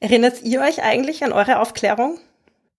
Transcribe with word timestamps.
Erinnert 0.00 0.42
ihr 0.42 0.60
euch 0.60 0.82
eigentlich 0.82 1.24
an 1.24 1.32
eure 1.32 1.58
Aufklärung? 1.58 2.18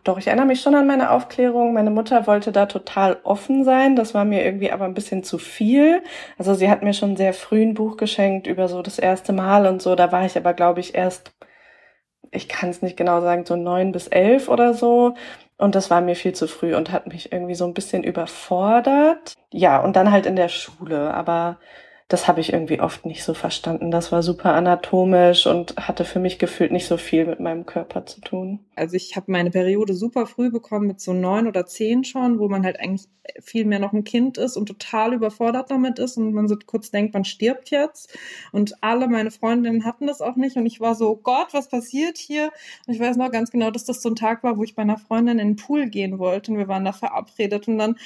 Doch, 0.05 0.17
ich 0.17 0.27
erinnere 0.27 0.45
mich 0.45 0.61
schon 0.61 0.75
an 0.75 0.87
meine 0.87 1.11
Aufklärung. 1.11 1.73
Meine 1.73 1.89
Mutter 1.89 2.25
wollte 2.25 2.53
da 2.53 2.65
total 2.65 3.17
offen 3.23 3.65
sein. 3.65 3.97
Das 3.97 4.13
war 4.13 4.23
mir 4.23 4.45
irgendwie 4.45 4.71
aber 4.71 4.85
ein 4.85 4.93
bisschen 4.93 5.23
zu 5.23 5.37
viel. 5.37 6.01
Also 6.37 6.53
sie 6.53 6.69
hat 6.69 6.81
mir 6.83 6.93
schon 6.93 7.17
sehr 7.17 7.33
früh 7.33 7.61
ein 7.61 7.73
Buch 7.73 7.97
geschenkt 7.97 8.47
über 8.47 8.69
so 8.69 8.81
das 8.81 8.97
erste 8.97 9.33
Mal 9.33 9.67
und 9.67 9.81
so. 9.81 9.95
Da 9.95 10.13
war 10.13 10.25
ich 10.25 10.37
aber, 10.37 10.53
glaube 10.53 10.79
ich, 10.79 10.95
erst, 10.95 11.33
ich 12.31 12.47
kann 12.47 12.69
es 12.69 12.81
nicht 12.81 12.95
genau 12.95 13.19
sagen, 13.19 13.45
so 13.45 13.57
neun 13.57 13.91
bis 13.91 14.07
elf 14.07 14.47
oder 14.47 14.73
so. 14.73 15.15
Und 15.57 15.75
das 15.75 15.89
war 15.89 15.99
mir 15.99 16.15
viel 16.15 16.33
zu 16.33 16.47
früh 16.47 16.73
und 16.73 16.91
hat 16.93 17.07
mich 17.07 17.33
irgendwie 17.33 17.55
so 17.55 17.65
ein 17.65 17.73
bisschen 17.73 18.05
überfordert. 18.05 19.33
Ja, 19.51 19.79
und 19.81 19.97
dann 19.97 20.11
halt 20.11 20.25
in 20.25 20.37
der 20.37 20.47
Schule. 20.47 21.13
Aber 21.13 21.59
das 22.09 22.27
habe 22.27 22.41
ich 22.41 22.51
irgendwie 22.51 22.81
oft 22.81 23.05
nicht 23.05 23.23
so 23.23 23.35
verstanden. 23.35 23.91
Das 23.91 24.11
war 24.11 24.23
super 24.23 24.53
anatomisch 24.55 25.45
und 25.45 25.75
hatte 25.77 26.03
für 26.03 26.19
mich 26.19 26.39
gefühlt 26.39 26.71
nicht 26.71 26.87
so 26.87 26.97
viel 26.97 27.25
mit 27.25 27.39
meinem 27.39 27.67
Körper 27.67 28.05
zu 28.07 28.19
tun. 28.19 28.59
Also 28.79 28.95
ich 28.95 29.15
habe 29.15 29.31
meine 29.31 29.51
Periode 29.51 29.93
super 29.93 30.25
früh 30.25 30.49
bekommen 30.49 30.87
mit 30.87 31.01
so 31.01 31.13
neun 31.13 31.47
oder 31.47 31.65
zehn 31.65 32.03
schon, 32.03 32.39
wo 32.39 32.47
man 32.47 32.63
halt 32.63 32.79
eigentlich 32.79 33.07
viel 33.41 33.65
mehr 33.65 33.79
noch 33.79 33.93
ein 33.93 34.03
Kind 34.03 34.37
ist 34.37 34.57
und 34.57 34.65
total 34.65 35.13
überfordert 35.13 35.69
damit 35.69 35.99
ist 35.99 36.17
und 36.17 36.33
man 36.33 36.47
so 36.47 36.55
kurz 36.65 36.89
denkt, 36.89 37.13
man 37.13 37.25
stirbt 37.25 37.69
jetzt. 37.69 38.17
Und 38.51 38.81
alle 38.81 39.07
meine 39.07 39.31
Freundinnen 39.31 39.85
hatten 39.85 40.07
das 40.07 40.21
auch 40.21 40.35
nicht 40.35 40.55
und 40.55 40.65
ich 40.65 40.79
war 40.79 40.95
so, 40.95 41.09
oh 41.09 41.15
Gott, 41.17 41.53
was 41.53 41.69
passiert 41.69 42.17
hier? 42.17 42.51
Und 42.87 42.93
ich 42.93 42.99
weiß 42.99 43.17
noch 43.17 43.31
ganz 43.31 43.51
genau, 43.51 43.69
dass 43.71 43.85
das 43.85 44.01
so 44.01 44.09
ein 44.09 44.15
Tag 44.15 44.43
war, 44.43 44.57
wo 44.57 44.63
ich 44.63 44.75
bei 44.75 44.81
einer 44.81 44.97
Freundin 44.97 45.39
in 45.39 45.49
den 45.49 45.55
Pool 45.57 45.87
gehen 45.87 46.17
wollte 46.17 46.51
und 46.51 46.57
wir 46.57 46.67
waren 46.67 46.85
da 46.85 46.93
verabredet 46.93 47.67
und 47.67 47.77
dann 47.77 47.97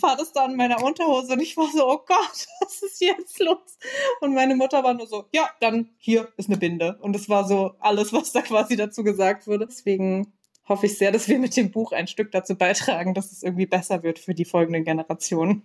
war 0.00 0.16
das 0.16 0.32
da 0.32 0.46
in 0.46 0.56
meiner 0.56 0.82
Unterhose 0.82 1.32
und 1.32 1.40
ich 1.40 1.56
war 1.56 1.68
so, 1.74 1.86
oh 1.86 2.00
Gott, 2.06 2.46
was 2.60 2.82
ist 2.82 3.00
jetzt 3.00 3.40
los? 3.40 3.78
Und 4.20 4.34
meine 4.34 4.54
Mutter 4.54 4.82
war 4.82 4.94
nur 4.94 5.06
so, 5.06 5.24
ja, 5.32 5.48
dann 5.60 5.90
hier 5.98 6.28
ist 6.36 6.48
eine 6.48 6.58
Binde. 6.58 6.98
Und 7.00 7.14
das 7.14 7.28
war 7.28 7.46
so 7.46 7.72
alles, 7.80 8.12
was 8.12 8.32
da 8.32 8.42
quasi 8.42 8.76
dazu 8.76 9.04
gesagt 9.04 9.46
wurde. 9.46 9.66
Deswegen 9.66 10.19
hoffe 10.68 10.86
ich 10.86 10.98
sehr, 10.98 11.12
dass 11.12 11.28
wir 11.28 11.38
mit 11.38 11.56
dem 11.56 11.70
Buch 11.70 11.92
ein 11.92 12.06
Stück 12.06 12.30
dazu 12.32 12.56
beitragen, 12.56 13.14
dass 13.14 13.32
es 13.32 13.42
irgendwie 13.42 13.66
besser 13.66 14.02
wird 14.02 14.18
für 14.18 14.34
die 14.34 14.44
folgenden 14.44 14.84
Generationen. 14.84 15.62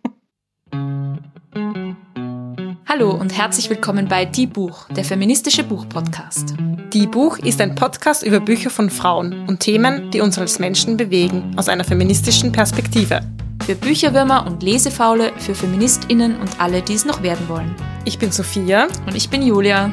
Hallo 2.88 3.12
und 3.12 3.38
herzlich 3.38 3.70
willkommen 3.70 4.08
bei 4.08 4.26
Die 4.26 4.48
Buch, 4.48 4.88
der 4.90 5.04
feministische 5.04 5.64
Buchpodcast. 5.64 6.56
Die 6.94 7.08
Buch 7.08 7.38
ist 7.40 7.60
ein 7.60 7.76
Podcast 7.76 8.24
über 8.24 8.40
Bücher 8.40 8.70
von 8.70 8.90
Frauen 8.90 9.48
und 9.48 9.60
Themen, 9.60 10.12
die 10.12 10.22
uns 10.22 10.38
als 10.38 10.60
Menschen 10.60 10.96
bewegen, 10.96 11.54
aus 11.58 11.68
einer 11.68 11.84
feministischen 11.84 12.52
Perspektive. 12.52 13.22
Für 13.66 13.76
Bücherwürmer 13.76 14.46
und 14.46 14.64
Lesefaule, 14.64 15.34
für 15.40 15.56
FeministInnen 15.56 16.40
und 16.40 16.62
alle, 16.62 16.82
die 16.84 16.94
es 16.94 17.04
noch 17.04 17.24
werden 17.24 17.50
wollen. 17.50 17.76
Ich 18.06 18.20
bin 18.20 18.32
Sophia. 18.32 18.88
Und 19.08 19.16
ich 19.16 19.30
bin 19.30 19.42
Julia. 19.42 19.92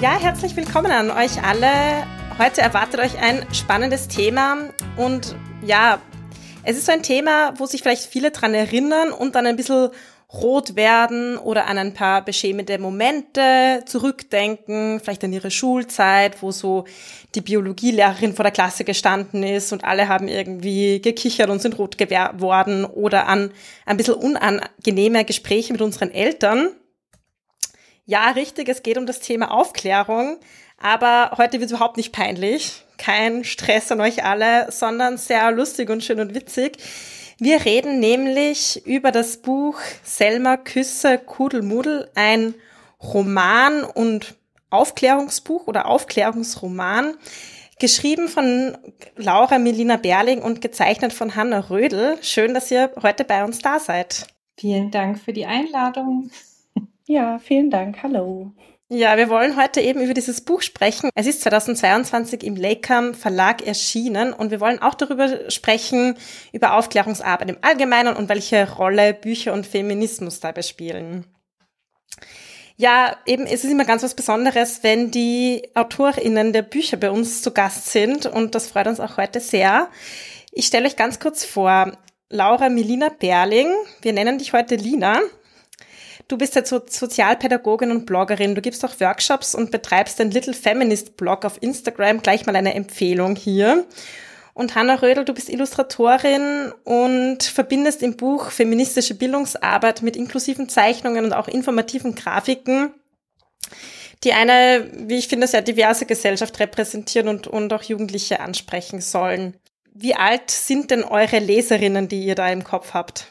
Ja, 0.00 0.18
herzlich 0.18 0.56
willkommen 0.56 0.90
an 0.90 1.10
euch 1.10 1.42
alle. 1.42 2.17
Heute 2.38 2.60
erwartet 2.60 3.00
euch 3.00 3.18
ein 3.20 3.44
spannendes 3.52 4.06
Thema 4.06 4.70
und 4.96 5.34
ja, 5.66 6.00
es 6.62 6.76
ist 6.76 6.86
so 6.86 6.92
ein 6.92 7.02
Thema, 7.02 7.52
wo 7.58 7.66
sich 7.66 7.82
vielleicht 7.82 8.04
viele 8.04 8.30
dran 8.30 8.54
erinnern 8.54 9.10
und 9.10 9.34
dann 9.34 9.44
ein 9.44 9.56
bisschen 9.56 9.88
rot 10.32 10.76
werden 10.76 11.36
oder 11.36 11.66
an 11.66 11.78
ein 11.78 11.94
paar 11.94 12.24
beschämende 12.24 12.78
Momente 12.78 13.82
zurückdenken, 13.86 15.00
vielleicht 15.00 15.24
an 15.24 15.32
ihre 15.32 15.50
Schulzeit, 15.50 16.40
wo 16.40 16.52
so 16.52 16.84
die 17.34 17.40
Biologielehrerin 17.40 18.34
vor 18.34 18.44
der 18.44 18.52
Klasse 18.52 18.84
gestanden 18.84 19.42
ist 19.42 19.72
und 19.72 19.82
alle 19.82 20.06
haben 20.06 20.28
irgendwie 20.28 21.02
gekichert 21.02 21.50
und 21.50 21.60
sind 21.60 21.76
rot 21.76 21.98
geworden 21.98 22.84
oder 22.84 23.26
an 23.26 23.50
ein 23.84 23.96
bisschen 23.96 24.14
unangenehme 24.14 25.24
Gespräche 25.24 25.72
mit 25.72 25.82
unseren 25.82 26.12
Eltern. 26.12 26.70
Ja, 28.06 28.30
richtig, 28.30 28.68
es 28.68 28.84
geht 28.84 28.96
um 28.96 29.06
das 29.06 29.18
Thema 29.18 29.50
Aufklärung, 29.50 30.38
aber 30.80 31.32
heute 31.36 31.54
wird 31.54 31.70
es 31.70 31.72
überhaupt 31.72 31.96
nicht 31.96 32.12
peinlich. 32.12 32.84
Kein 32.96 33.44
Stress 33.44 33.92
an 33.92 34.00
euch 34.00 34.24
alle, 34.24 34.70
sondern 34.70 35.18
sehr 35.18 35.50
lustig 35.50 35.90
und 35.90 36.02
schön 36.02 36.20
und 36.20 36.34
witzig. 36.34 36.78
Wir 37.38 37.64
reden 37.64 38.00
nämlich 38.00 38.84
über 38.86 39.12
das 39.12 39.36
Buch 39.36 39.78
Selma 40.02 40.56
Küsse 40.56 41.18
Kudelmudel, 41.18 42.10
ein 42.14 42.54
Roman 43.00 43.84
und 43.84 44.34
Aufklärungsbuch 44.70 45.68
oder 45.68 45.86
Aufklärungsroman, 45.86 47.14
geschrieben 47.78 48.28
von 48.28 48.76
Laura 49.16 49.58
Melina 49.58 49.96
Berling 49.96 50.42
und 50.42 50.60
gezeichnet 50.60 51.12
von 51.12 51.36
Hanna 51.36 51.60
Rödel. 51.60 52.18
Schön, 52.22 52.54
dass 52.54 52.70
ihr 52.70 52.90
heute 53.02 53.24
bei 53.24 53.44
uns 53.44 53.60
da 53.60 53.78
seid. 53.78 54.26
Vielen 54.56 54.90
Dank 54.90 55.20
für 55.20 55.32
die 55.32 55.46
Einladung. 55.46 56.30
Ja, 57.06 57.38
vielen 57.38 57.70
Dank. 57.70 58.02
Hallo. 58.02 58.52
Ja, 58.90 59.18
wir 59.18 59.28
wollen 59.28 59.60
heute 59.60 59.82
eben 59.82 60.00
über 60.00 60.14
dieses 60.14 60.40
Buch 60.40 60.62
sprechen. 60.62 61.10
Es 61.14 61.26
ist 61.26 61.42
2022 61.42 62.42
im 62.42 62.56
Lakeham 62.56 63.12
Verlag 63.12 63.66
erschienen 63.66 64.32
und 64.32 64.50
wir 64.50 64.60
wollen 64.60 64.80
auch 64.80 64.94
darüber 64.94 65.50
sprechen, 65.50 66.16
über 66.52 66.72
Aufklärungsarbeit 66.72 67.50
im 67.50 67.58
Allgemeinen 67.60 68.16
und 68.16 68.30
welche 68.30 68.66
Rolle 68.76 69.12
Bücher 69.12 69.52
und 69.52 69.66
Feminismus 69.66 70.40
dabei 70.40 70.62
spielen. 70.62 71.26
Ja, 72.76 73.14
eben, 73.26 73.44
es 73.44 73.62
ist 73.62 73.70
immer 73.70 73.84
ganz 73.84 74.02
was 74.02 74.14
Besonderes, 74.14 74.82
wenn 74.82 75.10
die 75.10 75.68
AutorInnen 75.74 76.54
der 76.54 76.62
Bücher 76.62 76.96
bei 76.96 77.10
uns 77.10 77.42
zu 77.42 77.52
Gast 77.52 77.90
sind 77.90 78.24
und 78.24 78.54
das 78.54 78.68
freut 78.68 78.86
uns 78.86 79.00
auch 79.00 79.18
heute 79.18 79.40
sehr. 79.40 79.90
Ich 80.50 80.64
stelle 80.64 80.86
euch 80.86 80.96
ganz 80.96 81.20
kurz 81.20 81.44
vor, 81.44 81.92
Laura 82.30 82.70
Melina 82.70 83.10
Berling, 83.10 83.68
wir 84.00 84.14
nennen 84.14 84.38
dich 84.38 84.54
heute 84.54 84.76
Lina. 84.76 85.20
Du 86.28 86.36
bist 86.36 86.54
jetzt 86.54 86.68
so 86.68 86.82
Sozialpädagogin 86.86 87.90
und 87.90 88.04
Bloggerin. 88.04 88.54
Du 88.54 88.60
gibst 88.60 88.84
auch 88.84 89.00
Workshops 89.00 89.54
und 89.54 89.70
betreibst 89.70 90.18
den 90.18 90.30
Little 90.30 90.52
Feminist 90.52 91.16
Blog 91.16 91.46
auf 91.46 91.62
Instagram. 91.62 92.20
Gleich 92.20 92.44
mal 92.44 92.54
eine 92.54 92.74
Empfehlung 92.74 93.34
hier. 93.34 93.86
Und 94.52 94.74
Hanna 94.74 94.96
Rödel, 94.96 95.24
du 95.24 95.32
bist 95.32 95.48
Illustratorin 95.48 96.72
und 96.84 97.44
verbindest 97.44 98.02
im 98.02 98.16
Buch 98.16 98.50
feministische 98.50 99.14
Bildungsarbeit 99.14 100.02
mit 100.02 100.16
inklusiven 100.16 100.68
Zeichnungen 100.68 101.24
und 101.24 101.32
auch 101.32 101.48
informativen 101.48 102.14
Grafiken, 102.16 102.92
die 104.24 104.32
eine, 104.32 104.90
wie 104.92 105.16
ich 105.16 105.28
finde, 105.28 105.46
sehr 105.46 105.62
diverse 105.62 106.06
Gesellschaft 106.06 106.58
repräsentieren 106.58 107.28
und, 107.28 107.46
und 107.46 107.72
auch 107.72 107.84
Jugendliche 107.84 108.40
ansprechen 108.40 109.00
sollen. 109.00 109.56
Wie 109.94 110.16
alt 110.16 110.50
sind 110.50 110.90
denn 110.90 111.04
eure 111.04 111.38
Leserinnen, 111.38 112.08
die 112.08 112.24
ihr 112.24 112.34
da 112.34 112.50
im 112.50 112.64
Kopf 112.64 112.94
habt? 112.94 113.28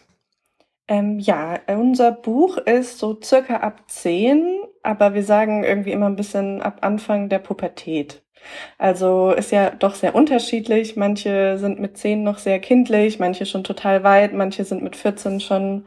Ähm, 0.88 1.20
ja, 1.20 1.60
unser 1.68 2.12
Buch 2.12 2.58
ist 2.58 3.00
so 3.00 3.20
circa 3.22 3.58
ab 3.58 3.82
zehn, 3.88 4.64
aber 4.84 5.14
wir 5.14 5.24
sagen 5.24 5.64
irgendwie 5.64 5.92
immer 5.92 6.06
ein 6.08 6.16
bisschen 6.16 6.62
ab 6.62 6.78
Anfang 6.82 7.28
der 7.30 7.40
Pubertät. 7.40 8.24
Also 8.78 9.32
ist 9.32 9.52
ja 9.52 9.72
doch 9.72 9.96
sehr 9.96 10.16
unterschiedlich. 10.16 10.96
Manche 10.96 11.58
sind 11.58 11.80
mit 11.80 11.98
zehn 11.98 12.24
noch 12.24 12.38
sehr 12.38 12.60
kindlich, 12.60 13.20
manche 13.20 13.46
schon 13.46 13.64
total 13.66 14.04
weit, 14.04 14.34
manche 14.34 14.64
sind 14.66 14.84
mit 14.84 14.96
14 14.96 15.42
schon, 15.42 15.86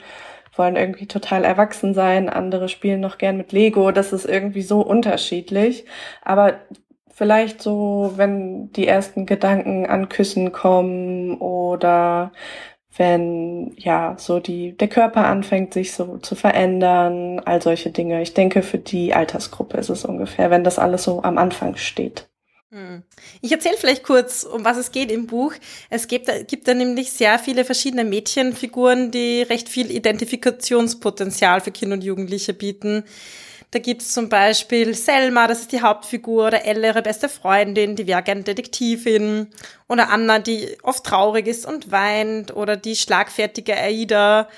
wollen 0.57 0.77
irgendwie 0.77 1.07
total 1.07 1.45
erwachsen 1.45 1.95
sein, 1.95 2.29
andere 2.29 2.69
spielen 2.69 3.01
noch 3.01 3.19
gern 3.19 3.37
mit 3.39 3.53
Lego. 3.53 3.93
Das 3.93 4.13
ist 4.13 4.27
irgendwie 4.27 4.63
so 4.63 4.81
unterschiedlich. 4.83 5.87
Aber 6.23 6.61
vielleicht 7.11 7.63
so, 7.63 8.13
wenn 8.17 8.73
die 8.73 8.87
ersten 8.87 9.27
Gedanken 9.27 9.87
an 9.87 10.09
Küssen 10.09 10.53
kommen 10.53 11.39
oder 11.39 12.33
wenn 12.97 13.73
ja 13.77 14.17
so 14.19 14.41
die 14.41 14.77
der 14.77 14.89
Körper 14.89 15.27
anfängt 15.27 15.75
sich 15.75 15.93
so 15.93 16.19
zu 16.19 16.35
verändern, 16.35 17.41
all 17.41 17.63
solche 17.63 17.91
Dinge. 17.91 18.21
Ich 18.23 18.35
denke, 18.35 18.63
für 18.63 18.79
die 18.79 19.15
Altersgruppe 19.15 19.79
ist 19.79 19.91
es 19.91 20.05
ungefähr, 20.05 20.51
wenn 20.51 20.65
das 20.65 20.79
alles 20.79 21.05
so 21.05 21.23
am 21.23 21.39
Anfang 21.39 21.77
steht. 21.77 22.29
Hm. 22.73 23.03
Ich 23.41 23.51
erzähle 23.51 23.77
vielleicht 23.77 24.05
kurz, 24.05 24.45
um 24.45 24.65
was 24.65 24.77
es 24.77 24.93
geht 24.93 25.11
im 25.11 25.27
Buch. 25.27 25.53
Es 25.89 26.07
gibt, 26.07 26.31
gibt 26.47 26.69
da 26.69 26.75
nämlich 26.75 27.13
sehr 27.13 27.39
viele 27.41 27.65
verschiedene 27.65 28.05
Mädchenfiguren, 28.05 29.11
die 29.11 29.43
recht 29.43 29.69
viel 29.69 29.91
Identifikationspotenzial 29.91 31.61
für 31.61 31.73
Kinder 31.73 31.95
und 31.95 32.05
Jugendliche 32.05 32.55
bieten. 32.55 33.03
Da 33.73 33.79
gibt's 33.79 34.13
zum 34.13 34.29
Beispiel 34.29 34.95
Selma, 34.95 35.47
das 35.47 35.61
ist 35.61 35.73
die 35.73 35.81
Hauptfigur, 35.81 36.49
oder 36.49 36.65
Elle, 36.65 36.89
ihre 36.89 37.03
beste 37.03 37.29
Freundin, 37.29 37.95
die 37.95 38.09
wäre 38.09 38.23
gerne 38.23 38.43
Detektivin, 38.43 39.49
oder 39.89 40.11
Anna, 40.11 40.41
die 40.41 40.77
oft 40.83 41.05
traurig 41.05 41.47
ist 41.47 41.67
und 41.67 41.93
weint, 41.93 42.55
oder 42.57 42.77
die 42.77 42.97
schlagfertige 42.97 43.77
Aida, 43.77 44.49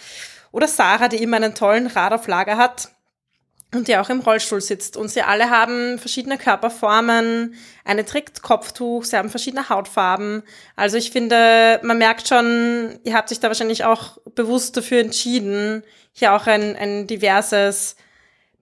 oder 0.50 0.66
Sarah, 0.66 1.08
die 1.08 1.22
immer 1.22 1.36
einen 1.36 1.54
tollen 1.54 1.88
Rad 1.88 2.14
auf 2.14 2.26
Lager 2.26 2.56
hat 2.56 2.88
und 3.74 3.88
die 3.88 3.96
auch 3.96 4.10
im 4.10 4.20
Rollstuhl 4.20 4.60
sitzt. 4.60 4.96
Und 4.96 5.08
sie 5.08 5.22
alle 5.22 5.50
haben 5.50 5.98
verschiedene 5.98 6.38
Körperformen, 6.38 7.54
eine 7.84 8.04
trägt 8.04 8.42
Kopftuch, 8.42 9.04
sie 9.04 9.16
haben 9.16 9.30
verschiedene 9.30 9.68
Hautfarben. 9.68 10.42
Also 10.76 10.96
ich 10.96 11.10
finde, 11.10 11.80
man 11.82 11.98
merkt 11.98 12.28
schon, 12.28 12.98
ihr 13.04 13.14
habt 13.14 13.30
sich 13.30 13.40
da 13.40 13.48
wahrscheinlich 13.48 13.84
auch 13.84 14.18
bewusst 14.34 14.76
dafür 14.76 15.00
entschieden, 15.00 15.82
hier 16.12 16.34
auch 16.34 16.46
ein, 16.46 16.76
ein 16.76 17.06
diverses 17.06 17.96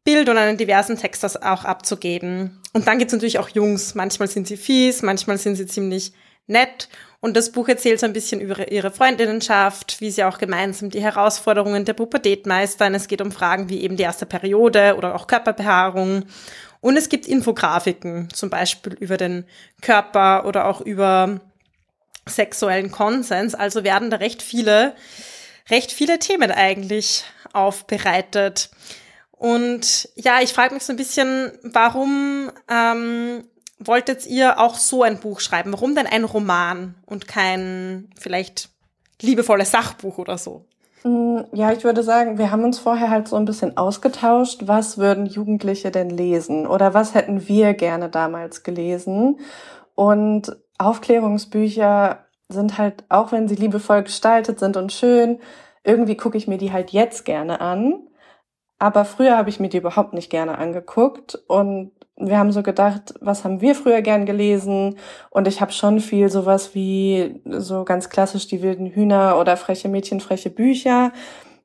Bild 0.05 0.29
und 0.29 0.39
einen 0.39 0.57
diversen 0.57 0.97
Text 0.97 1.25
auch 1.43 1.65
abzugeben. 1.65 2.61
Und 2.73 2.87
dann 2.87 2.99
gibt's 2.99 3.13
natürlich 3.13 3.39
auch 3.39 3.49
Jungs. 3.51 3.95
Manchmal 3.95 4.29
sind 4.29 4.47
sie 4.47 4.57
fies, 4.57 5.03
manchmal 5.03 5.39
sind 5.39 5.57
sie 5.57 5.67
ziemlich 5.67 6.13
nett. 6.47 6.89
Und 7.21 7.37
das 7.37 7.53
Buch 7.53 7.69
erzählt 7.69 8.01
so 8.01 8.07
ein 8.07 8.15
bisschen 8.15 8.41
über 8.41 8.73
ihre 8.73 8.91
Freundinnenschaft, 8.91 10.01
wie 10.01 10.11
sie 10.11 10.25
auch 10.25 10.39
gemeinsam 10.39 10.89
die 10.89 11.03
Herausforderungen 11.03 11.85
der 11.85 11.93
Pubertät 11.93 12.47
meistern. 12.47 12.95
Es 12.95 13.09
geht 13.09 13.21
um 13.21 13.31
Fragen 13.31 13.69
wie 13.69 13.83
eben 13.83 13.97
die 13.97 14.03
erste 14.03 14.25
Periode 14.25 14.95
oder 14.97 15.15
auch 15.15 15.27
Körperbehaarung 15.27 16.25
Und 16.81 16.97
es 16.97 17.11
gibt 17.11 17.27
Infografiken, 17.27 18.31
zum 18.33 18.49
Beispiel 18.49 18.95
über 18.95 19.19
den 19.19 19.45
Körper 19.83 20.47
oder 20.47 20.67
auch 20.67 20.81
über 20.81 21.41
sexuellen 22.27 22.91
Konsens. 22.91 23.55
Also 23.55 23.85
werden 23.85 24.09
da 24.09 24.17
recht 24.17 24.41
viele, 24.41 24.95
recht 25.69 25.93
viele 25.93 26.19
Themen 26.19 26.51
eigentlich 26.51 27.25
aufbereitet. 27.53 28.71
Und 29.41 30.11
ja, 30.17 30.41
ich 30.43 30.53
frage 30.53 30.75
mich 30.75 30.85
so 30.85 30.93
ein 30.93 30.99
bisschen, 30.99 31.51
warum 31.63 32.51
ähm, 32.69 33.43
wolltet 33.79 34.27
ihr 34.27 34.61
auch 34.61 34.75
so 34.75 35.03
ein 35.03 35.19
Buch 35.19 35.41
schreiben? 35.41 35.73
Warum 35.73 35.95
denn 35.95 36.07
ein 36.07 36.25
Roman 36.25 36.95
und 37.07 37.27
kein 37.27 38.11
vielleicht 38.21 38.69
liebevolles 39.23 39.71
Sachbuch 39.71 40.19
oder 40.19 40.37
so? 40.37 40.67
Mm, 41.05 41.39
ja, 41.55 41.73
ich 41.73 41.85
würde 41.85 42.03
sagen, 42.03 42.37
wir 42.37 42.51
haben 42.51 42.65
uns 42.65 42.79
vorher 42.79 43.09
halt 43.09 43.29
so 43.29 43.37
ein 43.37 43.47
bisschen 43.47 43.79
ausgetauscht, 43.79 44.65
was 44.67 44.99
würden 44.99 45.25
Jugendliche 45.25 45.91
denn 45.91 46.11
lesen 46.11 46.67
oder 46.67 46.93
was 46.93 47.15
hätten 47.15 47.49
wir 47.49 47.73
gerne 47.73 48.11
damals 48.11 48.63
gelesen. 48.63 49.41
Und 49.95 50.55
Aufklärungsbücher 50.77 52.27
sind 52.51 52.77
halt, 52.77 53.05
auch 53.09 53.33
wenn 53.33 53.49
sie 53.49 53.55
liebevoll 53.55 54.03
gestaltet 54.03 54.59
sind 54.59 54.77
und 54.77 54.93
schön, 54.93 55.39
irgendwie 55.83 56.19
gucke 56.19 56.37
ich 56.37 56.47
mir 56.47 56.59
die 56.59 56.73
halt 56.73 56.91
jetzt 56.91 57.25
gerne 57.25 57.63
an. 57.63 58.07
Aber 58.81 59.05
früher 59.05 59.37
habe 59.37 59.51
ich 59.51 59.61
mir 59.61 59.69
die 59.69 59.77
überhaupt 59.77 60.15
nicht 60.15 60.31
gerne 60.31 60.57
angeguckt 60.59 61.39
und 61.47 61.93
wir 62.17 62.39
haben 62.39 62.51
so 62.51 62.63
gedacht, 62.63 63.15
was 63.21 63.45
haben 63.45 63.61
wir 63.61 63.75
früher 63.75 64.01
gern 64.01 64.27
gelesen? 64.27 64.97
Und 65.31 65.47
ich 65.47 65.61
habe 65.61 65.73
schon 65.73 66.01
viel 66.01 66.31
sowas 66.31 66.75
wie 66.75 67.41
so 67.45 67.85
ganz 67.85 68.09
klassisch 68.09 68.49
die 68.49 68.63
wilden 68.63 68.87
Hühner 68.87 69.39
oder 69.39 69.57
freche 69.59 69.89
Mädchen, 69.89 70.21
freche 70.21 70.51
Bücher 70.51 71.13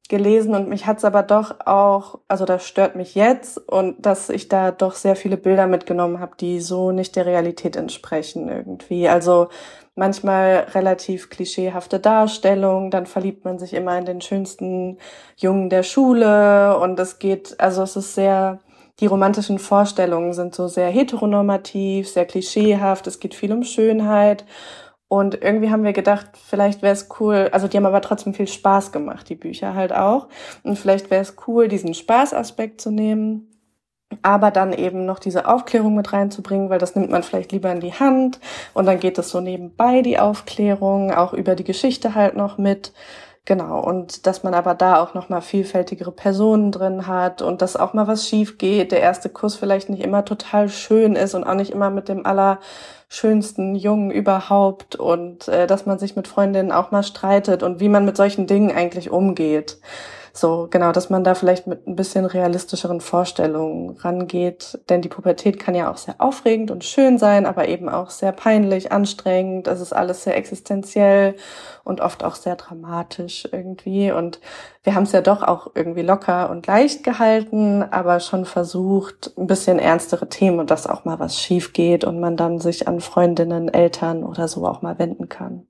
gelesen 0.10 0.56
und 0.56 0.70
mich 0.70 0.86
hat's 0.86 1.04
aber 1.04 1.24
doch 1.24 1.56
auch, 1.66 2.20
also 2.28 2.46
das 2.46 2.66
stört 2.68 2.96
mich 2.96 3.16
jetzt 3.16 3.58
und 3.58 4.06
dass 4.06 4.30
ich 4.30 4.48
da 4.48 4.72
doch 4.72 4.94
sehr 4.94 5.16
viele 5.16 5.38
Bilder 5.38 5.68
mitgenommen 5.68 6.20
habe, 6.20 6.36
die 6.40 6.60
so 6.62 6.92
nicht 6.92 7.16
der 7.16 7.26
Realität 7.26 7.76
entsprechen 7.76 8.50
irgendwie. 8.50 9.08
Also 9.08 9.50
manchmal 9.96 10.68
relativ 10.74 11.30
klischeehafte 11.30 12.00
Darstellung, 12.00 12.92
dann 12.92 13.06
verliebt 13.06 13.46
man 13.46 13.58
sich 13.58 13.74
immer 13.74 13.98
in 13.98 14.06
den 14.06 14.22
schönsten 14.22 14.98
Jungen 15.38 15.70
der 15.70 15.84
Schule 15.84 16.78
und 16.80 17.00
es 17.00 17.20
geht, 17.20 17.60
also 17.60 17.84
es 17.84 17.96
ist 17.96 18.16
sehr, 18.16 18.60
die 19.00 19.08
romantischen 19.08 19.60
Vorstellungen 19.60 20.34
sind 20.34 20.54
so 20.54 20.68
sehr 20.68 20.90
heteronormativ, 20.90 22.10
sehr 22.10 22.26
klischeehaft, 22.26 23.08
es 23.08 23.20
geht 23.20 23.36
viel 23.36 23.54
um 23.54 23.64
Schönheit 23.64 24.46
und 25.08 25.42
irgendwie 25.42 25.70
haben 25.70 25.84
wir 25.84 25.94
gedacht, 25.94 26.32
vielleicht 26.34 26.82
wäre 26.82 26.94
es 26.94 27.10
cool, 27.20 27.50
also 27.52 27.68
die 27.68 27.78
haben 27.78 27.86
aber 27.86 28.02
trotzdem 28.02 28.34
viel 28.34 28.48
Spaß 28.48 28.92
gemacht, 28.92 29.30
die 29.30 29.36
Bücher 29.36 29.76
halt 29.76 29.94
auch. 29.94 30.28
Und 30.64 30.80
vielleicht 30.80 31.12
wäre 31.12 31.22
es 31.22 31.36
cool, 31.48 31.68
diesen 31.68 31.94
Spaßaspekt 31.94 32.82
zu 32.82 32.92
nehmen 32.92 33.52
aber 34.22 34.52
dann 34.52 34.74
eben 34.74 35.06
noch 35.06 35.20
diese 35.20 35.48
Aufklärung 35.48 35.96
mit 35.96 36.14
reinzubringen, 36.14 36.70
weil 36.70 36.80
das 36.80 36.96
nimmt 36.96 37.10
man 37.10 37.24
vielleicht 37.24 37.52
lieber 37.52 37.72
in 37.72 37.80
die 37.80 37.94
Hand 37.94 38.40
und 38.74 38.86
dann 38.86 39.00
geht 39.00 39.18
es 39.18 39.30
so 39.30 39.42
nebenbei 39.42 40.02
die 40.02 40.20
Aufklärung, 40.20 41.12
auch 41.12 41.34
über 41.34 41.56
die 41.56 41.64
Geschichte 41.64 42.16
halt 42.16 42.36
noch 42.36 42.58
mit. 42.58 42.94
Genau, 43.48 43.80
und 43.80 44.26
dass 44.26 44.42
man 44.42 44.56
aber 44.56 44.74
da 44.74 45.00
auch 45.00 45.14
nochmal 45.14 45.42
vielfältigere 45.42 46.12
Personen 46.12 46.72
drin 46.72 47.06
hat 47.06 47.44
und 47.44 47.62
dass 47.62 47.76
auch 47.78 47.94
mal 47.94 48.08
was 48.08 48.28
schief 48.28 48.58
geht, 48.58 48.92
der 48.92 49.02
erste 49.02 49.30
Kuss 49.30 49.56
vielleicht 49.56 49.88
nicht 49.88 50.04
immer 50.04 50.26
total 50.26 50.68
schön 50.68 51.16
ist 51.16 51.36
und 51.36 51.44
auch 51.44 51.54
nicht 51.54 51.72
immer 51.72 51.92
mit 51.92 52.10
dem 52.10 52.26
allerschönsten 52.26 53.76
Jungen 53.76 54.10
überhaupt 54.10 54.96
und 54.96 55.48
äh, 55.48 55.68
dass 55.68 55.86
man 55.86 56.00
sich 56.00 56.16
mit 56.16 56.28
Freundinnen 56.28 56.72
auch 56.72 56.90
mal 56.90 57.04
streitet 57.04 57.62
und 57.62 57.80
wie 57.80 57.90
man 57.90 58.04
mit 58.04 58.18
solchen 58.18 58.48
Dingen 58.48 58.72
eigentlich 58.76 59.12
umgeht. 59.12 59.78
So, 60.38 60.68
genau, 60.70 60.92
dass 60.92 61.10
man 61.10 61.24
da 61.24 61.34
vielleicht 61.34 61.66
mit 61.66 61.88
ein 61.88 61.96
bisschen 61.96 62.26
realistischeren 62.26 63.00
Vorstellungen 63.00 63.92
rangeht. 63.92 64.78
Denn 64.90 65.02
die 65.02 65.08
Pubertät 65.08 65.60
kann 65.62 65.76
ja 65.76 65.90
auch 65.90 65.96
sehr 65.96 66.16
aufregend 66.18 66.72
und 66.72 66.84
schön 66.84 67.18
sein, 67.18 67.46
aber 67.46 67.70
eben 67.70 67.88
auch 67.88 68.10
sehr 68.10 68.34
peinlich, 68.34 68.92
anstrengend. 68.92 69.68
Es 69.70 69.80
ist 69.80 69.94
alles 69.94 70.26
sehr 70.26 70.36
existenziell 70.36 71.38
und 71.86 72.02
oft 72.02 72.26
auch 72.26 72.36
sehr 72.36 72.58
dramatisch 72.58 73.48
irgendwie. 73.50 74.12
Und 74.12 74.42
wir 74.84 74.94
haben 74.94 75.04
es 75.04 75.14
ja 75.14 75.22
doch 75.22 75.42
auch 75.42 75.72
irgendwie 75.74 76.02
locker 76.02 76.50
und 76.50 76.68
leicht 76.68 77.06
gehalten, 77.06 77.82
aber 77.84 78.20
schon 78.20 78.44
versucht, 78.44 79.32
ein 79.38 79.48
bisschen 79.48 79.80
ernstere 79.80 80.28
Themen 80.28 80.60
und 80.60 80.70
dass 80.70 80.86
auch 80.86 81.06
mal 81.06 81.18
was 81.18 81.40
schief 81.40 81.72
geht 81.72 82.04
und 82.04 82.20
man 82.20 82.36
dann 82.36 82.60
sich 82.60 82.90
an 82.90 83.00
Freundinnen, 83.00 83.70
Eltern 83.74 84.26
oder 84.26 84.50
so 84.50 84.68
auch 84.68 84.82
mal 84.82 85.00
wenden 85.00 85.30
kann. 85.30 85.66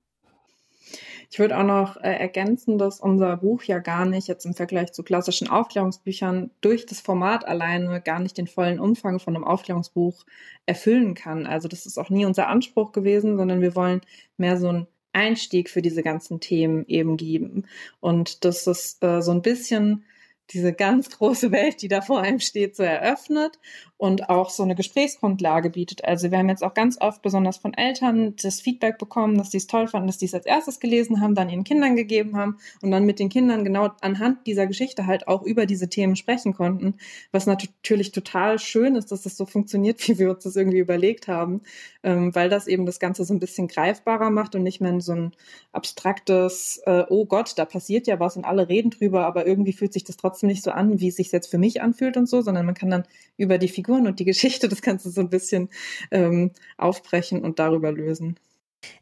Ich 1.29 1.39
würde 1.39 1.57
auch 1.57 1.63
noch 1.63 1.97
äh, 1.97 2.13
ergänzen, 2.13 2.77
dass 2.77 2.99
unser 2.99 3.37
Buch 3.37 3.63
ja 3.63 3.79
gar 3.79 4.05
nicht 4.05 4.27
jetzt 4.27 4.45
im 4.45 4.53
Vergleich 4.53 4.93
zu 4.93 5.03
klassischen 5.03 5.49
Aufklärungsbüchern 5.49 6.51
durch 6.61 6.85
das 6.85 7.01
Format 7.01 7.47
alleine 7.47 8.01
gar 8.01 8.19
nicht 8.19 8.37
den 8.37 8.47
vollen 8.47 8.79
Umfang 8.79 9.19
von 9.19 9.35
einem 9.35 9.43
Aufklärungsbuch 9.43 10.25
erfüllen 10.65 11.13
kann. 11.13 11.45
Also 11.45 11.67
das 11.67 11.85
ist 11.85 11.97
auch 11.97 12.09
nie 12.09 12.25
unser 12.25 12.47
Anspruch 12.47 12.91
gewesen, 12.91 13.37
sondern 13.37 13.61
wir 13.61 13.75
wollen 13.75 14.01
mehr 14.37 14.57
so 14.57 14.69
ein 14.69 14.87
Einstieg 15.13 15.69
für 15.69 15.81
diese 15.81 16.03
ganzen 16.03 16.39
Themen 16.39 16.85
eben 16.87 17.17
geben. 17.17 17.65
Und 17.99 18.45
das 18.45 18.67
ist 18.67 19.03
äh, 19.03 19.21
so 19.21 19.31
ein 19.31 19.41
bisschen 19.41 20.03
diese 20.51 20.73
ganz 20.73 21.09
große 21.09 21.51
Welt, 21.51 21.81
die 21.81 21.87
da 21.87 22.01
vor 22.01 22.21
einem 22.21 22.39
steht, 22.39 22.75
so 22.75 22.83
eröffnet 22.83 23.59
und 23.97 24.29
auch 24.29 24.49
so 24.49 24.63
eine 24.63 24.75
Gesprächsgrundlage 24.75 25.69
bietet. 25.69 26.03
Also 26.03 26.29
wir 26.29 26.37
haben 26.37 26.49
jetzt 26.49 26.63
auch 26.63 26.73
ganz 26.73 26.99
oft, 26.99 27.21
besonders 27.21 27.57
von 27.57 27.73
Eltern, 27.73 28.35
das 28.41 28.59
Feedback 28.59 28.97
bekommen, 28.97 29.37
dass 29.37 29.49
die 29.49 29.57
es 29.57 29.67
toll 29.67 29.87
fanden, 29.87 30.07
dass 30.07 30.17
die 30.17 30.25
es 30.25 30.33
als 30.33 30.45
erstes 30.45 30.79
gelesen 30.79 31.21
haben, 31.21 31.33
dann 31.33 31.49
ihren 31.49 31.63
Kindern 31.63 31.95
gegeben 31.95 32.35
haben 32.35 32.57
und 32.81 32.91
dann 32.91 33.05
mit 33.05 33.19
den 33.19 33.29
Kindern 33.29 33.63
genau 33.63 33.89
anhand 34.01 34.45
dieser 34.47 34.67
Geschichte 34.67 35.05
halt 35.05 35.27
auch 35.27 35.43
über 35.43 35.65
diese 35.65 35.87
Themen 35.87 36.17
sprechen 36.17 36.53
konnten, 36.53 36.95
was 37.31 37.45
natürlich 37.45 38.11
total 38.11 38.59
schön 38.59 38.95
ist, 38.95 39.11
dass 39.11 39.21
das 39.21 39.37
so 39.37 39.45
funktioniert, 39.45 39.95
wie 40.07 40.19
wir 40.19 40.31
uns 40.31 40.43
das 40.43 40.57
irgendwie 40.57 40.79
überlegt 40.79 41.29
haben, 41.29 41.61
ähm, 42.03 42.35
weil 42.35 42.49
das 42.49 42.67
eben 42.67 42.85
das 42.85 42.99
Ganze 42.99 43.23
so 43.23 43.33
ein 43.33 43.39
bisschen 43.39 43.69
greifbarer 43.69 44.29
macht 44.29 44.55
und 44.55 44.63
nicht 44.63 44.81
mehr 44.81 44.99
so 44.99 45.13
ein 45.13 45.31
abstraktes, 45.71 46.81
äh, 46.85 47.03
oh 47.09 47.25
Gott, 47.25 47.53
da 47.57 47.65
passiert 47.65 48.07
ja 48.07 48.19
was 48.19 48.35
und 48.35 48.45
alle 48.45 48.67
reden 48.67 48.91
drüber, 48.91 49.25
aber 49.25 49.47
irgendwie 49.47 49.73
fühlt 49.73 49.93
sich 49.93 50.03
das 50.03 50.17
trotzdem 50.17 50.34
nicht 50.43 50.63
so 50.63 50.71
an, 50.71 50.99
wie 50.99 51.07
es 51.07 51.15
sich 51.15 51.31
jetzt 51.31 51.49
für 51.49 51.57
mich 51.57 51.81
anfühlt 51.81 52.17
und 52.17 52.27
so, 52.27 52.41
sondern 52.41 52.65
man 52.65 52.75
kann 52.75 52.89
dann 52.89 53.03
über 53.37 53.57
die 53.57 53.69
Figur 53.69 53.85
Figuren 53.85 54.07
und 54.07 54.19
die 54.19 54.25
Geschichte 54.33 54.67
das 54.67 54.81
Ganze 54.81 55.09
so 55.09 55.21
ein 55.21 55.29
bisschen 55.29 55.69
ähm, 56.11 56.51
aufbrechen 56.77 57.43
und 57.43 57.59
darüber 57.59 57.91
lösen. 57.91 58.37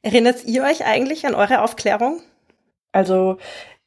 Erinnert 0.02 0.46
ihr 0.46 0.64
euch 0.64 0.86
eigentlich 0.86 1.26
an 1.26 1.36
eure 1.36 1.62
Aufklärung? 1.62 2.22
Also 2.92 3.38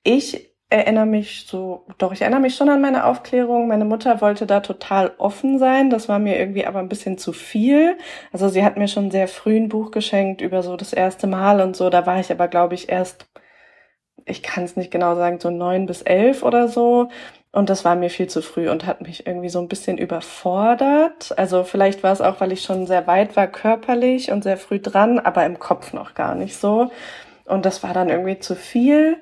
ich 0.03 0.51
erinnere 0.69 1.07
mich 1.07 1.47
so, 1.47 1.87
doch, 1.97 2.13
ich 2.13 2.23
erinnere 2.23 2.41
mich 2.41 2.57
schon 2.57 2.69
an 2.69 2.81
meine 2.81 3.05
Aufklärung. 3.05 3.69
Meine 3.69 3.85
Mutter 3.85 4.21
wollte 4.21 4.47
da 4.47 4.61
total 4.61 5.15
offen 5.17 5.59
sein. 5.59 5.91
Das 5.91 6.09
war 6.09 6.19
mir 6.19 6.39
irgendwie 6.39 6.67
aber 6.67 6.81
ein 6.81 6.89
bisschen 6.89 7.19
zu 7.19 7.33
viel. 7.33 7.97
Also 8.33 8.49
sie 8.49 8.65
hat 8.65 8.77
mir 8.77 8.89
schon 8.89 9.11
sehr 9.11 9.29
früh 9.29 9.57
ein 9.57 9.69
Buch 9.69 9.91
geschenkt 9.91 10.41
über 10.41 10.63
so 10.63 10.77
das 10.77 10.93
erste 10.93 11.29
Mal 11.29 11.61
und 11.61 11.77
so. 11.77 11.89
Da 11.89 12.05
war 12.05 12.19
ich 12.19 12.31
aber, 12.33 12.49
glaube 12.49 12.75
ich, 12.75 12.89
erst, 12.89 13.27
ich 14.27 14.43
kann 14.43 14.65
es 14.65 14.77
nicht 14.77 14.91
genau 14.91 15.15
sagen, 15.17 15.41
so 15.41 15.51
neun 15.51 15.87
bis 15.87 16.03
elf 16.03 16.43
oder 16.43 16.69
so. 16.69 17.09
Und 17.53 17.71
das 17.71 17.85
war 17.87 17.97
mir 17.97 18.11
viel 18.11 18.27
zu 18.29 18.43
früh 18.43 18.69
und 18.69 18.85
hat 18.87 19.01
mich 19.01 19.27
irgendwie 19.27 19.49
so 19.49 19.61
ein 19.61 19.69
bisschen 19.69 19.97
überfordert. 19.99 21.33
Also 21.39 21.65
vielleicht 21.65 22.03
war 22.03 22.13
es 22.13 22.21
auch, 22.21 22.41
weil 22.41 22.53
ich 22.53 22.63
schon 22.63 22.87
sehr 22.87 23.07
weit 23.07 23.37
war 23.37 23.47
körperlich 23.47 24.31
und 24.31 24.43
sehr 24.45 24.59
früh 24.59 24.79
dran, 24.81 25.19
aber 25.19 25.47
im 25.47 25.59
Kopf 25.59 25.93
noch 25.95 26.15
gar 26.15 26.35
nicht 26.35 26.57
so. 26.59 26.91
Und 27.47 27.65
das 27.65 27.83
war 27.83 27.95
dann 27.95 28.11
irgendwie 28.11 28.39
zu 28.41 28.57
viel. 28.57 29.19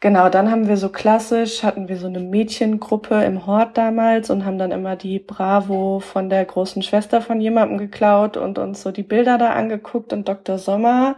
Genau, 0.00 0.28
dann 0.28 0.50
haben 0.50 0.66
wir 0.68 0.76
so 0.76 0.88
klassisch, 0.90 1.62
hatten 1.62 1.88
wir 1.88 1.96
so 1.96 2.08
eine 2.08 2.18
Mädchengruppe 2.20 3.22
im 3.24 3.46
Hort 3.46 3.78
damals 3.78 4.30
und 4.30 4.44
haben 4.44 4.58
dann 4.58 4.72
immer 4.72 4.96
die 4.96 5.20
Bravo 5.20 6.00
von 6.00 6.28
der 6.28 6.44
großen 6.44 6.82
Schwester 6.82 7.22
von 7.22 7.40
jemandem 7.40 7.78
geklaut 7.78 8.36
und 8.36 8.58
uns 8.58 8.82
so 8.82 8.90
die 8.90 9.04
Bilder 9.04 9.38
da 9.38 9.52
angeguckt 9.52 10.12
und 10.12 10.28
Dr. 10.28 10.58
Sommer. 10.58 11.16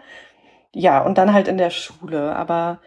Ja, 0.75 1.03
und 1.03 1.19
dann 1.19 1.33
halt 1.33 1.49
in 1.49 1.59
der 1.59 1.71
Schule. 1.71 2.37
Aber 2.37 2.81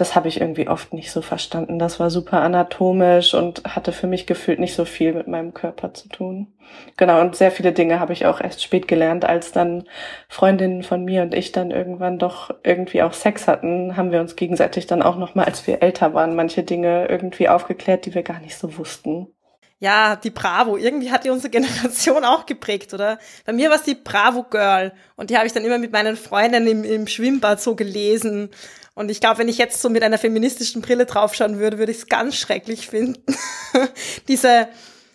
das 0.00 0.14
habe 0.14 0.28
ich 0.28 0.40
irgendwie 0.40 0.68
oft 0.68 0.94
nicht 0.94 1.10
so 1.12 1.20
verstanden. 1.20 1.78
Das 1.78 2.00
war 2.00 2.10
super 2.10 2.40
anatomisch 2.40 3.34
und 3.34 3.62
hatte 3.64 3.92
für 3.92 4.06
mich 4.06 4.26
gefühlt 4.26 4.58
nicht 4.58 4.74
so 4.74 4.84
viel 4.84 5.12
mit 5.12 5.28
meinem 5.28 5.52
Körper 5.52 5.92
zu 5.92 6.08
tun. 6.08 6.46
Genau, 6.96 7.20
und 7.20 7.36
sehr 7.36 7.50
viele 7.50 7.72
Dinge 7.72 8.00
habe 8.00 8.12
ich 8.12 8.26
auch 8.26 8.40
erst 8.40 8.62
spät 8.62 8.88
gelernt, 8.88 9.24
als 9.24 9.52
dann 9.52 9.84
Freundinnen 10.28 10.82
von 10.82 11.04
mir 11.04 11.22
und 11.22 11.34
ich 11.34 11.52
dann 11.52 11.70
irgendwann 11.70 12.18
doch 12.18 12.50
irgendwie 12.62 13.02
auch 13.02 13.12
Sex 13.12 13.46
hatten, 13.46 13.96
haben 13.96 14.12
wir 14.12 14.20
uns 14.20 14.36
gegenseitig 14.36 14.86
dann 14.86 15.02
auch 15.02 15.16
nochmal, 15.16 15.46
als 15.46 15.66
wir 15.66 15.82
älter 15.82 16.14
waren, 16.14 16.34
manche 16.34 16.62
Dinge 16.62 17.06
irgendwie 17.08 17.48
aufgeklärt, 17.48 18.06
die 18.06 18.14
wir 18.14 18.22
gar 18.22 18.40
nicht 18.40 18.56
so 18.56 18.78
wussten. 18.78 19.26
Ja, 19.82 20.16
die 20.16 20.30
Bravo. 20.30 20.76
Irgendwie 20.76 21.10
hat 21.10 21.24
die 21.24 21.30
unsere 21.30 21.50
Generation 21.50 22.24
auch 22.24 22.46
geprägt, 22.46 22.94
oder? 22.94 23.18
Bei 23.46 23.52
mir 23.52 23.70
war 23.70 23.76
es 23.76 23.82
die 23.82 23.94
Bravo 23.94 24.44
Girl. 24.44 24.92
Und 25.16 25.30
die 25.30 25.36
habe 25.36 25.46
ich 25.46 25.52
dann 25.54 25.64
immer 25.64 25.78
mit 25.78 25.90
meinen 25.90 26.16
Freundinnen 26.16 26.68
im, 26.68 26.84
im 26.84 27.06
Schwimmbad 27.06 27.60
so 27.60 27.74
gelesen. 27.74 28.50
Und 28.94 29.10
ich 29.10 29.20
glaube, 29.20 29.38
wenn 29.38 29.48
ich 29.48 29.58
jetzt 29.58 29.80
so 29.80 29.88
mit 29.88 30.02
einer 30.02 30.18
feministischen 30.18 30.82
Brille 30.82 31.06
draufschauen 31.06 31.58
würde, 31.58 31.78
würde 31.78 31.92
ich 31.92 31.98
es 31.98 32.06
ganz 32.08 32.36
schrecklich 32.36 32.88
finden. 32.88 33.34
Diese, 34.28 34.68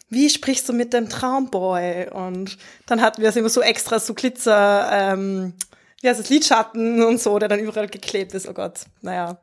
wie 0.09 0.29
sprichst 0.29 0.67
du 0.69 0.73
mit 0.73 0.93
dem 0.93 1.09
Traumboy? 1.09 2.09
Und 2.09 2.57
dann 2.85 3.01
hatten 3.01 3.21
wir 3.21 3.29
es 3.29 3.35
immer 3.35 3.49
so 3.49 3.61
extra 3.61 3.99
so 3.99 4.13
Glitzer, 4.13 4.89
ähm, 4.91 5.53
wie 6.01 6.09
heißt 6.09 6.19
es, 6.19 6.29
Lidschatten 6.29 7.03
und 7.03 7.19
so, 7.19 7.37
der 7.37 7.49
dann 7.49 7.59
überall 7.59 7.87
geklebt 7.87 8.33
ist. 8.33 8.47
Oh 8.47 8.53
Gott, 8.53 8.81
naja. 9.01 9.39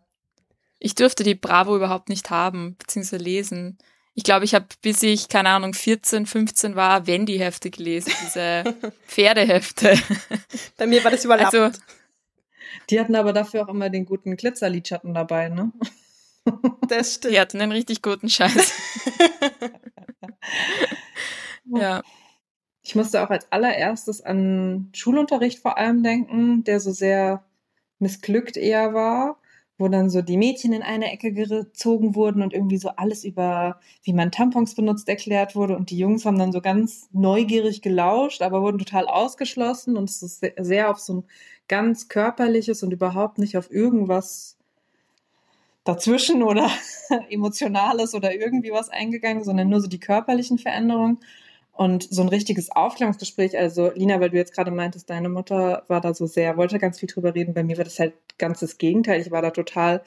Ich 0.78 0.94
durfte 0.94 1.22
die 1.22 1.36
Bravo 1.36 1.76
überhaupt 1.76 2.08
nicht 2.08 2.30
haben, 2.30 2.76
beziehungsweise 2.78 3.22
lesen. 3.22 3.78
Ich 4.14 4.24
glaube, 4.24 4.44
ich 4.44 4.54
habe, 4.54 4.66
bis 4.82 5.02
ich, 5.02 5.28
keine 5.28 5.50
Ahnung, 5.50 5.72
14, 5.72 6.26
15 6.26 6.76
war, 6.76 7.06
Wendy-Hefte 7.06 7.70
gelesen, 7.70 8.12
diese 8.24 8.64
Pferdehefte. 9.06 9.98
Bei 10.76 10.86
mir 10.86 11.02
war 11.04 11.10
das 11.10 11.24
überlappend. 11.24 11.54
Also, 11.54 11.78
die 12.90 13.00
hatten 13.00 13.14
aber 13.14 13.32
dafür 13.32 13.62
auch 13.62 13.68
immer 13.68 13.90
den 13.90 14.04
guten 14.04 14.36
Glitzerlidschatten 14.36 15.14
dabei, 15.14 15.48
ne? 15.48 15.72
Das 16.88 17.14
stimmt. 17.14 17.34
Die 17.34 17.40
hatten 17.40 17.60
einen 17.60 17.70
richtig 17.70 18.02
guten 18.02 18.28
Scheiß. 18.28 18.72
ja. 21.66 22.02
Ich 22.82 22.96
musste 22.96 23.22
auch 23.22 23.30
als 23.30 23.50
allererstes 23.52 24.20
an 24.20 24.90
Schulunterricht 24.92 25.60
vor 25.60 25.78
allem 25.78 26.02
denken, 26.02 26.64
der 26.64 26.80
so 26.80 26.90
sehr 26.90 27.44
missglückt 28.00 28.56
eher 28.56 28.92
war, 28.92 29.40
wo 29.82 29.88
dann 29.88 30.08
so 30.08 30.22
die 30.22 30.36
Mädchen 30.36 30.72
in 30.72 30.82
eine 30.82 31.12
Ecke 31.12 31.32
gezogen 31.32 32.14
wurden 32.14 32.40
und 32.40 32.54
irgendwie 32.54 32.78
so 32.78 32.90
alles 32.90 33.24
über, 33.24 33.80
wie 34.04 34.12
man 34.12 34.30
Tampons 34.30 34.74
benutzt, 34.74 35.08
erklärt 35.08 35.56
wurde 35.56 35.76
und 35.76 35.90
die 35.90 35.98
Jungs 35.98 36.24
haben 36.24 36.38
dann 36.38 36.52
so 36.52 36.60
ganz 36.60 37.08
neugierig 37.12 37.82
gelauscht, 37.82 38.42
aber 38.42 38.62
wurden 38.62 38.78
total 38.78 39.06
ausgeschlossen 39.06 39.96
und 39.96 40.08
es 40.08 40.22
ist 40.22 40.46
sehr 40.58 40.88
auf 40.88 41.00
so 41.00 41.14
ein 41.14 41.24
ganz 41.66 42.08
körperliches 42.08 42.82
und 42.82 42.92
überhaupt 42.92 43.38
nicht 43.38 43.56
auf 43.56 43.70
irgendwas 43.70 44.56
dazwischen 45.84 46.42
oder 46.42 46.70
emotionales 47.28 48.14
oder 48.14 48.34
irgendwie 48.34 48.70
was 48.70 48.88
eingegangen, 48.88 49.42
sondern 49.42 49.68
nur 49.68 49.80
so 49.80 49.88
die 49.88 50.00
körperlichen 50.00 50.58
Veränderungen. 50.58 51.18
Und 51.72 52.06
so 52.10 52.22
ein 52.22 52.28
richtiges 52.28 52.70
Aufklärungsgespräch, 52.70 53.56
also 53.58 53.90
Lina, 53.94 54.20
weil 54.20 54.30
du 54.30 54.36
jetzt 54.36 54.54
gerade 54.54 54.70
meintest, 54.70 55.08
deine 55.08 55.30
Mutter 55.30 55.84
war 55.88 56.00
da 56.02 56.12
so 56.12 56.26
sehr, 56.26 56.56
wollte 56.58 56.78
ganz 56.78 57.00
viel 57.00 57.08
drüber 57.08 57.34
reden. 57.34 57.54
Bei 57.54 57.64
mir 57.64 57.78
war 57.78 57.84
das 57.84 57.98
halt 57.98 58.14
ganz 58.38 58.60
das 58.60 58.76
Gegenteil. 58.76 59.20
Ich 59.20 59.30
war 59.30 59.40
da 59.40 59.50
total 59.50 60.02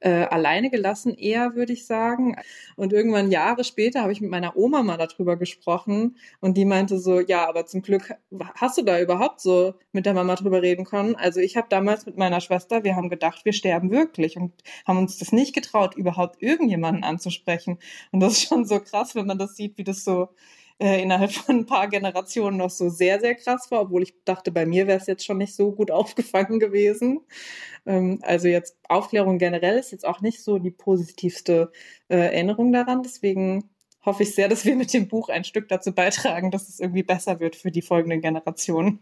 äh, 0.00 0.24
alleine 0.24 0.70
gelassen, 0.70 1.14
eher 1.14 1.54
würde 1.54 1.72
ich 1.72 1.86
sagen. 1.86 2.36
Und 2.76 2.92
irgendwann 2.92 3.30
Jahre 3.30 3.64
später 3.64 4.02
habe 4.02 4.12
ich 4.12 4.20
mit 4.20 4.30
meiner 4.30 4.56
Oma 4.56 4.82
mal 4.82 4.96
darüber 4.96 5.36
gesprochen 5.36 6.16
und 6.40 6.56
die 6.56 6.64
meinte 6.64 6.98
so, 6.98 7.20
ja, 7.20 7.48
aber 7.48 7.66
zum 7.66 7.82
Glück 7.82 8.14
hast 8.54 8.78
du 8.78 8.82
da 8.82 9.00
überhaupt 9.00 9.40
so 9.40 9.74
mit 9.92 10.06
der 10.06 10.14
Mama 10.14 10.36
drüber 10.36 10.62
reden 10.62 10.84
können. 10.84 11.16
Also 11.16 11.40
ich 11.40 11.56
habe 11.56 11.66
damals 11.70 12.06
mit 12.06 12.16
meiner 12.16 12.40
Schwester, 12.40 12.84
wir 12.84 12.96
haben 12.96 13.10
gedacht, 13.10 13.44
wir 13.44 13.52
sterben 13.52 13.90
wirklich 13.90 14.36
und 14.36 14.52
haben 14.86 14.98
uns 14.98 15.18
das 15.18 15.32
nicht 15.32 15.54
getraut, 15.54 15.96
überhaupt 15.96 16.42
irgendjemanden 16.42 17.02
anzusprechen. 17.02 17.78
Und 18.12 18.20
das 18.20 18.34
ist 18.34 18.48
schon 18.48 18.64
so 18.66 18.80
krass, 18.80 19.14
wenn 19.14 19.26
man 19.26 19.38
das 19.38 19.56
sieht, 19.56 19.78
wie 19.78 19.84
das 19.84 20.04
so 20.04 20.28
äh, 20.80 21.02
innerhalb 21.02 21.32
von 21.32 21.56
ein 21.56 21.66
paar 21.66 21.88
Generationen 21.88 22.56
noch 22.56 22.70
so 22.70 22.88
sehr, 22.88 23.20
sehr 23.20 23.34
krass 23.34 23.70
war, 23.70 23.82
obwohl 23.82 24.02
ich 24.02 24.14
dachte, 24.24 24.52
bei 24.52 24.66
mir 24.66 24.86
wäre 24.86 24.98
es 24.98 25.06
jetzt 25.06 25.24
schon 25.24 25.38
nicht 25.38 25.54
so 25.54 25.72
gut 25.72 25.90
aufgefangen 25.92 26.60
gewesen. 26.60 27.20
Ähm, 27.86 28.20
also 28.22 28.48
jetzt 28.48 28.76
Aufklärung 28.88 29.38
generell 29.38 29.78
ist 29.78 29.92
jetzt 29.92 30.06
auch 30.06 30.20
nicht 30.20 30.42
so 30.42 30.58
die 30.58 30.70
positivste 30.70 31.72
äh, 32.08 32.16
Erinnerung 32.16 32.72
daran. 32.72 33.02
Deswegen 33.02 33.70
hoffe 34.04 34.22
ich 34.22 34.34
sehr, 34.34 34.48
dass 34.48 34.64
wir 34.64 34.76
mit 34.76 34.92
dem 34.92 35.08
Buch 35.08 35.28
ein 35.28 35.44
Stück 35.44 35.68
dazu 35.68 35.92
beitragen, 35.92 36.50
dass 36.50 36.68
es 36.68 36.80
irgendwie 36.80 37.02
besser 37.02 37.40
wird 37.40 37.56
für 37.56 37.70
die 37.70 37.82
folgenden 37.82 38.20
Generationen. 38.20 39.00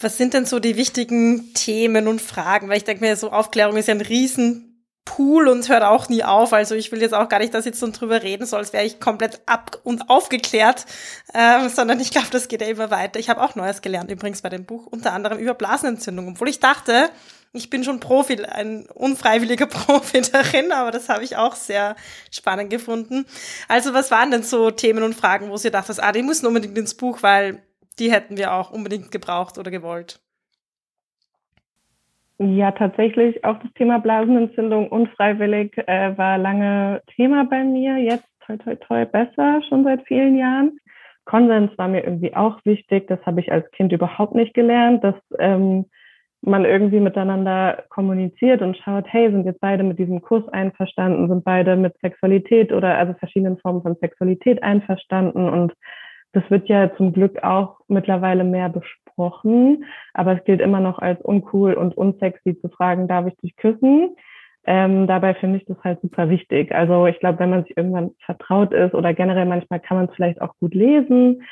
Was 0.00 0.18
sind 0.18 0.34
denn 0.34 0.44
so 0.44 0.58
die 0.58 0.76
wichtigen 0.76 1.54
Themen 1.54 2.08
und 2.08 2.20
Fragen? 2.20 2.68
Weil 2.68 2.78
ich 2.78 2.84
denke 2.84 3.04
mir, 3.04 3.16
so 3.16 3.30
Aufklärung 3.30 3.76
ist 3.76 3.88
ja 3.88 3.94
ein 3.94 4.00
riesen 4.00 4.73
Pool 5.04 5.48
und 5.48 5.68
hört 5.68 5.82
auch 5.82 6.08
nie 6.08 6.24
auf. 6.24 6.52
Also 6.52 6.74
ich 6.74 6.90
will 6.90 7.00
jetzt 7.00 7.14
auch 7.14 7.28
gar 7.28 7.38
nicht, 7.38 7.54
dass 7.54 7.66
ich 7.66 7.74
so 7.74 7.88
drüber 7.90 8.22
reden 8.22 8.46
soll, 8.46 8.60
als 8.60 8.72
wäre 8.72 8.84
ich 8.84 9.00
komplett 9.00 9.40
ab 9.46 9.78
und 9.84 10.08
aufgeklärt, 10.08 10.86
ähm, 11.34 11.68
sondern 11.68 12.00
ich 12.00 12.10
glaube, 12.10 12.28
das 12.30 12.48
geht 12.48 12.62
ja 12.62 12.68
immer 12.68 12.90
weiter. 12.90 13.20
Ich 13.20 13.28
habe 13.28 13.42
auch 13.42 13.54
Neues 13.54 13.82
gelernt 13.82 14.10
übrigens 14.10 14.42
bei 14.42 14.48
dem 14.48 14.64
Buch, 14.64 14.86
unter 14.86 15.12
anderem 15.12 15.38
über 15.38 15.54
Blasenentzündung, 15.54 16.28
obwohl 16.28 16.48
ich 16.48 16.60
dachte, 16.60 17.10
ich 17.52 17.70
bin 17.70 17.84
schon 17.84 18.00
Profi, 18.00 18.44
ein 18.44 18.86
unfreiwilliger 18.86 19.66
Profi 19.68 20.22
darin, 20.22 20.72
aber 20.72 20.90
das 20.90 21.08
habe 21.08 21.22
ich 21.22 21.36
auch 21.36 21.54
sehr 21.54 21.96
spannend 22.30 22.70
gefunden. 22.70 23.26
Also 23.68 23.94
was 23.94 24.10
waren 24.10 24.30
denn 24.30 24.42
so 24.42 24.70
Themen 24.70 25.04
und 25.04 25.14
Fragen, 25.14 25.50
wo 25.50 25.56
Sie 25.56 25.70
dachten, 25.70 25.94
ah, 25.98 26.12
die 26.12 26.22
müssen 26.22 26.46
unbedingt 26.46 26.76
ins 26.76 26.94
Buch, 26.94 27.22
weil 27.22 27.62
die 27.98 28.10
hätten 28.10 28.36
wir 28.36 28.52
auch 28.52 28.70
unbedingt 28.70 29.12
gebraucht 29.12 29.58
oder 29.58 29.70
gewollt? 29.70 30.20
Ja, 32.44 32.72
tatsächlich 32.72 33.42
auch 33.42 33.58
das 33.60 33.72
Thema 33.72 33.98
Blasenentzündung 34.00 34.88
unfreiwillig 34.88 35.78
äh, 35.86 36.16
war 36.18 36.36
lange 36.36 37.00
Thema 37.16 37.44
bei 37.44 37.64
mir. 37.64 37.96
Jetzt 37.96 38.28
toi 38.44 38.58
toi 38.58 38.74
toi 38.74 39.06
besser, 39.06 39.62
schon 39.66 39.82
seit 39.84 40.06
vielen 40.06 40.36
Jahren. 40.36 40.78
Konsens 41.24 41.70
war 41.78 41.88
mir 41.88 42.04
irgendwie 42.04 42.36
auch 42.36 42.58
wichtig. 42.64 43.06
Das 43.08 43.24
habe 43.24 43.40
ich 43.40 43.50
als 43.50 43.70
Kind 43.70 43.92
überhaupt 43.92 44.34
nicht 44.34 44.52
gelernt, 44.52 45.02
dass 45.02 45.14
ähm, 45.38 45.86
man 46.42 46.66
irgendwie 46.66 47.00
miteinander 47.00 47.84
kommuniziert 47.88 48.60
und 48.60 48.76
schaut, 48.76 49.06
hey, 49.08 49.30
sind 49.30 49.46
jetzt 49.46 49.60
beide 49.60 49.82
mit 49.82 49.98
diesem 49.98 50.20
Kuss 50.20 50.46
einverstanden, 50.48 51.28
sind 51.28 51.44
beide 51.44 51.76
mit 51.76 51.96
Sexualität 52.00 52.72
oder 52.72 52.98
also 52.98 53.14
verschiedenen 53.14 53.56
Formen 53.56 53.80
von 53.80 53.96
Sexualität 53.96 54.62
einverstanden 54.62 55.48
und 55.48 55.72
das 56.34 56.48
wird 56.50 56.68
ja 56.68 56.94
zum 56.96 57.12
Glück 57.12 57.42
auch 57.42 57.78
mittlerweile 57.88 58.44
mehr 58.44 58.68
besprochen, 58.68 59.84
aber 60.12 60.36
es 60.36 60.44
gilt 60.44 60.60
immer 60.60 60.80
noch 60.80 60.98
als 60.98 61.20
uncool 61.22 61.74
und 61.74 61.96
unsexy 61.96 62.58
zu 62.60 62.68
fragen, 62.68 63.08
darf 63.08 63.26
ich 63.26 63.36
dich 63.36 63.56
küssen? 63.56 64.16
Ähm, 64.66 65.06
dabei 65.06 65.34
finde 65.34 65.58
ich 65.58 65.66
das 65.66 65.76
halt 65.84 66.00
super 66.00 66.30
wichtig. 66.30 66.74
Also 66.74 67.06
ich 67.06 67.18
glaube, 67.20 67.38
wenn 67.38 67.50
man 67.50 67.64
sich 67.64 67.76
irgendwann 67.76 68.12
vertraut 68.24 68.72
ist 68.72 68.94
oder 68.94 69.12
generell 69.14 69.46
manchmal 69.46 69.80
kann 69.80 69.96
man 69.98 70.06
es 70.06 70.14
vielleicht 70.14 70.40
auch 70.40 70.54
gut 70.58 70.74
lesen, 70.74 71.42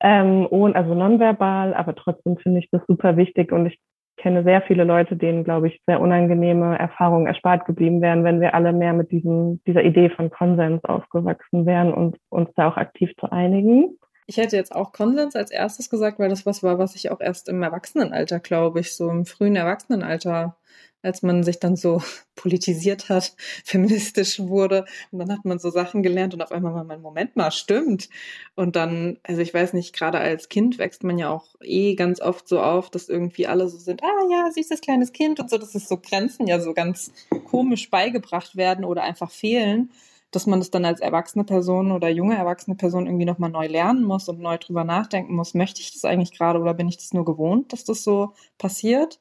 ähm, 0.00 0.46
und, 0.46 0.76
also 0.76 0.94
nonverbal, 0.94 1.74
aber 1.74 1.94
trotzdem 1.94 2.38
finde 2.38 2.60
ich 2.60 2.70
das 2.70 2.80
super 2.86 3.16
wichtig 3.16 3.52
und 3.52 3.66
ich 3.66 3.78
kenne 4.16 4.42
sehr 4.44 4.62
viele 4.62 4.84
Leute, 4.84 5.16
denen, 5.16 5.44
glaube 5.44 5.68
ich, 5.68 5.80
sehr 5.86 6.00
unangenehme 6.00 6.78
Erfahrungen 6.78 7.26
erspart 7.26 7.64
geblieben 7.66 8.00
wären, 8.02 8.24
wenn 8.24 8.40
wir 8.40 8.54
alle 8.54 8.72
mehr 8.72 8.92
mit 8.92 9.10
diesem, 9.10 9.62
dieser 9.66 9.82
Idee 9.82 10.10
von 10.10 10.30
Konsens 10.30 10.84
aufgewachsen 10.84 11.64
wären 11.64 11.92
und 11.92 12.16
uns 12.28 12.50
da 12.54 12.68
auch 12.68 12.76
aktiv 12.76 13.12
zu 13.18 13.30
einigen. 13.30 13.98
Ich 14.30 14.36
hätte 14.36 14.54
jetzt 14.54 14.76
auch 14.76 14.92
Konsens 14.92 15.34
als 15.34 15.50
erstes 15.50 15.90
gesagt, 15.90 16.20
weil 16.20 16.28
das 16.28 16.46
was 16.46 16.62
war, 16.62 16.78
was 16.78 16.94
ich 16.94 17.10
auch 17.10 17.20
erst 17.20 17.48
im 17.48 17.64
Erwachsenenalter, 17.64 18.38
glaube 18.38 18.78
ich, 18.78 18.94
so 18.94 19.10
im 19.10 19.26
frühen 19.26 19.56
Erwachsenenalter, 19.56 20.56
als 21.02 21.22
man 21.22 21.42
sich 21.42 21.58
dann 21.58 21.74
so 21.74 22.00
politisiert 22.36 23.08
hat, 23.08 23.34
feministisch 23.64 24.38
wurde 24.38 24.84
und 25.10 25.18
dann 25.18 25.32
hat 25.32 25.44
man 25.44 25.58
so 25.58 25.70
Sachen 25.70 26.04
gelernt 26.04 26.32
und 26.32 26.42
auf 26.42 26.52
einmal 26.52 26.74
war 26.74 26.84
man, 26.84 27.02
Moment 27.02 27.34
mal, 27.34 27.50
stimmt. 27.50 28.08
Und 28.54 28.76
dann, 28.76 29.18
also 29.24 29.40
ich 29.40 29.52
weiß 29.52 29.72
nicht, 29.72 29.96
gerade 29.96 30.18
als 30.18 30.48
Kind 30.48 30.78
wächst 30.78 31.02
man 31.02 31.18
ja 31.18 31.28
auch 31.28 31.56
eh 31.60 31.96
ganz 31.96 32.20
oft 32.20 32.46
so 32.46 32.60
auf, 32.60 32.88
dass 32.88 33.08
irgendwie 33.08 33.48
alle 33.48 33.68
so 33.68 33.78
sind, 33.78 34.00
ah 34.04 34.28
ja, 34.30 34.48
süßes 34.52 34.80
kleines 34.80 35.10
Kind 35.12 35.40
und 35.40 35.50
so, 35.50 35.58
dass 35.58 35.74
es 35.74 35.88
so 35.88 35.96
Grenzen 35.96 36.46
ja 36.46 36.60
so 36.60 36.72
ganz 36.72 37.10
komisch 37.46 37.90
beigebracht 37.90 38.54
werden 38.54 38.84
oder 38.84 39.02
einfach 39.02 39.32
fehlen 39.32 39.90
dass 40.30 40.46
man 40.46 40.60
das 40.60 40.70
dann 40.70 40.84
als 40.84 41.00
erwachsene 41.00 41.44
Person 41.44 41.92
oder 41.92 42.08
junge 42.08 42.36
erwachsene 42.36 42.76
Person 42.76 43.06
irgendwie 43.06 43.24
nochmal 43.24 43.50
neu 43.50 43.66
lernen 43.66 44.04
muss 44.04 44.28
und 44.28 44.40
neu 44.40 44.58
drüber 44.58 44.84
nachdenken 44.84 45.34
muss, 45.34 45.54
möchte 45.54 45.80
ich 45.80 45.92
das 45.92 46.04
eigentlich 46.04 46.32
gerade 46.36 46.60
oder 46.60 46.74
bin 46.74 46.88
ich 46.88 46.98
das 46.98 47.12
nur 47.12 47.24
gewohnt, 47.24 47.72
dass 47.72 47.84
das 47.84 48.04
so 48.04 48.34
passiert? 48.58 49.20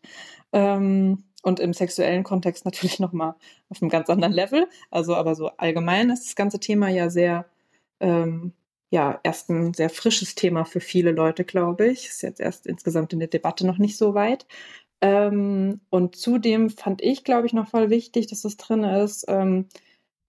Ähm, 0.54 1.24
und 1.44 1.60
im 1.60 1.74
sexuellen 1.74 2.24
Kontext 2.24 2.66
natürlich 2.66 3.00
nochmal 3.00 3.36
auf 3.70 3.82
einem 3.82 3.90
ganz 3.90 4.10
anderen 4.10 4.34
Level. 4.34 4.68
Also, 4.92 5.16
aber 5.16 5.36
so 5.36 5.48
allgemein 5.58 6.10
ist 6.10 6.26
das 6.28 6.36
ganze 6.36 6.60
Thema 6.60 6.90
ja 6.90 7.10
sehr, 7.10 7.46
ähm, 8.00 8.54
ja, 8.92 9.20
erst 9.24 9.50
ein 9.50 9.74
sehr 9.74 9.90
frisches 9.90 10.36
Thema 10.36 10.66
für 10.66 10.80
viele 10.80 11.12
Leute, 11.12 11.46
glaube 11.46 11.88
ich. 11.88 12.08
Ist 12.08 12.24
jetzt 12.24 12.40
erst 12.40 12.68
insgesamt 12.68 13.14
in 13.14 13.20
der 13.20 13.28
Debatte 13.30 13.66
noch 13.66 13.78
nicht 13.78 13.98
so 13.98 14.14
weit. 14.16 14.48
Ähm, 15.02 15.82
und 15.90 16.16
zudem 16.16 16.70
fand 16.70 17.02
ich, 17.02 17.24
glaube 17.24 17.48
ich, 17.48 17.54
noch 17.54 17.70
voll 17.70 17.90
wichtig, 17.90 18.28
dass 18.28 18.42
das 18.42 18.58
drin 18.58 18.84
ist, 18.84 19.26
ähm, 19.30 19.68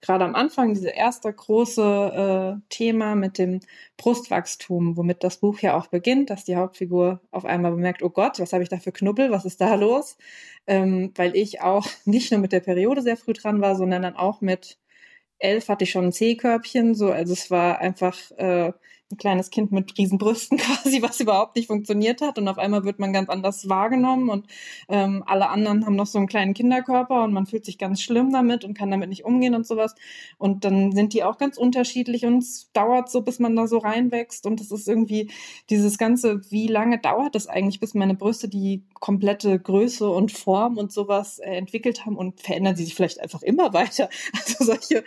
gerade 0.00 0.24
am 0.24 0.34
Anfang, 0.34 0.74
diese 0.74 0.90
erste 0.90 1.32
große 1.32 2.58
äh, 2.58 2.62
Thema 2.68 3.14
mit 3.14 3.38
dem 3.38 3.60
Brustwachstum, 3.96 4.96
womit 4.96 5.24
das 5.24 5.38
Buch 5.38 5.58
ja 5.60 5.76
auch 5.76 5.88
beginnt, 5.88 6.30
dass 6.30 6.44
die 6.44 6.56
Hauptfigur 6.56 7.20
auf 7.30 7.44
einmal 7.44 7.72
bemerkt, 7.72 8.02
oh 8.02 8.10
Gott, 8.10 8.38
was 8.40 8.52
habe 8.52 8.62
ich 8.62 8.68
da 8.68 8.78
für 8.78 8.92
Knubbel, 8.92 9.30
was 9.30 9.44
ist 9.44 9.60
da 9.60 9.74
los? 9.74 10.16
Ähm, 10.66 11.12
weil 11.16 11.36
ich 11.36 11.60
auch 11.60 11.86
nicht 12.04 12.30
nur 12.32 12.40
mit 12.40 12.52
der 12.52 12.60
Periode 12.60 13.02
sehr 13.02 13.16
früh 13.16 13.32
dran 13.32 13.60
war, 13.60 13.76
sondern 13.76 14.02
dann 14.02 14.16
auch 14.16 14.40
mit 14.40 14.78
elf 15.38 15.68
hatte 15.68 15.84
ich 15.84 15.90
schon 15.90 16.06
ein 16.06 16.12
C-Körbchen, 16.12 16.94
so, 16.94 17.10
also 17.12 17.32
es 17.32 17.50
war 17.50 17.78
einfach 17.80 18.30
äh, 18.32 18.72
ein 19.10 19.16
kleines 19.16 19.50
Kind 19.50 19.72
mit 19.72 19.96
Riesenbrüsten 19.98 20.58
quasi, 20.58 21.02
was 21.02 21.20
überhaupt 21.20 21.56
nicht 21.56 21.66
funktioniert 21.66 22.20
hat. 22.20 22.38
Und 22.38 22.48
auf 22.48 22.58
einmal 22.58 22.84
wird 22.84 22.98
man 22.98 23.12
ganz 23.12 23.28
anders 23.28 23.68
wahrgenommen 23.68 24.28
und 24.30 24.46
ähm, 24.88 25.24
alle 25.26 25.48
anderen 25.48 25.86
haben 25.86 25.96
noch 25.96 26.06
so 26.06 26.18
einen 26.18 26.28
kleinen 26.28 26.54
Kinderkörper 26.54 27.24
und 27.24 27.32
man 27.32 27.46
fühlt 27.46 27.64
sich 27.64 27.78
ganz 27.78 28.00
schlimm 28.00 28.32
damit 28.32 28.64
und 28.64 28.74
kann 28.74 28.90
damit 28.90 29.08
nicht 29.08 29.24
umgehen 29.24 29.54
und 29.54 29.66
sowas. 29.66 29.94
Und 30.38 30.64
dann 30.64 30.92
sind 30.92 31.12
die 31.12 31.24
auch 31.24 31.38
ganz 31.38 31.58
unterschiedlich 31.58 32.24
und 32.24 32.38
es 32.38 32.70
dauert 32.72 33.10
so, 33.10 33.22
bis 33.22 33.38
man 33.38 33.56
da 33.56 33.66
so 33.66 33.78
reinwächst. 33.78 34.46
Und 34.46 34.60
es 34.60 34.70
ist 34.70 34.88
irgendwie 34.88 35.30
dieses 35.70 35.98
Ganze, 35.98 36.40
wie 36.50 36.68
lange 36.68 36.98
dauert 36.98 37.34
das 37.34 37.46
eigentlich, 37.46 37.80
bis 37.80 37.94
meine 37.94 38.14
Brüste 38.14 38.48
die 38.48 38.84
komplette 38.94 39.58
Größe 39.58 40.08
und 40.08 40.30
Form 40.30 40.78
und 40.78 40.92
sowas 40.92 41.38
äh, 41.38 41.56
entwickelt 41.56 42.06
haben 42.06 42.16
und 42.16 42.40
verändern 42.40 42.76
sie 42.76 42.84
sich 42.84 42.94
vielleicht 42.94 43.20
einfach 43.20 43.42
immer 43.42 43.72
weiter. 43.72 44.08
Also 44.32 44.64
solche 44.64 45.04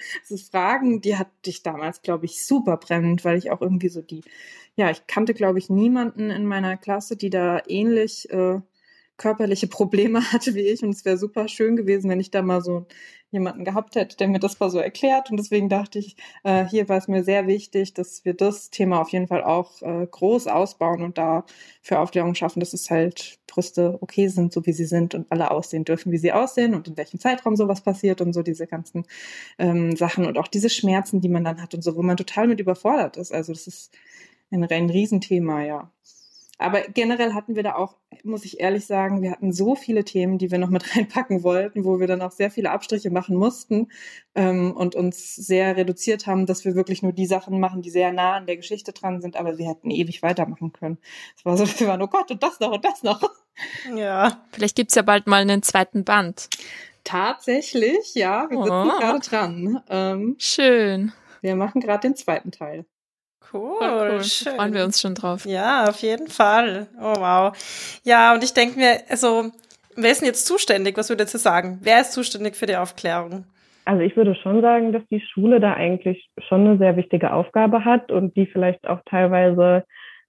Fragen, 0.51 1.01
die 1.01 1.15
hatte 1.15 1.31
ich 1.45 1.63
damals, 1.63 2.01
glaube 2.01 2.25
ich, 2.25 2.43
super 2.45 2.77
brennend, 2.77 3.23
weil 3.23 3.37
ich 3.37 3.51
auch 3.51 3.61
irgendwie 3.61 3.92
so 3.93 4.01
die, 4.01 4.21
ja, 4.75 4.89
ich 4.89 5.07
kannte, 5.07 5.33
glaube 5.33 5.59
ich, 5.59 5.69
niemanden 5.69 6.29
in 6.29 6.45
meiner 6.45 6.77
Klasse, 6.77 7.15
die 7.15 7.29
da 7.29 7.61
ähnlich 7.67 8.29
äh, 8.31 8.59
körperliche 9.17 9.67
Probleme 9.67 10.21
hatte 10.31 10.55
wie 10.55 10.61
ich. 10.61 10.83
Und 10.83 10.89
es 10.91 11.05
wäre 11.05 11.17
super 11.17 11.47
schön 11.47 11.75
gewesen, 11.75 12.09
wenn 12.09 12.19
ich 12.19 12.31
da 12.31 12.41
mal 12.41 12.61
so 12.61 12.87
jemanden 13.33 13.65
gehabt 13.65 13.95
hätte, 13.95 14.15
der 14.15 14.27
mir 14.27 14.39
das 14.39 14.59
mal 14.59 14.69
so 14.69 14.77
erklärt. 14.77 15.31
Und 15.31 15.37
deswegen 15.37 15.67
dachte 15.67 15.97
ich, 15.97 16.15
äh, 16.43 16.65
hier 16.65 16.87
war 16.87 16.97
es 16.97 17.07
mir 17.07 17.23
sehr 17.23 17.47
wichtig, 17.47 17.93
dass 17.95 18.23
wir 18.23 18.35
das 18.35 18.69
Thema 18.69 19.01
auf 19.01 19.09
jeden 19.09 19.27
Fall 19.27 19.43
auch 19.43 19.81
äh, 19.81 20.05
groß 20.09 20.47
ausbauen 20.47 21.01
und 21.01 21.17
da 21.17 21.43
für 21.81 21.99
Aufklärung 21.99 22.35
schaffen, 22.35 22.59
dass 22.59 22.73
es 22.73 22.91
halt 22.91 23.39
Brüste 23.47 23.97
okay 24.01 24.27
sind, 24.27 24.53
so 24.53 24.65
wie 24.65 24.73
sie 24.73 24.85
sind 24.85 25.15
und 25.15 25.31
alle 25.31 25.51
aussehen 25.51 25.83
dürfen, 25.83 26.11
wie 26.11 26.17
sie 26.17 26.31
aussehen 26.31 26.75
und 26.75 26.87
in 26.87 26.97
welchem 26.97 27.19
Zeitraum 27.19 27.55
sowas 27.55 27.81
passiert 27.81 28.21
und 28.21 28.33
so 28.33 28.43
diese 28.43 28.67
ganzen 28.67 29.05
ähm, 29.57 29.95
Sachen 29.95 30.25
und 30.25 30.37
auch 30.37 30.47
diese 30.47 30.69
Schmerzen, 30.69 31.19
die 31.19 31.29
man 31.29 31.43
dann 31.43 31.61
hat 31.61 31.73
und 31.73 31.83
so, 31.83 31.95
wo 31.95 32.03
man 32.03 32.17
total 32.17 32.47
mit 32.47 32.59
überfordert 32.59 33.17
ist. 33.17 33.33
Also 33.33 33.51
das 33.51 33.67
ist 33.67 33.91
ein, 34.51 34.63
ein 34.63 34.89
Riesenthema, 34.89 35.63
ja. 35.63 35.91
Aber 36.63 36.81
generell 36.81 37.33
hatten 37.33 37.57
wir 37.57 37.63
da 37.63 37.75
auch, 37.75 37.97
muss 38.23 38.45
ich 38.45 38.61
ehrlich 38.61 38.85
sagen, 38.85 39.21
wir 39.21 39.31
hatten 39.31 39.51
so 39.51 39.75
viele 39.75 40.05
Themen, 40.05 40.37
die 40.37 40.49
wir 40.49 40.59
noch 40.59 40.69
mit 40.69 40.83
reinpacken 40.95 41.43
wollten, 41.43 41.83
wo 41.83 41.99
wir 41.99 42.07
dann 42.07 42.21
auch 42.21 42.31
sehr 42.31 42.49
viele 42.51 42.71
Abstriche 42.71 43.09
machen 43.09 43.35
mussten 43.35 43.91
ähm, 44.33 44.71
und 44.71 44.95
uns 44.95 45.35
sehr 45.35 45.75
reduziert 45.75 46.25
haben, 46.25 46.45
dass 46.45 46.63
wir 46.63 46.73
wirklich 46.73 47.03
nur 47.03 47.11
die 47.11 47.25
Sachen 47.25 47.59
machen, 47.59 47.81
die 47.81 47.89
sehr 47.89 48.13
nah 48.13 48.37
an 48.37 48.45
der 48.45 48.55
Geschichte 48.55 48.93
dran 48.93 49.21
sind, 49.21 49.35
aber 49.35 49.57
wir 49.57 49.67
hätten 49.67 49.91
ewig 49.91 50.23
weitermachen 50.23 50.71
können. 50.71 50.99
Es 51.35 51.43
war 51.43 51.57
so, 51.57 51.67
wir 51.79 51.87
waren, 51.87 52.01
oh 52.01 52.07
Gott, 52.07 52.31
und 52.31 52.41
das 52.41 52.61
noch 52.61 52.71
und 52.71 52.85
das 52.85 53.03
noch. 53.03 53.21
Ja. 53.93 54.45
Vielleicht 54.51 54.77
gibt's 54.77 54.95
ja 54.95 55.01
bald 55.01 55.27
mal 55.27 55.41
einen 55.41 55.63
zweiten 55.63 56.05
Band. 56.05 56.47
Tatsächlich, 57.03 58.15
ja, 58.15 58.49
wir 58.49 58.57
oh. 58.57 58.63
sitzen 58.63 58.99
gerade 58.99 59.19
dran. 59.19 59.83
Ähm, 59.89 60.35
Schön. 60.39 61.11
Wir 61.41 61.57
machen 61.57 61.81
gerade 61.81 62.07
den 62.07 62.15
zweiten 62.15 62.51
Teil. 62.51 62.85
Cool, 63.53 63.77
cool. 63.81 64.23
Schön. 64.23 64.55
freuen 64.55 64.73
wir 64.73 64.83
uns 64.83 64.99
schon 64.99 65.13
drauf. 65.13 65.45
Ja, 65.45 65.87
auf 65.87 65.99
jeden 66.01 66.27
Fall. 66.27 66.87
Oh 66.99 67.13
wow. 67.17 67.53
Ja, 68.03 68.33
und 68.33 68.43
ich 68.43 68.53
denke 68.53 68.79
mir, 68.79 69.01
also, 69.09 69.51
wer 69.95 70.11
ist 70.11 70.21
denn 70.21 70.27
jetzt 70.27 70.47
zuständig? 70.47 70.97
Was 70.97 71.09
würdet 71.09 71.33
ihr 71.33 71.39
sagen? 71.39 71.79
Wer 71.81 72.01
ist 72.01 72.13
zuständig 72.13 72.55
für 72.55 72.65
die 72.65 72.75
Aufklärung? 72.75 73.45
Also 73.85 74.01
ich 74.01 74.15
würde 74.15 74.35
schon 74.35 74.61
sagen, 74.61 74.93
dass 74.93 75.03
die 75.11 75.19
Schule 75.19 75.59
da 75.59 75.73
eigentlich 75.73 76.29
schon 76.47 76.61
eine 76.61 76.77
sehr 76.77 76.95
wichtige 76.95 77.33
Aufgabe 77.33 77.83
hat 77.83 78.11
und 78.11 78.35
die 78.35 78.45
vielleicht 78.45 78.87
auch 78.87 79.01
teilweise 79.09 79.83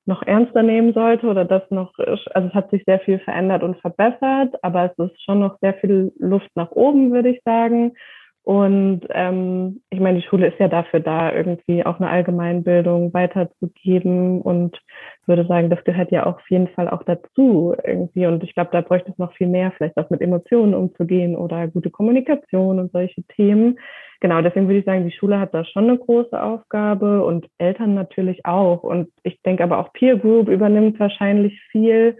noch 0.07 0.23
ernster 0.23 0.63
nehmen 0.63 0.93
sollte 0.93 1.27
oder 1.27 1.45
das 1.45 1.63
noch, 1.71 1.97
also 1.99 2.49
es 2.49 2.55
hat 2.55 2.71
sich 2.71 2.83
sehr 2.85 3.01
viel 3.01 3.21
verändert 3.21 3.63
und 3.63 3.81
verbessert, 3.81 4.55
aber 4.63 4.93
es 4.93 5.11
ist 5.11 5.23
schon 5.25 5.41
noch 5.41 5.59
sehr 5.61 5.75
viel 5.75 6.13
Luft 6.19 6.51
nach 6.57 6.73
oben, 6.73 7.13
würde 7.13 7.31
ich 7.31 7.41
sagen. 7.45 7.95
Und 8.45 9.07
ähm, 9.09 9.81
ich 9.89 10.01
meine, 10.01 10.21
die 10.21 10.27
Schule 10.27 10.49
ist 10.49 10.59
ja 10.59 10.69
dafür 10.69 11.01
da, 11.01 11.33
irgendwie 11.33 11.85
auch 11.87 11.99
eine 11.99 12.11
Allgemeinbildung 12.11 13.15
weiterzugeben 13.15 14.43
und 14.43 14.79
würde 15.25 15.47
sagen, 15.47 15.71
das 15.71 15.83
gehört 15.85 16.13
ja 16.13 16.27
auch 16.27 16.37
auf 16.37 16.51
jeden 16.51 16.69
Fall 16.69 16.91
auch 16.91 17.03
dazu 17.05 17.75
irgendwie. 17.83 18.27
Und 18.27 18.45
ich 18.45 18.53
glaube, 18.53 18.69
da 18.71 18.83
bräuchte 18.83 19.11
es 19.11 19.17
noch 19.19 19.33
viel 19.33 19.47
mehr, 19.47 19.73
vielleicht 19.73 19.97
auch 19.97 20.11
mit 20.11 20.21
Emotionen 20.21 20.75
umzugehen 20.75 21.37
oder 21.37 21.69
gute 21.69 21.91
Kommunikation 21.91 22.79
und 22.81 22.93
solche 22.93 23.23
Themen. 23.29 23.79
Genau, 24.21 24.43
deswegen 24.43 24.69
würde 24.69 24.81
ich 24.81 24.85
sagen, 24.85 25.09
die 25.09 25.17
Schule 25.17 25.41
hat 25.41 25.55
da 25.55 25.65
schon 25.65 25.85
eine 25.85 25.99
große 25.99 26.41
Aufgabe 26.41 27.25
und 27.25 27.47
Eltern 27.57 27.95
natürlich 27.95 28.45
auch. 28.45 28.83
Und 28.83 29.09
ich 29.23 29.41
denke 29.41 29.65
aber 29.65 29.79
auch 29.79 29.93
Peer 29.95 30.19
Group 30.19 30.49
übernimmt 30.49 31.01
wahrscheinlich 31.01 31.59
viel. 31.71 32.19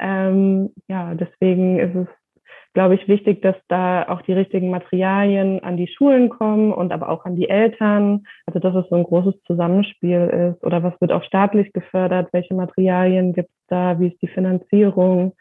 Ähm, 0.00 0.70
ja, 0.88 1.14
deswegen 1.14 1.78
ist 1.78 1.94
es 1.94 2.08
glaube 2.76 2.94
ich, 2.96 3.08
wichtig, 3.08 3.40
dass 3.40 3.56
da 3.68 4.06
auch 4.06 4.20
die 4.20 4.34
richtigen 4.34 4.68
Materialien 4.68 5.64
an 5.64 5.78
die 5.78 5.88
Schulen 5.88 6.28
kommen 6.28 6.74
und 6.74 6.92
aber 6.92 7.08
auch 7.08 7.24
an 7.24 7.34
die 7.34 7.48
Eltern. 7.48 8.26
Also 8.44 8.58
dass 8.58 8.74
es 8.74 8.86
so 8.90 8.96
ein 8.96 9.04
großes 9.04 9.32
Zusammenspiel 9.46 10.52
ist. 10.52 10.62
Oder 10.62 10.82
was 10.82 10.92
wird 11.00 11.10
auch 11.10 11.24
staatlich 11.24 11.72
gefördert? 11.72 12.28
Welche 12.32 12.52
Materialien 12.52 13.32
gibt 13.32 13.48
es 13.48 13.66
da? 13.68 13.98
Wie 13.98 14.08
ist 14.08 14.20
die 14.20 14.28
Finanzierung? 14.28 15.32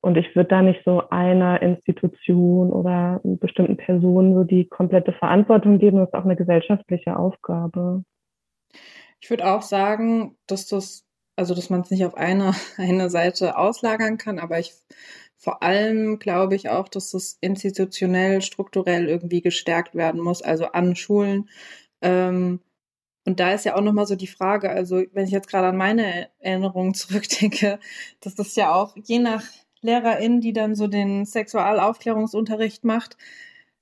Und 0.00 0.16
ich 0.16 0.34
würde 0.34 0.48
da 0.48 0.62
nicht 0.62 0.80
so 0.84 1.08
einer 1.10 1.62
Institution 1.62 2.72
oder 2.72 3.20
bestimmten 3.22 3.76
Personen 3.76 4.34
so 4.34 4.42
die 4.42 4.64
komplette 4.64 5.12
Verantwortung 5.12 5.78
geben. 5.78 5.98
Das 5.98 6.08
ist 6.08 6.14
auch 6.14 6.24
eine 6.24 6.34
gesellschaftliche 6.34 7.16
Aufgabe. 7.16 8.02
Ich 9.20 9.30
würde 9.30 9.46
auch 9.46 9.62
sagen, 9.62 10.36
dass 10.48 10.66
das, 10.66 11.04
also 11.36 11.54
dass 11.54 11.70
man 11.70 11.82
es 11.82 11.90
nicht 11.92 12.04
auf 12.04 12.16
eine, 12.16 12.50
eine 12.78 13.10
Seite 13.10 13.56
auslagern 13.56 14.18
kann, 14.18 14.40
aber 14.40 14.58
ich 14.58 14.72
vor 15.40 15.62
allem 15.62 16.18
glaube 16.18 16.54
ich 16.54 16.68
auch, 16.68 16.88
dass 16.88 17.10
das 17.12 17.38
institutionell, 17.40 18.42
strukturell 18.42 19.08
irgendwie 19.08 19.40
gestärkt 19.40 19.94
werden 19.94 20.20
muss, 20.20 20.42
also 20.42 20.66
an 20.66 20.94
Schulen. 20.96 21.48
Ähm, 22.02 22.60
und 23.26 23.40
da 23.40 23.52
ist 23.52 23.64
ja 23.64 23.76
auch 23.76 23.80
nochmal 23.80 24.06
so 24.06 24.16
die 24.16 24.26
Frage, 24.26 24.70
also 24.70 25.02
wenn 25.12 25.24
ich 25.24 25.30
jetzt 25.32 25.48
gerade 25.48 25.68
an 25.68 25.76
meine 25.78 26.28
Erinnerungen 26.40 26.94
zurückdenke, 26.94 27.80
dass 28.20 28.34
das 28.34 28.54
ja 28.56 28.74
auch 28.74 28.94
je 28.96 29.18
nach 29.18 29.44
Lehrerin, 29.82 30.40
die 30.42 30.52
dann 30.52 30.74
so 30.74 30.88
den 30.88 31.24
Sexualaufklärungsunterricht 31.24 32.84
macht, 32.84 33.16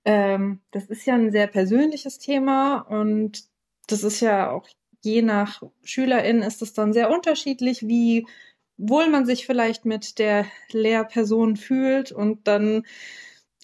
ähm, 0.05 0.61
das 0.71 0.87
ist 0.87 1.07
ja 1.07 1.15
ein 1.15 1.33
sehr 1.33 1.49
persönliches 1.49 2.19
Thema 2.19 2.79
und 2.81 3.45
das 3.89 4.05
ist 4.05 4.21
ja 4.21 4.51
auch 4.53 4.69
je 5.05 5.23
nach 5.23 5.63
Schülerin 5.83 6.43
ist 6.43 6.63
es 6.63 6.73
dann 6.73 6.93
sehr 6.93 7.11
unterschiedlich, 7.11 7.87
wie 7.87 8.27
wohl 8.79 9.09
man 9.11 9.27
sich 9.27 9.45
vielleicht 9.45 9.85
mit 9.85 10.19
der 10.19 10.47
Lehrperson 10.71 11.57
fühlt 11.57 12.13
und 12.13 12.47
dann, 12.47 12.85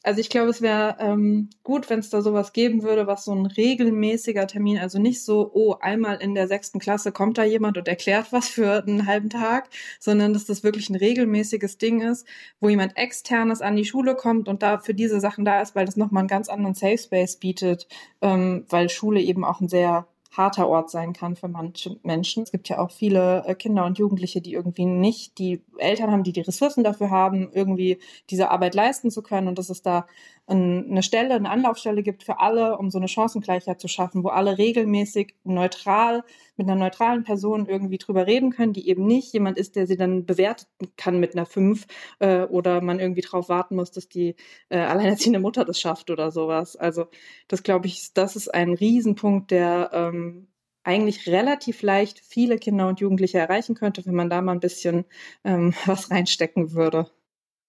also 0.03 0.21
ich 0.21 0.29
glaube, 0.29 0.51
es 0.51 0.61
wäre 0.61 0.97
ähm, 0.99 1.51
gut, 1.63 1.89
wenn 1.89 2.01
es 2.01 2.11
da 2.11 2.21
sowas 2.21 2.53
geben 2.53 2.83
würde, 2.83 3.07
was 3.07 3.25
so 3.25 3.33
ein 3.33 3.47
regelmäßiger 3.47 4.47
Termin, 4.49 4.79
also 4.79 4.99
nicht 4.99 5.25
so, 5.25 5.51
oh, 5.55 5.77
einmal 5.81 6.21
in 6.21 6.35
der 6.35 6.49
sechsten 6.49 6.81
Klasse 6.81 7.13
kommt 7.13 7.39
da 7.39 7.45
jemand 7.45 7.79
und 7.79 7.89
erklärt 7.89 8.33
was 8.33 8.49
für 8.49 8.83
einen 8.83 9.07
halben 9.07 9.31
Tag, 9.31 9.71
sondern 10.01 10.33
dass 10.35 10.47
das 10.47 10.65
wirklich 10.65 10.91
ein 10.91 10.97
regelmäßiges 10.97 11.79
Ding 11.79 12.01
ist, 12.03 12.27
wo 12.61 12.69
jemand 12.69 12.97
externes 12.97 13.63
an 13.63 13.77
die 13.77 13.85
Schule 13.85 14.17
kommt 14.17 14.49
und 14.49 14.63
da 14.63 14.79
für 14.79 14.95
diese 14.95 15.21
Sachen 15.21 15.45
da 15.45 15.63
ist, 15.63 15.77
weil 15.77 15.87
das 15.87 15.97
nochmal 15.97 16.23
einen 16.23 16.29
ganz 16.29 16.49
anderen 16.49 16.75
Safe 16.75 16.99
Space 16.99 17.37
bietet, 17.37 17.87
ähm, 18.21 18.67
weil 18.69 18.91
Schule 18.91 19.21
eben 19.21 19.45
auch 19.45 19.61
ein 19.61 19.69
sehr 19.69 20.09
harter 20.37 20.69
Ort 20.69 20.91
sein 20.91 21.13
kann 21.13 21.37
für 21.37 21.49
manche 21.49 21.97
Menschen. 22.03 22.43
Es 22.43 22.53
gibt 22.53 22.69
ja 22.69 22.79
auch 22.79 22.91
viele 22.91 23.45
äh, 23.47 23.55
Kinder 23.55 23.85
und 23.85 23.99
Jugendliche, 23.99 24.41
die 24.41 24.53
irgendwie 24.53 24.87
nicht 24.87 25.39
die 25.39 25.63
Eltern 25.79 26.11
haben, 26.11 26.25
die 26.25 26.33
die 26.33 26.41
Ressourcen 26.41 26.85
dafür 26.85 27.11
haben, 27.11 27.51
irgendwie 27.53 27.99
diese 28.31 28.51
Arbeit 28.51 28.75
leisten 28.75 29.11
zu 29.11 29.23
können 29.23 29.49
und 29.49 29.59
dass 29.59 29.71
es 29.71 29.83
da 29.83 30.07
eine 30.47 31.03
Stelle, 31.03 31.35
eine 31.35 31.49
Anlaufstelle 31.49 32.03
gibt 32.03 32.23
für 32.23 32.39
alle, 32.39 32.77
um 32.77 32.91
so 32.91 32.99
eine 32.99 33.09
Chancengleichheit 33.09 33.81
zu 33.81 33.89
schaffen, 33.89 34.23
wo 34.25 34.29
alle 34.29 34.59
regelmäßig 34.59 35.35
neutral 35.45 36.23
mit 36.57 36.69
einer 36.69 36.79
neutralen 36.79 37.25
Person 37.25 37.67
irgendwie 37.67 37.97
drüber 37.97 38.27
reden 38.27 38.51
können, 38.51 38.75
die 38.75 38.89
eben 38.89 39.07
nicht 39.07 39.33
jemand 39.33 39.57
ist, 39.57 39.75
der 39.75 39.87
sie 39.87 39.97
dann 39.97 40.27
bewerten 40.27 40.67
kann 40.97 41.19
mit 41.19 41.35
einer 41.35 41.47
5 41.47 41.87
äh, 42.19 42.43
oder 42.43 42.83
man 42.83 43.01
irgendwie 43.01 43.23
drauf 43.23 43.49
warten 43.49 43.77
muss, 43.77 43.91
dass 43.91 44.09
die 44.09 44.37
äh, 44.69 44.79
alleinerziehende 44.79 45.41
Mutter 45.41 45.65
das 45.65 45.81
schafft 45.81 46.11
oder 46.11 46.31
sowas. 46.31 46.77
Also 46.77 47.07
das 47.49 47.63
glaube 47.63 47.87
ich, 47.87 48.13
das 48.13 48.37
ist 48.37 48.53
ein 48.53 48.75
Riesenpunkt, 48.75 49.51
der 49.51 49.91
ähm, 49.95 50.49
eigentlich 50.85 51.27
relativ 51.27 51.83
leicht 51.83 52.21
viele 52.21 52.59
Kinder 52.59 52.89
und 52.89 53.01
Jugendliche 53.01 53.39
erreichen 53.39 53.75
könnte, 53.75 54.05
wenn 54.07 54.15
man 54.15 54.31
da 54.31 54.43
mal 54.43 54.53
ein 54.53 54.61
bisschen 54.61 55.07
ähm, 55.45 55.75
was 55.87 56.11
reinstecken 56.11 56.75
würde. 56.75 57.11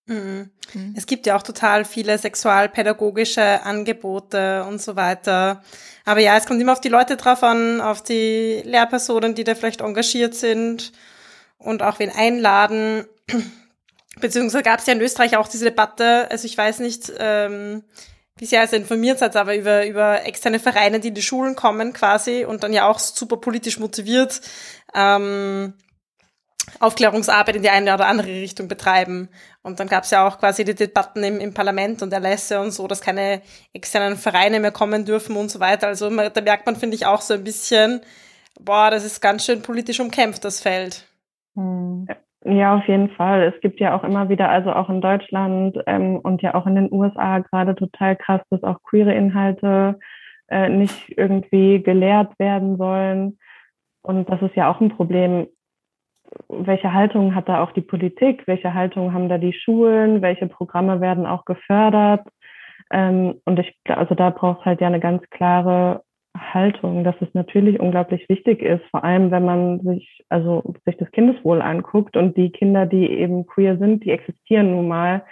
Mhm. 0.07 0.51
mhm. 0.73 0.93
Es 0.95 1.05
gibt 1.07 1.25
ja 1.25 1.35
auch 1.35 1.43
total 1.43 1.85
viele 1.85 2.17
sexualpädagogische 2.17 3.63
Angebote 3.63 4.63
und 4.65 4.81
so 4.81 4.95
weiter. 4.95 5.63
Aber 6.05 6.19
ja, 6.19 6.37
es 6.37 6.45
kommt 6.45 6.61
immer 6.61 6.73
auf 6.73 6.81
die 6.81 6.89
Leute 6.89 7.17
drauf 7.17 7.43
an, 7.43 7.81
auf 7.81 8.03
die 8.03 8.61
Lehrpersonen, 8.63 9.35
die 9.35 9.43
da 9.43 9.55
vielleicht 9.55 9.81
engagiert 9.81 10.35
sind 10.35 10.91
und 11.57 11.81
auch 11.81 11.99
wen 11.99 12.11
einladen. 12.11 13.05
Beziehungsweise 14.19 14.63
gab 14.63 14.79
es 14.79 14.85
ja 14.85 14.93
in 14.93 15.01
Österreich 15.01 15.35
auch 15.35 15.47
diese 15.47 15.65
Debatte, 15.65 16.29
also 16.31 16.45
ich 16.45 16.57
weiß 16.57 16.79
nicht, 16.79 17.11
ähm, 17.17 17.83
wie 18.37 18.45
sehr 18.45 18.63
ihr 18.63 18.73
informiert 18.73 19.19
seid, 19.19 19.35
aber 19.35 19.55
über, 19.55 19.85
über 19.85 20.25
externe 20.25 20.59
Vereine, 20.59 20.99
die 20.99 21.09
in 21.09 21.15
die 21.15 21.21
Schulen 21.21 21.55
kommen 21.55 21.93
quasi 21.93 22.45
und 22.45 22.63
dann 22.63 22.71
ja 22.71 22.87
auch 22.87 22.99
super 22.99 23.37
politisch 23.37 23.79
motiviert 23.79 24.41
ähm, 24.93 25.73
Aufklärungsarbeit 26.79 27.55
in 27.55 27.63
die 27.63 27.69
eine 27.69 27.93
oder 27.93 28.07
andere 28.07 28.27
Richtung 28.27 28.67
betreiben. 28.67 29.29
Und 29.63 29.79
dann 29.79 29.87
gab 29.87 30.03
es 30.03 30.11
ja 30.11 30.27
auch 30.27 30.39
quasi 30.39 30.63
die 30.63 30.75
Debatten 30.75 31.23
im, 31.23 31.39
im 31.39 31.53
Parlament 31.53 32.01
und 32.01 32.13
Erlässe 32.13 32.59
und 32.59 32.71
so, 32.71 32.87
dass 32.87 33.01
keine 33.01 33.41
externen 33.73 34.17
Vereine 34.17 34.59
mehr 34.59 34.71
kommen 34.71 35.05
dürfen 35.05 35.35
und 35.35 35.49
so 35.49 35.59
weiter. 35.59 35.87
Also 35.87 36.09
da 36.09 36.41
merkt 36.41 36.65
man, 36.65 36.75
finde 36.75 36.95
ich, 36.95 37.05
auch 37.05 37.21
so 37.21 37.33
ein 37.33 37.43
bisschen, 37.43 38.01
boah, 38.59 38.89
das 38.91 39.05
ist 39.05 39.21
ganz 39.21 39.45
schön 39.45 39.61
politisch 39.61 39.99
umkämpft, 39.99 40.43
das 40.43 40.61
Feld. 40.61 41.07
Hm. 41.55 42.07
Ja, 42.47 42.75
auf 42.75 42.87
jeden 42.87 43.09
Fall. 43.09 43.51
Es 43.55 43.59
gibt 43.61 43.79
ja 43.79 43.97
auch 43.97 44.03
immer 44.03 44.29
wieder, 44.29 44.49
also 44.49 44.71
auch 44.71 44.87
in 44.89 45.01
Deutschland 45.01 45.79
ähm, 45.87 46.19
und 46.19 46.43
ja 46.43 46.53
auch 46.53 46.67
in 46.67 46.75
den 46.75 46.93
USA 46.93 47.39
gerade 47.39 47.73
total 47.73 48.15
krass, 48.15 48.41
dass 48.51 48.61
auch 48.61 48.83
queere 48.83 49.15
Inhalte 49.15 49.97
äh, 50.47 50.69
nicht 50.69 51.17
irgendwie 51.17 51.81
gelehrt 51.81 52.37
werden 52.37 52.77
sollen. 52.77 53.39
Und 54.03 54.29
das 54.29 54.39
ist 54.43 54.55
ja 54.55 54.69
auch 54.69 54.79
ein 54.79 54.89
Problem 54.89 55.47
welche 56.49 56.93
Haltung 56.93 57.35
hat 57.35 57.49
da 57.49 57.63
auch 57.63 57.71
die 57.71 57.81
Politik, 57.81 58.43
welche 58.47 58.73
Haltung 58.73 59.13
haben 59.13 59.29
da 59.29 59.37
die 59.37 59.53
Schulen, 59.53 60.21
welche 60.21 60.47
Programme 60.47 61.01
werden 61.01 61.25
auch 61.25 61.45
gefördert. 61.45 62.27
Ähm, 62.91 63.35
und 63.45 63.59
ich 63.59 63.75
also 63.87 64.15
da 64.15 64.29
braucht 64.29 64.61
es 64.61 64.65
halt 64.65 64.81
ja 64.81 64.87
eine 64.87 64.99
ganz 64.99 65.23
klare 65.29 66.01
Haltung, 66.37 67.03
dass 67.03 67.15
es 67.21 67.33
natürlich 67.33 67.79
unglaublich 67.79 68.27
wichtig 68.29 68.61
ist, 68.61 68.83
vor 68.91 69.03
allem 69.03 69.31
wenn 69.31 69.45
man 69.45 69.79
sich, 69.81 70.23
also 70.29 70.75
sich 70.85 70.97
das 70.97 71.09
Kindeswohl 71.11 71.61
anguckt 71.61 72.17
und 72.17 72.35
die 72.37 72.49
Kinder, 72.51 72.85
die 72.85 73.09
eben 73.09 73.45
queer 73.45 73.77
sind, 73.77 74.03
die 74.03 74.11
existieren 74.11 74.71
nun 74.71 74.87
mal, 74.87 75.23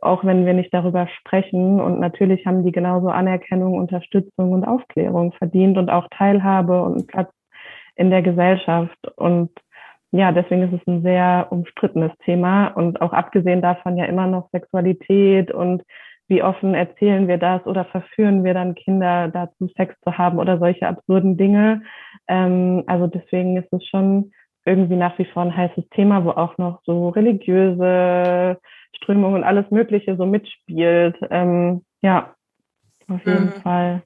auch 0.00 0.24
wenn 0.24 0.46
wir 0.46 0.52
nicht 0.52 0.72
darüber 0.72 1.08
sprechen. 1.08 1.80
Und 1.80 2.00
natürlich 2.00 2.46
haben 2.46 2.64
die 2.64 2.72
genauso 2.72 3.08
Anerkennung, 3.08 3.74
Unterstützung 3.74 4.52
und 4.52 4.64
Aufklärung 4.64 5.32
verdient 5.32 5.78
und 5.78 5.90
auch 5.90 6.08
Teilhabe 6.10 6.82
und 6.82 7.06
Platz 7.06 7.32
in 7.96 8.10
der 8.10 8.22
Gesellschaft. 8.22 8.98
Und 9.16 9.50
ja, 10.12 10.32
deswegen 10.32 10.62
ist 10.62 10.80
es 10.80 10.86
ein 10.86 11.02
sehr 11.02 11.46
umstrittenes 11.50 12.12
Thema 12.24 12.68
und 12.68 13.00
auch 13.00 13.12
abgesehen 13.12 13.62
davon 13.62 13.96
ja 13.96 14.06
immer 14.06 14.26
noch 14.26 14.50
Sexualität 14.50 15.52
und 15.52 15.82
wie 16.26 16.42
offen 16.42 16.74
erzählen 16.74 17.26
wir 17.26 17.38
das 17.38 17.66
oder 17.66 17.84
verführen 17.86 18.44
wir 18.44 18.54
dann 18.54 18.76
Kinder 18.76 19.28
dazu, 19.28 19.68
Sex 19.76 19.94
zu 20.02 20.16
haben 20.16 20.38
oder 20.38 20.58
solche 20.58 20.86
absurden 20.86 21.36
Dinge. 21.36 21.82
Ähm, 22.28 22.84
also 22.86 23.08
deswegen 23.08 23.56
ist 23.56 23.72
es 23.72 23.84
schon 23.86 24.32
irgendwie 24.64 24.96
nach 24.96 25.18
wie 25.18 25.24
vor 25.24 25.42
ein 25.42 25.56
heißes 25.56 25.88
Thema, 25.90 26.24
wo 26.24 26.30
auch 26.30 26.56
noch 26.58 26.80
so 26.84 27.08
religiöse 27.08 28.58
Strömungen 28.96 29.36
und 29.36 29.44
alles 29.44 29.70
Mögliche 29.70 30.16
so 30.16 30.26
mitspielt. 30.26 31.16
Ähm, 31.30 31.84
ja, 32.02 32.34
auf 33.08 33.24
jeden 33.26 33.46
mhm. 33.46 33.62
Fall. 33.62 34.02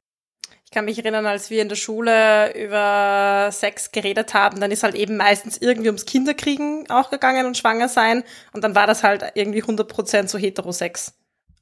Ich 0.75 0.77
kann 0.77 0.87
mich 0.87 0.99
erinnern, 0.99 1.25
als 1.27 1.51
wir 1.51 1.63
in 1.63 1.69
der 1.69 1.77
Schule 1.77 2.53
über 2.61 3.49
Sex 3.53 3.93
geredet 3.93 4.35
haben, 4.35 4.61
dann 4.61 4.73
ist 4.73 4.83
halt 4.83 4.97
eben 4.97 5.17
meistens 5.17 5.57
irgendwie 5.59 5.87
ums 5.87 6.05
Kinderkriegen 6.05 6.91
auch 6.91 7.11
gegangen 7.11 7.47
und 7.47 7.57
schwanger 7.57 7.89
sein. 7.89 8.25
Und 8.53 8.65
dann 8.65 8.75
war 8.75 8.89
das 8.89 9.05
halt 9.05 9.25
irgendwie 9.35 9.63
100% 9.63 10.27
so 10.27 10.37
Heterosex. 10.37 11.15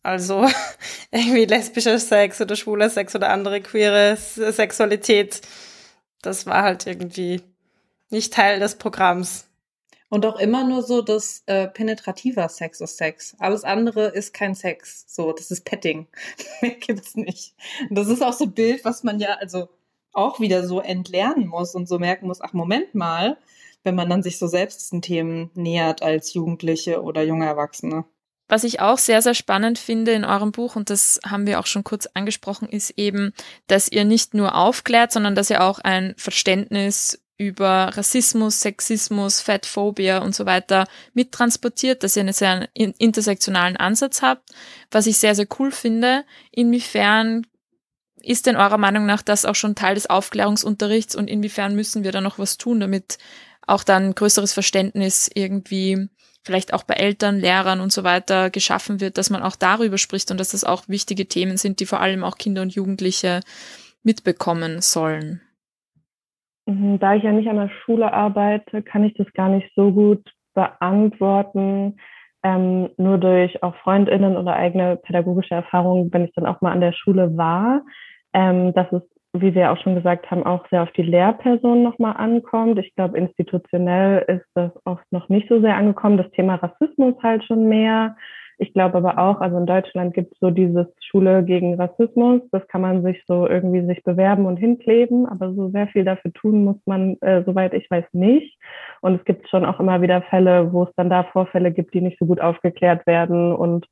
Also 0.02 0.48
irgendwie 1.10 1.44
lesbischer 1.44 1.98
Sex 1.98 2.40
oder 2.40 2.56
schwuler 2.56 2.88
Sex 2.88 3.14
oder 3.14 3.28
andere 3.28 3.60
queere 3.60 4.16
Sexualität. 4.16 5.42
Das 6.22 6.46
war 6.46 6.62
halt 6.62 6.86
irgendwie 6.86 7.42
nicht 8.08 8.32
Teil 8.32 8.60
des 8.60 8.76
Programms. 8.76 9.44
Und 10.12 10.26
auch 10.26 10.38
immer 10.38 10.62
nur 10.62 10.82
so, 10.82 11.00
dass 11.00 11.42
äh, 11.46 11.68
penetrativer 11.68 12.46
Sex 12.50 12.82
ist 12.82 12.98
Sex. 12.98 13.34
Alles 13.38 13.64
andere 13.64 14.08
ist 14.08 14.34
kein 14.34 14.54
Sex. 14.54 15.06
So, 15.08 15.32
das 15.32 15.50
ist 15.50 15.64
Petting. 15.64 16.06
Mehr 16.60 16.72
gibt's 16.72 17.16
nicht. 17.16 17.54
Und 17.88 17.96
das 17.96 18.08
ist 18.08 18.22
auch 18.22 18.34
so 18.34 18.44
ein 18.44 18.52
Bild, 18.52 18.84
was 18.84 19.04
man 19.04 19.20
ja 19.20 19.36
also 19.40 19.70
auch 20.12 20.38
wieder 20.38 20.66
so 20.66 20.82
entlernen 20.82 21.46
muss 21.46 21.74
und 21.74 21.88
so 21.88 21.98
merken 21.98 22.26
muss, 22.26 22.42
ach 22.42 22.52
Moment 22.52 22.94
mal, 22.94 23.38
wenn 23.84 23.94
man 23.94 24.10
dann 24.10 24.22
sich 24.22 24.38
so 24.38 24.48
selbst 24.48 24.82
diesen 24.82 25.00
Themen 25.00 25.50
nähert 25.54 26.02
als 26.02 26.34
Jugendliche 26.34 27.02
oder 27.02 27.22
junge 27.22 27.46
Erwachsene. 27.46 28.04
Was 28.48 28.64
ich 28.64 28.80
auch 28.80 28.98
sehr, 28.98 29.22
sehr 29.22 29.32
spannend 29.32 29.78
finde 29.78 30.12
in 30.12 30.26
eurem 30.26 30.52
Buch, 30.52 30.76
und 30.76 30.90
das 30.90 31.20
haben 31.24 31.46
wir 31.46 31.58
auch 31.58 31.64
schon 31.64 31.84
kurz 31.84 32.06
angesprochen, 32.12 32.68
ist 32.68 32.90
eben, 32.98 33.32
dass 33.66 33.88
ihr 33.88 34.04
nicht 34.04 34.34
nur 34.34 34.56
aufklärt, 34.56 35.10
sondern 35.10 35.34
dass 35.34 35.48
ihr 35.48 35.64
auch 35.64 35.78
ein 35.78 36.12
Verständnis 36.18 37.22
über 37.42 37.90
Rassismus, 37.92 38.60
Sexismus, 38.60 39.40
Fatphobia 39.40 40.18
und 40.18 40.34
so 40.34 40.46
weiter 40.46 40.86
mittransportiert, 41.14 42.02
dass 42.02 42.16
ihr 42.16 42.20
einen 42.20 42.32
sehr 42.32 42.68
intersektionalen 42.74 43.76
Ansatz 43.76 44.22
habt, 44.22 44.50
was 44.90 45.06
ich 45.06 45.18
sehr, 45.18 45.34
sehr 45.34 45.46
cool 45.58 45.72
finde. 45.72 46.24
Inwiefern 46.50 47.46
ist 48.20 48.46
denn 48.46 48.56
eurer 48.56 48.78
Meinung 48.78 49.06
nach 49.06 49.22
das 49.22 49.44
auch 49.44 49.54
schon 49.54 49.74
Teil 49.74 49.94
des 49.96 50.08
Aufklärungsunterrichts 50.08 51.16
und 51.16 51.28
inwiefern 51.28 51.74
müssen 51.74 52.04
wir 52.04 52.12
da 52.12 52.20
noch 52.20 52.38
was 52.38 52.56
tun, 52.56 52.80
damit 52.80 53.18
auch 53.66 53.84
dann 53.84 54.14
größeres 54.14 54.52
Verständnis 54.52 55.30
irgendwie 55.34 56.08
vielleicht 56.44 56.72
auch 56.72 56.82
bei 56.82 56.94
Eltern, 56.94 57.38
Lehrern 57.38 57.80
und 57.80 57.92
so 57.92 58.04
weiter 58.04 58.50
geschaffen 58.50 59.00
wird, 59.00 59.16
dass 59.18 59.30
man 59.30 59.42
auch 59.42 59.56
darüber 59.56 59.98
spricht 59.98 60.30
und 60.30 60.38
dass 60.38 60.50
das 60.50 60.64
auch 60.64 60.88
wichtige 60.88 61.26
Themen 61.26 61.56
sind, 61.56 61.80
die 61.80 61.86
vor 61.86 62.00
allem 62.00 62.24
auch 62.24 62.36
Kinder 62.36 62.62
und 62.62 62.74
Jugendliche 62.74 63.40
mitbekommen 64.02 64.80
sollen. 64.80 65.40
Mhm, 66.66 66.98
da 66.98 67.14
ich 67.14 67.22
ja 67.24 67.32
nicht 67.32 67.48
an 67.48 67.56
der 67.56 67.68
Schule 67.84 68.12
arbeite, 68.12 68.82
kann 68.82 69.04
ich 69.04 69.14
das 69.14 69.32
gar 69.32 69.48
nicht 69.48 69.70
so 69.74 69.92
gut 69.92 70.22
beantworten. 70.54 71.96
Ähm, 72.44 72.90
nur 72.96 73.18
durch 73.18 73.62
auch 73.62 73.74
Freundinnen 73.76 74.36
oder 74.36 74.54
eigene 74.56 74.96
pädagogische 74.96 75.54
Erfahrungen, 75.54 76.12
wenn 76.12 76.24
ich 76.24 76.32
dann 76.34 76.46
auch 76.46 76.60
mal 76.60 76.72
an 76.72 76.80
der 76.80 76.92
Schule 76.92 77.36
war, 77.36 77.82
ähm, 78.34 78.72
dass 78.74 78.90
es 78.92 79.02
wie 79.34 79.54
wir 79.54 79.72
auch 79.72 79.78
schon 79.78 79.94
gesagt 79.94 80.30
haben, 80.30 80.44
auch 80.44 80.68
sehr 80.68 80.82
auf 80.82 80.92
die 80.92 81.02
Lehrperson 81.02 81.82
nochmal 81.82 82.16
ankommt. 82.18 82.78
Ich 82.78 82.94
glaube, 82.94 83.16
institutionell 83.16 84.22
ist 84.28 84.44
das 84.54 84.70
oft 84.84 85.04
noch 85.10 85.30
nicht 85.30 85.48
so 85.48 85.58
sehr 85.62 85.74
angekommen. 85.76 86.18
Das 86.18 86.30
Thema 86.32 86.56
Rassismus 86.56 87.14
halt 87.22 87.42
schon 87.44 87.66
mehr. 87.66 88.14
Ich 88.62 88.72
glaube 88.74 88.98
aber 88.98 89.18
auch, 89.18 89.40
also 89.40 89.58
in 89.58 89.66
Deutschland 89.66 90.14
gibt 90.14 90.34
es 90.34 90.38
so 90.38 90.50
dieses 90.50 90.86
Schule 91.00 91.42
gegen 91.42 91.74
Rassismus. 91.74 92.42
Das 92.52 92.64
kann 92.68 92.80
man 92.80 93.02
sich 93.02 93.20
so 93.26 93.48
irgendwie 93.48 93.84
sich 93.84 94.04
bewerben 94.04 94.46
und 94.46 94.56
hinkleben, 94.56 95.26
aber 95.26 95.52
so 95.52 95.70
sehr 95.70 95.88
viel 95.88 96.04
dafür 96.04 96.32
tun 96.32 96.62
muss 96.62 96.76
man, 96.86 97.16
äh, 97.22 97.42
soweit 97.44 97.74
ich 97.74 97.90
weiß, 97.90 98.04
nicht. 98.12 98.56
Und 99.00 99.16
es 99.16 99.24
gibt 99.24 99.48
schon 99.48 99.64
auch 99.64 99.80
immer 99.80 100.00
wieder 100.00 100.22
Fälle, 100.22 100.72
wo 100.72 100.84
es 100.84 100.90
dann 100.94 101.10
da 101.10 101.24
Vorfälle 101.24 101.72
gibt, 101.72 101.92
die 101.92 102.02
nicht 102.02 102.20
so 102.20 102.24
gut 102.26 102.40
aufgeklärt 102.40 103.04
werden 103.04 103.52
und 103.52 103.88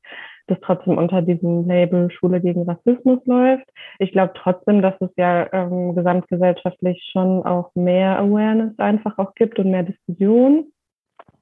das 0.47 0.57
trotzdem 0.61 0.97
unter 0.97 1.21
diesem 1.21 1.67
Label 1.67 2.09
Schule 2.09 2.39
gegen 2.39 2.63
Rassismus 2.63 3.19
läuft. 3.25 3.69
Ich 3.99 4.13
glaube 4.13 4.31
trotzdem, 4.35 4.81
dass 4.81 4.95
es 5.01 5.09
ja 5.17 5.51
ähm, 5.51 5.95
gesamtgesellschaftlich 5.95 7.09
schon 7.11 7.43
auch 7.43 7.71
mehr 7.75 8.17
Awareness 8.19 8.79
einfach 8.79 9.17
auch 9.17 9.35
gibt 9.35 9.59
und 9.59 9.69
mehr 9.69 9.83
Diskussion. 9.83 10.71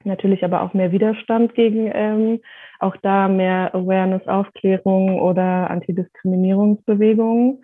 Natürlich 0.04 0.44
aber 0.44 0.62
auch 0.62 0.72
mehr 0.72 0.92
Widerstand 0.92 1.54
gegen 1.54 1.90
ähm, 1.92 2.40
auch 2.78 2.96
da 3.02 3.28
mehr 3.28 3.74
Awareness, 3.74 4.26
Aufklärung 4.26 5.20
oder 5.20 5.70
Antidiskriminierungsbewegungen. 5.70 7.62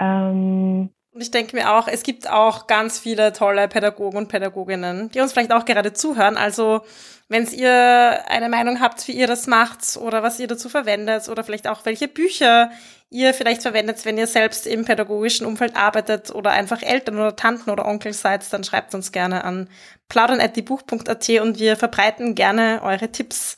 Ähm, 0.00 0.90
und 1.18 1.22
ich 1.22 1.30
denke 1.30 1.56
mir 1.56 1.74
auch, 1.74 1.88
es 1.88 2.02
gibt 2.04 2.30
auch 2.30 2.66
ganz 2.66 2.98
viele 2.98 3.32
tolle 3.32 3.66
Pädagogen 3.66 4.16
und 4.16 4.28
Pädagoginnen, 4.28 5.10
die 5.10 5.20
uns 5.20 5.32
vielleicht 5.32 5.52
auch 5.52 5.64
gerade 5.64 5.92
zuhören. 5.92 6.36
Also 6.36 6.82
wenn 7.28 7.46
ihr 7.46 8.20
eine 8.28 8.48
Meinung 8.48 8.80
habt, 8.80 9.08
wie 9.08 9.12
ihr 9.12 9.26
das 9.26 9.46
macht 9.46 9.96
oder 9.96 10.22
was 10.22 10.38
ihr 10.38 10.46
dazu 10.46 10.68
verwendet 10.68 11.28
oder 11.28 11.44
vielleicht 11.44 11.66
auch 11.66 11.84
welche 11.84 12.08
Bücher 12.08 12.70
ihr 13.10 13.32
vielleicht 13.32 13.62
verwendet, 13.62 14.04
wenn 14.04 14.18
ihr 14.18 14.26
selbst 14.26 14.66
im 14.66 14.84
pädagogischen 14.84 15.46
Umfeld 15.46 15.76
arbeitet 15.76 16.30
oder 16.30 16.50
einfach 16.50 16.82
Eltern 16.82 17.16
oder 17.16 17.36
Tanten 17.36 17.70
oder 17.70 17.86
Onkel 17.86 18.12
seid, 18.12 18.50
dann 18.52 18.64
schreibt 18.64 18.94
uns 18.94 19.12
gerne 19.12 19.44
an 19.44 19.68
plaudern.diebuch.at 20.08 21.28
und 21.40 21.58
wir 21.58 21.76
verbreiten 21.76 22.34
gerne 22.34 22.80
eure 22.82 23.10
Tipps 23.10 23.56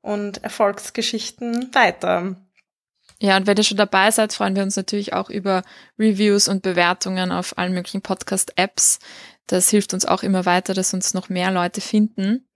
und 0.00 0.42
Erfolgsgeschichten 0.42 1.74
weiter. 1.74 2.36
Ja, 3.22 3.36
und 3.36 3.46
wenn 3.46 3.56
ihr 3.56 3.64
schon 3.64 3.76
dabei 3.76 4.10
seid, 4.10 4.32
freuen 4.32 4.56
wir 4.56 4.62
uns 4.62 4.76
natürlich 4.76 5.12
auch 5.12 5.28
über 5.28 5.62
Reviews 5.98 6.48
und 6.48 6.62
Bewertungen 6.62 7.32
auf 7.32 7.58
allen 7.58 7.74
möglichen 7.74 8.00
Podcast-Apps. 8.00 8.98
Das 9.46 9.68
hilft 9.68 9.92
uns 9.92 10.06
auch 10.06 10.22
immer 10.22 10.46
weiter, 10.46 10.72
dass 10.72 10.94
uns 10.94 11.12
noch 11.12 11.28
mehr 11.28 11.50
Leute 11.50 11.82
finden. 11.82 12.48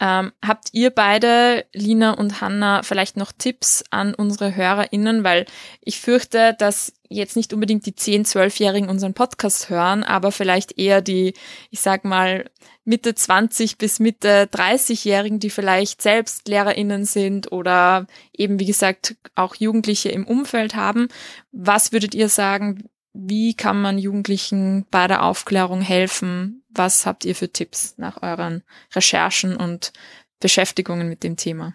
Ähm, 0.00 0.32
habt 0.44 0.68
ihr 0.72 0.90
beide, 0.90 1.66
Lina 1.72 2.12
und 2.12 2.40
Hanna, 2.40 2.82
vielleicht 2.82 3.16
noch 3.16 3.32
Tipps 3.32 3.84
an 3.90 4.14
unsere 4.14 4.54
HörerInnen? 4.56 5.22
Weil 5.22 5.46
ich 5.80 6.00
fürchte, 6.00 6.54
dass 6.58 6.92
jetzt 7.08 7.36
nicht 7.36 7.52
unbedingt 7.52 7.86
die 7.86 7.92
10-, 7.92 8.26
12-Jährigen 8.26 8.88
unseren 8.88 9.14
Podcast 9.14 9.70
hören, 9.70 10.02
aber 10.02 10.32
vielleicht 10.32 10.78
eher 10.78 11.00
die, 11.00 11.34
ich 11.70 11.80
sag 11.80 12.04
mal, 12.04 12.50
Mitte 12.84 13.14
20 13.14 13.78
bis 13.78 14.00
Mitte 14.00 14.48
30-Jährigen, 14.52 15.38
die 15.38 15.50
vielleicht 15.50 16.02
selbst 16.02 16.48
LehrerInnen 16.48 17.04
sind 17.04 17.52
oder 17.52 18.06
eben, 18.32 18.58
wie 18.58 18.66
gesagt, 18.66 19.16
auch 19.34 19.54
Jugendliche 19.54 20.10
im 20.10 20.26
Umfeld 20.26 20.74
haben. 20.74 21.08
Was 21.52 21.92
würdet 21.92 22.14
ihr 22.14 22.28
sagen, 22.28 22.90
wie 23.14 23.54
kann 23.54 23.80
man 23.80 23.96
Jugendlichen 23.96 24.86
bei 24.90 25.06
der 25.06 25.22
Aufklärung 25.22 25.80
helfen? 25.80 26.64
Was 26.68 27.06
habt 27.06 27.24
ihr 27.24 27.36
für 27.36 27.48
Tipps 27.48 27.94
nach 27.96 28.22
euren 28.22 28.64
Recherchen 28.92 29.56
und 29.56 29.92
Beschäftigungen 30.40 31.08
mit 31.08 31.22
dem 31.22 31.36
Thema? 31.36 31.72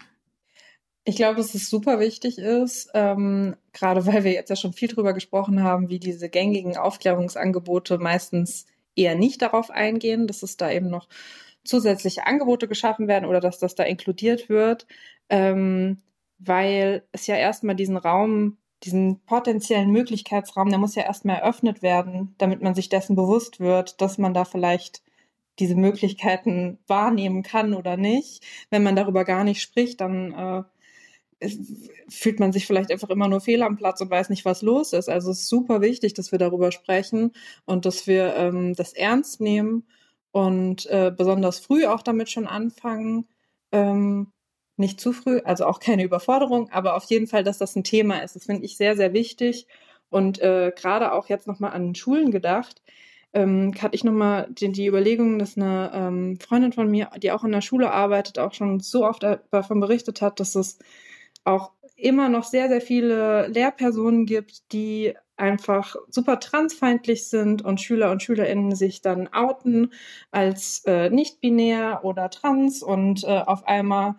Ich 1.06 1.16
glaube, 1.16 1.38
dass 1.38 1.56
es 1.56 1.70
super 1.70 2.00
wichtig 2.00 2.38
ist, 2.38 2.92
ähm, 2.94 3.56
gerade 3.72 4.06
weil 4.06 4.26
wir 4.26 4.34
jetzt 4.34 4.50
ja 4.50 4.58
schon 4.58 4.74
viel 4.74 4.90
drüber 4.90 5.14
gesprochen 5.14 5.64
haben, 5.64 5.90
wie 5.90 6.00
diese 6.00 6.30
gängigen 6.30 6.78
Aufklärungsangebote 6.78 7.98
meistens 7.98 8.68
eher 8.96 9.16
nicht 9.16 9.42
darauf 9.42 9.72
eingehen, 9.72 10.28
dass 10.28 10.44
es 10.44 10.58
da 10.58 10.70
eben 10.70 10.90
noch 10.90 11.08
zusätzliche 11.64 12.28
Angebote 12.28 12.68
geschaffen 12.68 13.08
werden 13.08 13.26
oder 13.26 13.40
dass 13.40 13.60
das 13.60 13.76
da 13.76 13.84
inkludiert 13.84 14.50
wird, 14.50 14.88
ähm, 15.30 16.02
weil 16.38 17.04
es 17.12 17.28
ja 17.28 17.36
erstmal 17.36 17.76
diesen 17.76 17.98
Raum, 17.98 18.58
diesen 18.84 19.20
potenziellen 19.26 19.92
Möglichkeitsraum, 19.92 20.70
der 20.70 20.80
muss 20.80 20.96
ja 20.96 21.04
erstmal 21.04 21.38
eröffnet 21.38 21.82
werden, 21.82 22.36
damit 22.38 22.62
man 22.62 22.76
sich 22.76 22.90
dessen 22.90 23.16
bewusst 23.16 23.60
wird, 23.60 24.02
dass 24.02 24.18
man 24.18 24.34
da 24.34 24.46
vielleicht 24.46 25.02
diese 25.60 25.76
Möglichkeiten 25.76 26.80
wahrnehmen 26.88 27.44
kann 27.44 27.74
oder 27.74 27.98
nicht. 27.98 28.44
Wenn 28.70 28.84
man 28.84 28.96
darüber 28.96 29.26
gar 29.26 29.44
nicht 29.44 29.62
spricht, 29.62 30.00
dann 30.00 30.34
äh, 31.42 31.50
fühlt 32.10 32.40
man 32.40 32.52
sich 32.52 32.68
vielleicht 32.68 32.92
einfach 32.92 33.10
immer 33.10 33.28
nur 33.28 33.42
fehl 33.42 33.62
am 33.64 33.78
Platz 33.78 34.02
und 34.02 34.10
weiß 34.10 34.30
nicht, 34.30 34.46
was 34.46 34.62
los 34.62 34.94
ist. 34.94 35.10
Also 35.10 35.32
es 35.32 35.40
ist 35.40 35.50
super 35.50 35.82
wichtig, 35.82 36.14
dass 36.14 36.32
wir 36.32 36.40
darüber 36.40 36.72
sprechen 36.72 37.32
und 37.66 37.86
dass 37.86 38.08
wir 38.08 38.36
ähm, 38.36 38.74
das 38.76 38.94
ernst 38.94 39.42
nehmen 39.42 39.88
und 40.32 40.86
äh, 40.88 41.12
besonders 41.16 41.60
früh 41.60 41.86
auch 41.86 42.02
damit 42.02 42.30
schon 42.30 42.48
anfangen. 42.48 43.28
Ähm, 43.72 44.32
nicht 44.80 45.00
zu 45.00 45.14
früh, 45.14 45.40
also 45.44 45.66
auch 45.66 45.80
keine 45.80 46.04
Überforderung, 46.04 46.70
aber 46.72 46.96
auf 46.96 47.04
jeden 47.06 47.28
Fall, 47.28 47.44
dass 47.44 47.58
das 47.58 47.76
ein 47.76 47.84
Thema 47.84 48.20
ist. 48.24 48.36
Das 48.36 48.46
finde 48.46 48.66
ich 48.66 48.78
sehr, 48.78 48.96
sehr 48.96 49.14
wichtig. 49.14 49.68
Und 50.10 50.40
äh, 50.40 50.72
gerade 50.76 51.12
auch 51.14 51.30
jetzt 51.30 51.48
nochmal 51.48 51.72
an 51.72 51.96
Schulen 51.96 52.32
gedacht, 52.32 52.82
ähm, 53.34 53.74
hatte 53.80 53.96
ich 53.96 54.04
nochmal 54.04 54.48
die, 54.50 54.72
die 54.72 54.88
Überlegung, 54.88 55.38
dass 55.38 55.56
eine 55.58 55.92
ähm, 55.94 56.40
Freundin 56.40 56.74
von 56.74 56.90
mir, 56.90 57.10
die 57.22 57.32
auch 57.32 57.44
in 57.44 57.52
der 57.52 57.62
Schule 57.62 57.92
arbeitet, 57.92 58.40
auch 58.40 58.54
schon 58.54 58.80
so 58.80 59.06
oft 59.06 59.24
davon 59.52 59.80
berichtet 59.80 60.22
hat, 60.22 60.40
dass 60.40 60.56
es 60.56 60.80
auch 61.44 61.72
immer 61.96 62.30
noch 62.30 62.44
sehr, 62.44 62.70
sehr 62.70 62.82
viele 62.82 63.48
Lehrpersonen 63.48 64.26
gibt, 64.26 64.72
die 64.72 65.14
einfach 65.36 65.96
super 66.10 66.40
transfeindlich 66.40 67.28
sind 67.28 67.62
und 67.64 67.82
Schüler 67.82 68.12
und 68.12 68.24
Schülerinnen 68.24 68.76
sich 68.76 69.02
dann 69.02 69.28
outen 69.30 69.94
als 70.32 70.84
äh, 70.86 71.10
nicht-binär 71.10 72.02
oder 72.04 72.30
trans 72.30 72.84
und 72.84 73.24
äh, 73.24 73.42
auf 73.46 73.68
einmal 73.68 74.16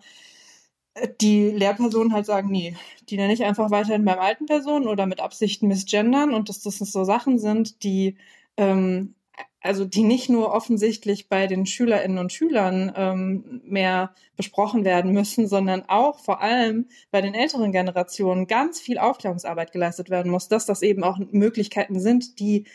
die 1.21 1.49
Lehrpersonen 1.49 2.13
halt 2.13 2.25
sagen, 2.25 2.49
nee, 2.49 2.75
die 3.09 3.17
nenne 3.17 3.33
ich 3.33 3.43
einfach 3.43 3.71
weiterhin 3.71 4.05
beim 4.05 4.19
alten 4.19 4.45
Personen 4.45 4.87
oder 4.87 5.05
mit 5.05 5.19
Absicht 5.19 5.63
misgendern 5.63 6.33
und 6.33 6.49
dass 6.49 6.61
das 6.61 6.77
so 6.77 7.03
Sachen 7.03 7.39
sind, 7.39 7.83
die 7.83 8.17
ähm, 8.57 9.15
also 9.61 9.85
die 9.85 10.03
nicht 10.03 10.29
nur 10.29 10.51
offensichtlich 10.51 11.29
bei 11.29 11.45
den 11.47 11.65
Schülerinnen 11.65 12.17
und 12.17 12.33
Schülern 12.33 12.91
ähm, 12.95 13.61
mehr 13.63 14.13
besprochen 14.35 14.83
werden 14.83 15.11
müssen, 15.13 15.47
sondern 15.47 15.83
auch 15.87 16.19
vor 16.19 16.41
allem 16.41 16.87
bei 17.11 17.21
den 17.21 17.35
älteren 17.35 17.71
Generationen 17.71 18.47
ganz 18.47 18.79
viel 18.79 18.97
Aufklärungsarbeit 18.97 19.71
geleistet 19.71 20.09
werden 20.09 20.31
muss, 20.31 20.47
dass 20.47 20.65
das 20.65 20.81
eben 20.81 21.03
auch 21.03 21.19
Möglichkeiten 21.31 21.99
sind, 21.99 22.39
die 22.39 22.65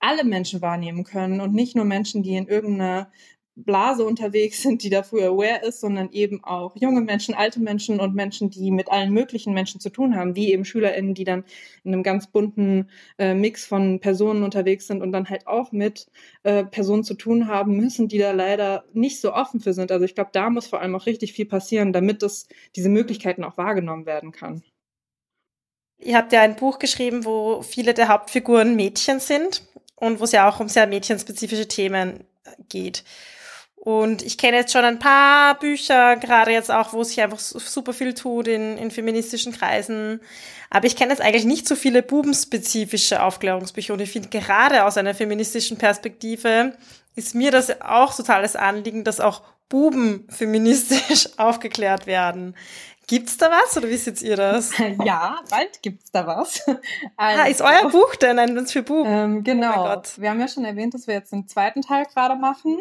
alle 0.00 0.24
Menschen 0.24 0.60
wahrnehmen 0.60 1.04
können 1.04 1.40
und 1.40 1.54
nicht 1.54 1.76
nur 1.76 1.84
Menschen, 1.84 2.22
die 2.22 2.36
in 2.36 2.48
irgendeiner 2.48 3.10
Blase 3.56 4.04
unterwegs 4.04 4.62
sind, 4.62 4.82
die 4.82 4.90
dafür 4.90 5.28
aware 5.28 5.64
ist, 5.64 5.80
sondern 5.80 6.10
eben 6.10 6.42
auch 6.42 6.74
junge 6.76 7.00
Menschen, 7.00 7.34
alte 7.34 7.60
Menschen 7.60 8.00
und 8.00 8.14
Menschen, 8.14 8.50
die 8.50 8.70
mit 8.70 8.90
allen 8.90 9.12
möglichen 9.12 9.54
Menschen 9.54 9.80
zu 9.80 9.90
tun 9.90 10.16
haben, 10.16 10.34
wie 10.34 10.52
eben 10.52 10.64
SchülerInnen, 10.64 11.14
die 11.14 11.24
dann 11.24 11.44
in 11.84 11.92
einem 11.92 12.02
ganz 12.02 12.26
bunten 12.26 12.90
äh, 13.18 13.34
Mix 13.34 13.64
von 13.64 14.00
Personen 14.00 14.42
unterwegs 14.42 14.86
sind 14.86 15.02
und 15.02 15.12
dann 15.12 15.28
halt 15.28 15.46
auch 15.46 15.72
mit 15.72 16.08
äh, 16.42 16.64
Personen 16.64 17.04
zu 17.04 17.14
tun 17.14 17.46
haben 17.46 17.76
müssen, 17.76 18.08
die 18.08 18.18
da 18.18 18.32
leider 18.32 18.84
nicht 18.92 19.20
so 19.20 19.32
offen 19.32 19.60
für 19.60 19.72
sind. 19.72 19.92
Also 19.92 20.04
ich 20.04 20.14
glaube, 20.14 20.30
da 20.32 20.50
muss 20.50 20.66
vor 20.66 20.80
allem 20.80 20.94
auch 20.96 21.06
richtig 21.06 21.32
viel 21.32 21.46
passieren, 21.46 21.92
damit 21.92 22.22
das, 22.22 22.48
diese 22.74 22.88
Möglichkeiten 22.88 23.44
auch 23.44 23.56
wahrgenommen 23.56 24.06
werden 24.06 24.32
kann. 24.32 24.62
Ihr 25.98 26.16
habt 26.16 26.32
ja 26.32 26.42
ein 26.42 26.56
Buch 26.56 26.78
geschrieben, 26.80 27.24
wo 27.24 27.62
viele 27.62 27.94
der 27.94 28.08
Hauptfiguren 28.08 28.74
Mädchen 28.74 29.20
sind 29.20 29.62
und 29.94 30.18
wo 30.20 30.24
es 30.24 30.32
ja 30.32 30.48
auch 30.48 30.60
um 30.60 30.68
sehr 30.68 30.86
mädchenspezifische 30.86 31.68
Themen 31.68 32.24
geht. 32.68 33.04
Und 33.76 34.22
ich 34.22 34.38
kenne 34.38 34.56
jetzt 34.56 34.72
schon 34.72 34.84
ein 34.84 34.98
paar 34.98 35.58
Bücher, 35.58 36.16
gerade 36.16 36.52
jetzt 36.52 36.70
auch, 36.70 36.94
wo 36.94 37.04
sich 37.04 37.20
einfach 37.20 37.38
super 37.38 37.92
viel 37.92 38.14
tut 38.14 38.48
in, 38.48 38.78
in 38.78 38.90
feministischen 38.90 39.52
Kreisen. 39.52 40.20
Aber 40.70 40.86
ich 40.86 40.96
kenne 40.96 41.10
jetzt 41.10 41.20
eigentlich 41.20 41.44
nicht 41.44 41.68
so 41.68 41.76
viele 41.76 42.02
bubenspezifische 42.02 43.22
Aufklärungsbücher. 43.22 43.92
Und 43.92 44.00
ich 44.00 44.10
finde, 44.10 44.30
gerade 44.30 44.84
aus 44.84 44.96
einer 44.96 45.14
feministischen 45.14 45.76
Perspektive 45.76 46.72
ist 47.14 47.34
mir 47.34 47.50
das 47.50 47.80
auch 47.82 48.16
totales 48.16 48.56
Anliegen, 48.56 49.04
dass 49.04 49.20
auch 49.20 49.42
Buben 49.68 50.26
feministisch 50.30 51.28
aufgeklärt 51.36 52.06
werden. 52.06 52.54
Gibt's 53.06 53.36
da 53.36 53.50
was 53.50 53.76
oder 53.76 53.88
wie 53.88 53.96
seht 53.96 54.22
ihr 54.22 54.36
das? 54.36 54.72
Ja, 55.04 55.40
bald 55.50 55.82
gibt's 55.82 56.10
da 56.10 56.26
was. 56.26 56.66
Also, 56.66 56.80
ah, 57.16 57.44
ist 57.44 57.60
euer 57.60 57.84
also 57.84 57.88
Buch 57.90 58.14
denn 58.16 58.38
ein 58.38 58.66
für 58.66 58.82
Buben? 58.82 59.10
Ähm, 59.10 59.44
genau. 59.44 59.94
Oh 59.94 60.02
wir 60.16 60.30
haben 60.30 60.40
ja 60.40 60.48
schon 60.48 60.64
erwähnt, 60.64 60.94
dass 60.94 61.06
wir 61.06 61.14
jetzt 61.14 61.32
den 61.32 61.46
zweiten 61.46 61.82
Teil 61.82 62.06
gerade 62.06 62.36
machen. 62.36 62.80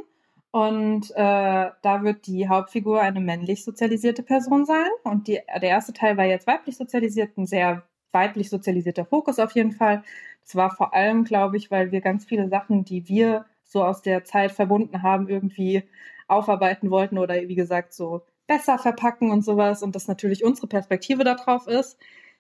Und 0.53 1.09
äh, 1.15 1.71
da 1.81 2.03
wird 2.03 2.27
die 2.27 2.47
Hauptfigur 2.47 3.01
eine 3.01 3.19
männlich 3.19 3.63
sozialisierte 3.63 4.21
Person 4.21 4.65
sein. 4.65 4.85
Und 5.03 5.27
die, 5.27 5.39
der 5.47 5.63
erste 5.69 5.93
Teil 5.93 6.15
war 6.15 6.25
jetzt 6.25 6.45
weiblich 6.45 6.77
sozialisiert, 6.77 7.35
ein 7.39 7.47
sehr 7.47 7.81
weiblich 8.11 8.51
sozialisierter 8.51 9.03
Fokus 9.03 9.39
auf 9.39 9.53
jeden 9.53 9.71
Fall. 9.71 10.03
Das 10.43 10.55
war 10.55 10.69
vor 10.69 10.93
allem, 10.93 11.23
glaube 11.23 11.57
ich, 11.57 11.71
weil 11.71 11.91
wir 11.91 12.01
ganz 12.01 12.25
viele 12.25 12.49
Sachen, 12.49 12.85
die 12.85 13.09
wir 13.09 13.45
so 13.63 13.83
aus 13.83 14.03
der 14.03 14.25
Zeit 14.25 14.51
verbunden 14.51 15.01
haben, 15.01 15.27
irgendwie 15.27 15.85
aufarbeiten 16.27 16.91
wollten 16.91 17.17
oder 17.17 17.33
wie 17.33 17.55
gesagt 17.55 17.95
so 17.95 18.21
besser 18.45 18.77
verpacken 18.77 19.31
und 19.31 19.43
sowas. 19.43 19.81
Und 19.81 19.95
das 19.95 20.07
natürlich 20.07 20.43
unsere 20.43 20.67
Perspektive 20.67 21.23
darauf 21.23 21.65
ist. 21.67 21.97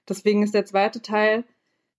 Deswegen 0.07 0.43
ist 0.43 0.53
der 0.53 0.65
zweite 0.65 1.01
Teil 1.01 1.45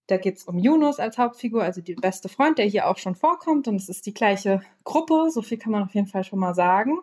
da 0.07 0.17
geht 0.19 0.37
es 0.37 0.45
um 0.45 0.59
Yunus 0.59 0.99
als 1.01 1.19
Hauptfigur, 1.19 1.63
also 1.63 1.81
die 1.81 1.95
beste 1.95 2.29
Freund, 2.29 2.59
der 2.59 2.67
hier 2.67 2.89
auch 2.89 2.99
schon 2.99 3.15
vorkommt. 3.15 3.69
Und 3.69 3.77
es 3.77 3.89
ist 3.89 4.07
die 4.07 4.15
gleiche 4.15 4.61
Gruppe, 4.85 5.31
so 5.31 5.43
viel 5.43 5.59
kann 5.59 5.73
man 5.73 5.83
auf 5.83 5.95
jeden 5.95 6.09
Fall 6.09 6.25
schon 6.25 6.39
mal 6.39 6.55
sagen. 6.55 6.99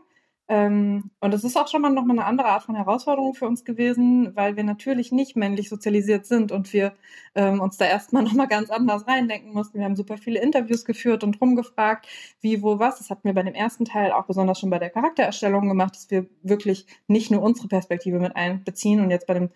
Ähm, 0.52 1.12
und 1.22 1.34
es 1.34 1.46
ist 1.46 1.56
auch 1.58 1.70
schon 1.70 1.82
mal 1.82 1.92
nochmal 1.92 2.20
eine 2.20 2.28
andere 2.28 2.50
Art 2.50 2.64
von 2.64 2.76
Herausforderung 2.76 3.34
für 3.34 3.48
uns 3.48 3.64
gewesen, 3.64 4.36
weil 4.36 4.58
wir 4.58 4.66
natürlich 4.66 5.14
nicht 5.14 5.38
männlich 5.38 5.70
sozialisiert 5.70 6.26
sind 6.26 6.52
und 6.52 6.74
wir 6.74 6.94
ähm, 7.36 7.62
uns 7.62 7.78
da 7.78 7.86
erstmal 7.86 8.24
nochmal 8.26 8.50
ganz 8.50 8.70
anders 8.70 9.08
reindenken 9.08 9.54
mussten. 9.54 9.80
Wir 9.80 9.86
haben 9.86 9.96
super 9.96 10.18
viele 10.18 10.42
Interviews 10.42 10.84
geführt 10.84 11.24
und 11.24 11.40
rumgefragt, 11.40 12.06
wie, 12.42 12.62
wo, 12.62 12.80
was. 12.80 12.98
Das 12.98 13.10
hatten 13.10 13.24
wir 13.24 13.34
bei 13.34 13.44
dem 13.44 13.54
ersten 13.54 13.86
Teil 13.86 14.12
auch 14.12 14.26
besonders 14.26 14.60
schon 14.60 14.70
bei 14.70 14.80
der 14.80 14.90
Charaktererstellung 14.90 15.70
gemacht, 15.70 15.96
dass 15.96 16.12
wir 16.12 16.26
wirklich 16.44 16.86
nicht 17.08 17.32
nur 17.32 17.42
unsere 17.42 17.70
Perspektive 17.70 18.20
mit 18.20 18.36
einbeziehen. 18.36 19.00
Und 19.00 19.10
jetzt 19.10 19.28
bei 19.28 19.36
dem 19.36 19.50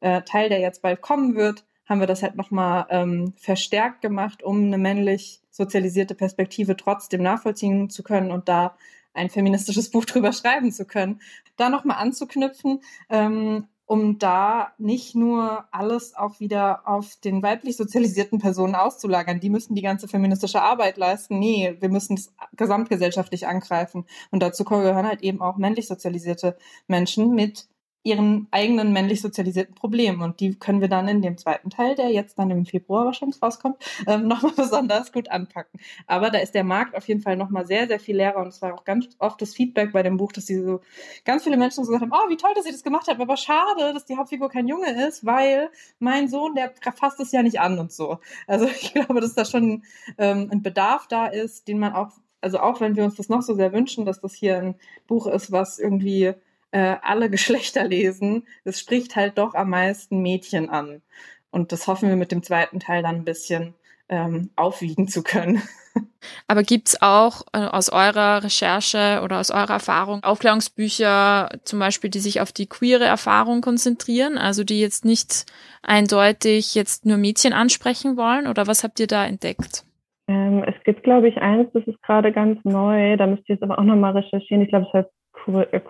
äh, 0.00 0.22
Teil, 0.22 0.48
der 0.48 0.60
jetzt 0.60 0.80
bald 0.80 1.02
kommen 1.02 1.34
wird, 1.34 1.64
haben 1.88 2.00
wir 2.00 2.06
das 2.06 2.22
halt 2.22 2.36
nochmal 2.36 2.86
ähm, 2.90 3.32
verstärkt 3.36 4.02
gemacht, 4.02 4.42
um 4.42 4.64
eine 4.64 4.78
männlich 4.78 5.40
sozialisierte 5.50 6.14
Perspektive 6.14 6.76
trotzdem 6.76 7.22
nachvollziehen 7.22 7.88
zu 7.90 8.02
können 8.02 8.30
und 8.30 8.48
da 8.48 8.76
ein 9.14 9.30
feministisches 9.30 9.90
Buch 9.92 10.04
drüber 10.04 10.32
schreiben 10.32 10.70
zu 10.70 10.84
können. 10.84 11.20
Da 11.56 11.70
nochmal 11.70 11.96
anzuknüpfen, 11.96 12.80
ähm, 13.08 13.66
um 13.86 14.18
da 14.18 14.72
nicht 14.76 15.14
nur 15.14 15.64
alles 15.72 16.14
auch 16.14 16.40
wieder 16.40 16.86
auf 16.86 17.16
den 17.24 17.42
weiblich 17.42 17.78
sozialisierten 17.78 18.38
Personen 18.38 18.74
auszulagern. 18.74 19.40
Die 19.40 19.48
müssen 19.48 19.74
die 19.74 19.82
ganze 19.82 20.08
feministische 20.08 20.60
Arbeit 20.60 20.98
leisten. 20.98 21.38
Nee, 21.38 21.74
wir 21.80 21.88
müssen 21.88 22.18
es 22.18 22.34
gesamtgesellschaftlich 22.54 23.46
angreifen. 23.46 24.04
Und 24.30 24.42
dazu 24.42 24.64
gehören 24.64 25.06
halt 25.06 25.22
eben 25.22 25.40
auch 25.40 25.56
männlich 25.56 25.86
sozialisierte 25.86 26.58
Menschen 26.86 27.34
mit 27.34 27.66
ihren 28.08 28.48
eigenen 28.50 28.92
männlich 28.92 29.20
sozialisierten 29.20 29.74
Problemen. 29.74 30.22
Und 30.22 30.40
die 30.40 30.58
können 30.58 30.80
wir 30.80 30.88
dann 30.88 31.06
in 31.08 31.20
dem 31.20 31.36
zweiten 31.36 31.68
Teil, 31.68 31.94
der 31.94 32.10
jetzt 32.10 32.38
dann 32.38 32.50
im 32.50 32.64
Februar 32.64 33.04
wahrscheinlich 33.04 33.42
rauskommt, 33.42 33.76
ähm, 34.06 34.26
nochmal 34.26 34.52
besonders 34.56 35.12
gut 35.12 35.30
anpacken. 35.30 35.78
Aber 36.06 36.30
da 36.30 36.38
ist 36.38 36.54
der 36.54 36.64
Markt 36.64 36.96
auf 36.96 37.06
jeden 37.06 37.20
Fall 37.20 37.36
nochmal 37.36 37.66
sehr, 37.66 37.86
sehr 37.86 38.00
viel 38.00 38.16
leerer. 38.16 38.40
Und 38.40 38.48
es 38.48 38.62
war 38.62 38.72
auch 38.74 38.84
ganz 38.84 39.08
oft 39.18 39.40
das 39.42 39.54
Feedback 39.54 39.92
bei 39.92 40.02
dem 40.02 40.16
Buch, 40.16 40.32
dass 40.32 40.46
die 40.46 40.56
so 40.56 40.80
ganz 41.24 41.44
viele 41.44 41.58
Menschen 41.58 41.84
so 41.84 41.92
gesagt 41.92 42.10
haben, 42.10 42.12
oh, 42.12 42.30
wie 42.30 42.36
toll, 42.36 42.52
dass 42.54 42.66
ihr 42.66 42.72
das 42.72 42.82
gemacht 42.82 43.06
habt, 43.08 43.20
aber 43.20 43.36
schade, 43.36 43.92
dass 43.92 44.06
die 44.06 44.16
Hauptfigur 44.16 44.48
kein 44.48 44.66
Junge 44.66 45.06
ist, 45.06 45.26
weil 45.26 45.68
mein 45.98 46.28
Sohn, 46.28 46.54
der 46.54 46.72
fasst 46.96 47.20
es 47.20 47.32
ja 47.32 47.42
nicht 47.42 47.60
an 47.60 47.78
und 47.78 47.92
so. 47.92 48.18
Also 48.46 48.66
ich 48.80 48.94
glaube, 48.94 49.20
dass 49.20 49.34
da 49.34 49.44
schon 49.44 49.82
ähm, 50.16 50.48
ein 50.50 50.62
Bedarf 50.62 51.06
da 51.08 51.26
ist, 51.26 51.68
den 51.68 51.78
man 51.78 51.92
auch, 51.92 52.12
also 52.40 52.60
auch 52.60 52.80
wenn 52.80 52.96
wir 52.96 53.04
uns 53.04 53.16
das 53.16 53.28
noch 53.28 53.42
so 53.42 53.54
sehr 53.54 53.72
wünschen, 53.72 54.06
dass 54.06 54.20
das 54.20 54.32
hier 54.32 54.58
ein 54.58 54.74
Buch 55.06 55.26
ist, 55.26 55.52
was 55.52 55.78
irgendwie 55.78 56.34
äh, 56.70 56.96
alle 57.02 57.30
Geschlechter 57.30 57.84
lesen. 57.84 58.46
Es 58.64 58.80
spricht 58.80 59.16
halt 59.16 59.38
doch 59.38 59.54
am 59.54 59.70
meisten 59.70 60.22
Mädchen 60.22 60.70
an. 60.70 61.02
Und 61.50 61.72
das 61.72 61.86
hoffen 61.86 62.08
wir 62.08 62.16
mit 62.16 62.32
dem 62.32 62.42
zweiten 62.42 62.80
Teil 62.80 63.02
dann 63.02 63.16
ein 63.16 63.24
bisschen 63.24 63.74
ähm, 64.08 64.50
aufwiegen 64.56 65.08
zu 65.08 65.22
können. 65.22 65.62
Aber 66.46 66.62
gibt 66.62 66.88
es 66.88 67.02
auch 67.02 67.42
äh, 67.52 67.58
aus 67.58 67.90
eurer 67.90 68.42
Recherche 68.42 69.20
oder 69.22 69.40
aus 69.40 69.50
eurer 69.50 69.74
Erfahrung 69.74 70.22
Aufklärungsbücher 70.22 71.50
zum 71.64 71.78
Beispiel, 71.78 72.10
die 72.10 72.18
sich 72.18 72.40
auf 72.40 72.52
die 72.52 72.66
queere 72.66 73.04
Erfahrung 73.04 73.60
konzentrieren, 73.60 74.38
also 74.38 74.64
die 74.64 74.80
jetzt 74.80 75.04
nicht 75.04 75.46
eindeutig 75.82 76.74
jetzt 76.74 77.06
nur 77.06 77.16
Mädchen 77.16 77.52
ansprechen 77.52 78.16
wollen? 78.16 78.46
Oder 78.46 78.66
was 78.66 78.84
habt 78.84 79.00
ihr 79.00 79.06
da 79.06 79.26
entdeckt? 79.26 79.84
Ähm, 80.28 80.62
es 80.66 80.74
gibt, 80.84 81.04
glaube 81.04 81.28
ich, 81.28 81.38
eins, 81.38 81.68
das 81.72 81.86
ist 81.86 82.02
gerade 82.02 82.32
ganz 82.32 82.62
neu, 82.64 83.16
da 83.16 83.26
müsst 83.26 83.48
ihr 83.48 83.54
jetzt 83.54 83.62
aber 83.62 83.78
auch 83.78 83.84
nochmal 83.84 84.12
recherchieren. 84.12 84.62
Ich 84.62 84.68
glaube, 84.68 84.86
es 84.86 84.92
heißt 84.92 85.10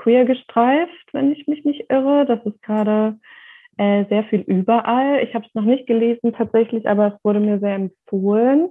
queer 0.02 0.24
gestreift, 0.24 1.12
wenn 1.12 1.32
ich 1.32 1.46
mich 1.46 1.64
nicht 1.64 1.90
irre. 1.90 2.26
Das 2.26 2.44
ist 2.44 2.62
gerade 2.62 3.18
äh, 3.76 4.04
sehr 4.08 4.24
viel 4.24 4.40
überall. 4.40 5.20
Ich 5.22 5.34
habe 5.34 5.46
es 5.46 5.54
noch 5.54 5.64
nicht 5.64 5.86
gelesen 5.86 6.32
tatsächlich, 6.32 6.88
aber 6.88 7.14
es 7.14 7.24
wurde 7.24 7.40
mir 7.40 7.58
sehr 7.58 7.74
empfohlen. 7.74 8.70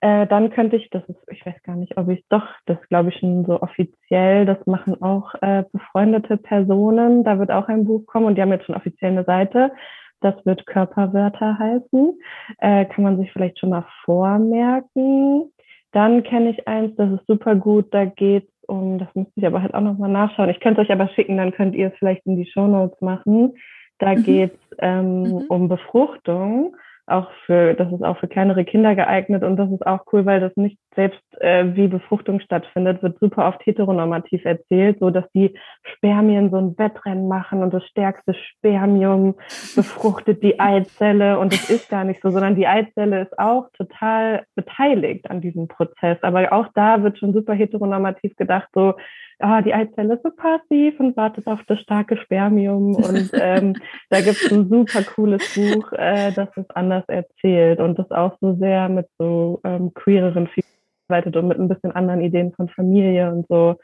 Äh, 0.00 0.26
dann 0.28 0.50
könnte 0.50 0.76
ich, 0.76 0.90
das 0.90 1.02
ist, 1.08 1.18
ich 1.28 1.44
weiß 1.44 1.60
gar 1.64 1.74
nicht, 1.74 1.96
ob 1.96 2.08
ich 2.08 2.24
doch, 2.28 2.46
das 2.66 2.78
glaube 2.88 3.08
ich 3.08 3.16
schon 3.18 3.44
so 3.44 3.60
offiziell, 3.60 4.46
das 4.46 4.64
machen 4.66 5.02
auch 5.02 5.34
äh, 5.42 5.64
befreundete 5.72 6.36
Personen. 6.36 7.24
Da 7.24 7.38
wird 7.38 7.50
auch 7.50 7.68
ein 7.68 7.84
Buch 7.84 8.06
kommen 8.06 8.26
und 8.26 8.36
die 8.36 8.42
haben 8.42 8.52
jetzt 8.52 8.66
schon 8.66 8.76
offiziell 8.76 9.12
eine 9.12 9.24
Seite. 9.24 9.72
Das 10.20 10.34
wird 10.44 10.66
Körperwörter 10.66 11.58
heißen. 11.58 12.18
Äh, 12.58 12.84
kann 12.86 13.04
man 13.04 13.18
sich 13.18 13.32
vielleicht 13.32 13.58
schon 13.58 13.70
mal 13.70 13.86
vormerken. 14.04 15.52
Dann 15.92 16.22
kenne 16.22 16.50
ich 16.50 16.68
eins, 16.68 16.94
das 16.96 17.12
ist 17.12 17.26
super 17.26 17.54
gut. 17.54 17.92
Da 17.92 18.04
geht 18.04 18.48
um, 18.68 18.98
das 18.98 19.08
müsste 19.14 19.32
ich 19.36 19.46
aber 19.46 19.62
halt 19.62 19.74
auch 19.74 19.80
nochmal 19.80 20.10
nachschauen. 20.10 20.50
Ich 20.50 20.60
könnte 20.60 20.82
es 20.82 20.88
euch 20.88 20.92
aber 20.92 21.08
schicken, 21.08 21.36
dann 21.36 21.52
könnt 21.52 21.74
ihr 21.74 21.88
es 21.88 21.94
vielleicht 21.98 22.26
in 22.26 22.36
die 22.36 22.50
Show 22.50 22.66
Notes 22.66 23.00
machen. 23.00 23.54
Da 23.98 24.14
mhm. 24.14 24.22
geht 24.22 24.52
es 24.52 24.76
ähm, 24.78 25.22
mhm. 25.22 25.44
um 25.48 25.68
Befruchtung 25.68 26.76
auch 27.06 27.30
für, 27.46 27.74
das 27.74 27.90
ist 27.92 28.02
auch 28.02 28.18
für 28.18 28.28
kleinere 28.28 28.64
Kinder 28.64 28.94
geeignet 28.94 29.42
und 29.42 29.56
das 29.56 29.70
ist 29.70 29.86
auch 29.86 30.00
cool, 30.12 30.26
weil 30.26 30.40
das 30.40 30.54
nicht 30.56 30.78
selbst 30.98 31.22
äh, 31.40 31.76
wie 31.76 31.86
Befruchtung 31.86 32.40
stattfindet, 32.40 33.04
wird 33.04 33.20
super 33.20 33.46
oft 33.46 33.64
heteronormativ 33.64 34.44
erzählt, 34.44 34.98
so 34.98 35.10
dass 35.10 35.30
die 35.32 35.54
Spermien 35.94 36.50
so 36.50 36.56
ein 36.56 36.76
Wettrennen 36.76 37.28
machen 37.28 37.62
und 37.62 37.72
das 37.72 37.86
stärkste 37.86 38.34
Spermium 38.34 39.36
befruchtet 39.76 40.42
die 40.42 40.58
Eizelle 40.58 41.38
und 41.38 41.54
es 41.54 41.70
ist 41.70 41.88
gar 41.88 42.02
nicht 42.02 42.20
so, 42.20 42.30
sondern 42.30 42.56
die 42.56 42.66
Eizelle 42.66 43.22
ist 43.22 43.38
auch 43.38 43.68
total 43.74 44.44
beteiligt 44.56 45.30
an 45.30 45.40
diesem 45.40 45.68
Prozess. 45.68 46.18
Aber 46.22 46.52
auch 46.52 46.66
da 46.74 47.04
wird 47.04 47.16
schon 47.18 47.32
super 47.32 47.54
heteronormativ 47.54 48.34
gedacht, 48.34 48.68
so 48.74 48.94
ah, 49.38 49.62
die 49.62 49.72
Eizelle 49.72 50.14
ist 50.14 50.24
so 50.24 50.30
passiv 50.30 50.98
und 50.98 51.16
wartet 51.16 51.46
auf 51.46 51.60
das 51.68 51.78
starke 51.80 52.16
Spermium. 52.16 52.96
Und 52.96 53.30
ähm, 53.34 53.74
da 54.10 54.20
gibt 54.20 54.42
es 54.42 54.52
ein 54.52 54.68
super 54.68 55.04
cooles 55.04 55.54
Buch, 55.54 55.92
äh, 55.92 56.32
das 56.32 56.48
es 56.56 56.68
anders 56.70 57.04
erzählt 57.06 57.78
und 57.78 58.00
das 58.00 58.10
auch 58.10 58.36
so 58.40 58.56
sehr 58.56 58.88
mit 58.88 59.06
so 59.16 59.60
ähm, 59.62 59.94
queereren 59.94 60.48
Figuren 60.48 60.67
arbeitet 61.08 61.36
und 61.36 61.48
mit 61.48 61.58
ein 61.58 61.68
bisschen 61.68 61.92
anderen 61.92 62.20
Ideen 62.20 62.52
von 62.52 62.68
Familie 62.68 63.30
und 63.30 63.46
so. 63.48 63.76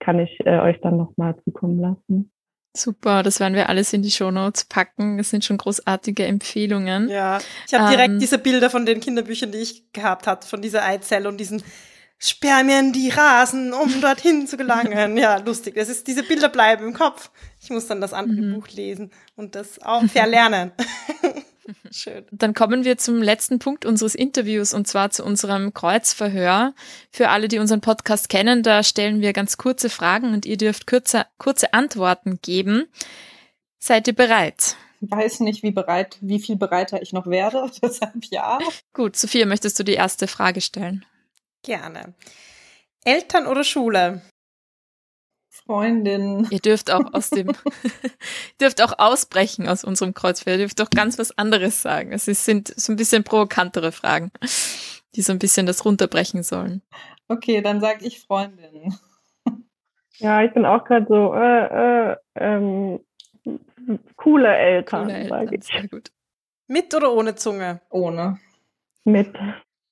Kann 0.00 0.20
ich 0.20 0.38
äh, 0.44 0.60
euch 0.60 0.80
dann 0.80 0.96
nochmal 0.96 1.34
zukommen 1.44 1.80
lassen. 1.80 2.30
Super, 2.76 3.24
das 3.24 3.40
werden 3.40 3.54
wir 3.54 3.68
alles 3.68 3.92
in 3.92 4.02
die 4.02 4.10
Shownotes 4.10 4.66
packen. 4.66 5.18
Das 5.18 5.30
sind 5.30 5.44
schon 5.44 5.56
großartige 5.56 6.24
Empfehlungen. 6.24 7.08
Ja, 7.08 7.38
ich 7.66 7.74
habe 7.74 7.90
direkt 7.90 8.10
ähm, 8.10 8.18
diese 8.20 8.38
Bilder 8.38 8.70
von 8.70 8.86
den 8.86 9.00
Kinderbüchern, 9.00 9.50
die 9.50 9.58
ich 9.58 9.92
gehabt 9.92 10.28
habe, 10.28 10.46
von 10.46 10.62
dieser 10.62 10.84
Eizelle 10.84 11.28
und 11.28 11.38
diesen 11.38 11.62
Spermien, 12.18 12.92
die 12.92 13.08
rasen, 13.08 13.72
um 13.72 13.88
dorthin 14.00 14.46
zu 14.46 14.56
gelangen. 14.56 15.16
Ja, 15.16 15.38
lustig. 15.38 15.74
Das 15.74 15.88
ist, 15.88 16.06
diese 16.06 16.22
Bilder 16.22 16.48
bleiben 16.48 16.86
im 16.86 16.94
Kopf. 16.94 17.30
Ich 17.60 17.70
muss 17.70 17.88
dann 17.88 18.00
das 18.00 18.12
andere 18.12 18.40
mhm. 18.40 18.54
Buch 18.54 18.68
lesen 18.68 19.10
und 19.34 19.56
das 19.56 19.82
auch 19.82 20.04
verlernen. 20.04 20.70
Schön. 21.90 22.24
Dann 22.30 22.54
kommen 22.54 22.84
wir 22.84 22.98
zum 22.98 23.22
letzten 23.22 23.58
Punkt 23.58 23.84
unseres 23.84 24.14
Interviews 24.14 24.74
und 24.74 24.86
zwar 24.86 25.10
zu 25.10 25.24
unserem 25.24 25.74
Kreuzverhör. 25.74 26.74
Für 27.10 27.28
alle, 27.28 27.48
die 27.48 27.58
unseren 27.58 27.80
Podcast 27.80 28.28
kennen, 28.28 28.62
da 28.62 28.82
stellen 28.82 29.20
wir 29.20 29.32
ganz 29.32 29.56
kurze 29.56 29.90
Fragen 29.90 30.32
und 30.32 30.46
ihr 30.46 30.56
dürft 30.56 30.86
kurze, 30.86 31.26
kurze 31.38 31.74
Antworten 31.74 32.38
geben. 32.42 32.86
Seid 33.78 34.08
ihr 34.08 34.14
bereit? 34.14 34.76
Ich 35.00 35.10
weiß 35.10 35.40
nicht, 35.40 35.62
wie 35.62 35.70
bereit, 35.70 36.18
wie 36.20 36.40
viel 36.40 36.56
bereiter 36.56 37.00
ich 37.02 37.12
noch 37.12 37.26
werde, 37.26 37.70
deshalb 37.82 38.24
ja. 38.30 38.58
Gut, 38.92 39.16
Sophia, 39.16 39.46
möchtest 39.46 39.78
du 39.78 39.84
die 39.84 39.94
erste 39.94 40.26
Frage 40.26 40.60
stellen? 40.60 41.04
Gerne. 41.62 42.14
Eltern 43.04 43.46
oder 43.46 43.64
Schule? 43.64 44.22
Freundin. 45.66 46.46
Ihr 46.50 46.60
dürft 46.60 46.90
auch 46.90 47.12
aus 47.12 47.30
dem, 47.30 47.48
dürft 48.60 48.82
auch 48.82 48.98
ausbrechen 48.98 49.68
aus 49.68 49.84
unserem 49.84 50.14
Kreuzfeld. 50.14 50.58
Ihr 50.58 50.66
dürft 50.66 50.80
doch 50.80 50.90
ganz 50.90 51.18
was 51.18 51.36
anderes 51.36 51.82
sagen. 51.82 52.12
Es 52.12 52.24
sind 52.24 52.72
so 52.76 52.92
ein 52.92 52.96
bisschen 52.96 53.24
provokantere 53.24 53.92
Fragen, 53.92 54.30
die 55.14 55.22
so 55.22 55.32
ein 55.32 55.38
bisschen 55.38 55.66
das 55.66 55.84
runterbrechen 55.84 56.42
sollen. 56.42 56.82
Okay, 57.28 57.60
dann 57.60 57.80
sage 57.80 58.06
ich 58.06 58.20
Freundin. 58.20 58.94
Ja, 60.20 60.42
ich 60.42 60.52
bin 60.52 60.66
auch 60.66 60.82
gerade 60.82 61.06
so, 61.08 61.32
äh, 61.32 62.10
äh, 62.10 62.16
ähm, 62.34 62.98
coole 64.16 64.48
Eltern, 64.48 65.04
coole 65.04 65.14
Eltern 65.16 65.28
sage 65.28 65.56
ich. 65.56 65.64
Sehr 65.64 65.86
gut. 65.86 66.10
Mit 66.66 66.92
oder 66.92 67.12
ohne 67.12 67.36
Zunge? 67.36 67.80
Ohne. 67.88 68.40
Mit. 69.04 69.32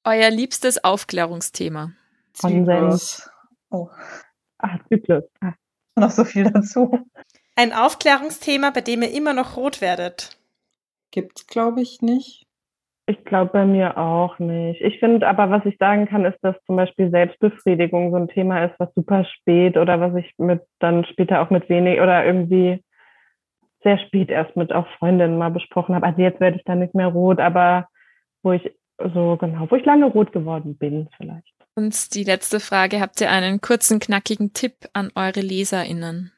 Euer 0.03 0.31
liebstes 0.31 0.83
Aufklärungsthema? 0.83 1.93
Konsens. 2.41 3.31
Oh. 3.71 3.89
Ah, 4.59 4.79
Zyklus. 4.89 5.25
Ah. 5.41 5.55
Noch 5.97 6.11
so 6.11 6.25
viel 6.25 6.45
dazu. 6.51 6.99
Ein 7.57 7.73
Aufklärungsthema, 7.73 8.71
bei 8.71 8.83
dem 8.83 9.03
ihr 9.03 9.15
immer 9.15 9.33
noch 9.33 9.57
rot 9.57 9.81
werdet? 9.81 10.39
Gibt's, 11.11 11.47
glaube 11.47 11.81
ich, 11.81 12.03
nicht. 12.03 12.47
Ich 13.07 13.25
glaube 13.25 13.53
bei 13.53 13.65
mir 13.65 13.97
auch 13.97 14.39
nicht. 14.41 14.81
Ich 14.81 14.99
finde 14.99 15.27
aber, 15.29 15.49
was 15.49 15.65
ich 15.65 15.79
sagen 15.79 16.07
kann, 16.07 16.25
ist, 16.25 16.39
dass 16.43 16.57
zum 16.67 16.77
Beispiel 16.77 17.11
Selbstbefriedigung 17.11 18.11
so 18.11 18.17
ein 18.17 18.29
Thema 18.29 18.65
ist, 18.65 18.75
was 18.79 18.93
super 18.95 19.25
spät 19.25 19.77
oder 19.77 20.01
was 20.01 20.15
ich 20.17 20.35
mit 20.39 20.63
dann 20.81 21.05
später 21.05 21.41
auch 21.41 21.51
mit 21.51 21.69
wenig 21.69 22.01
oder 22.01 22.25
irgendwie 22.27 22.83
sehr 23.85 23.99
spät 23.99 24.29
erst 24.29 24.57
mit 24.57 24.73
auch 24.73 24.89
Freundinnen 24.99 25.39
mal 25.39 25.53
besprochen 25.53 25.95
habe. 25.95 26.05
Also 26.05 26.21
jetzt 26.21 26.41
werde 26.41 26.57
ich 26.57 26.65
dann 26.65 26.81
nicht 26.81 26.95
mehr 26.95 27.07
rot, 27.07 27.39
aber 27.39 27.89
wo 28.43 28.51
ich 28.51 28.73
so 28.99 29.37
genau, 29.37 29.71
wo 29.71 29.77
ich 29.77 29.85
lange 29.85 30.07
rot 30.07 30.33
geworden 30.33 30.77
bin 30.77 31.09
vielleicht. 31.17 31.56
Und 31.77 32.15
die 32.15 32.25
letzte 32.25 32.59
Frage, 32.59 33.01
habt 33.01 33.21
ihr 33.21 33.31
einen 33.31 33.61
kurzen, 33.61 34.01
knackigen 34.01 34.55
Tipp 34.55 34.73
an 34.95 35.11
eure 35.15 35.41
LeserInnen? 35.41 36.33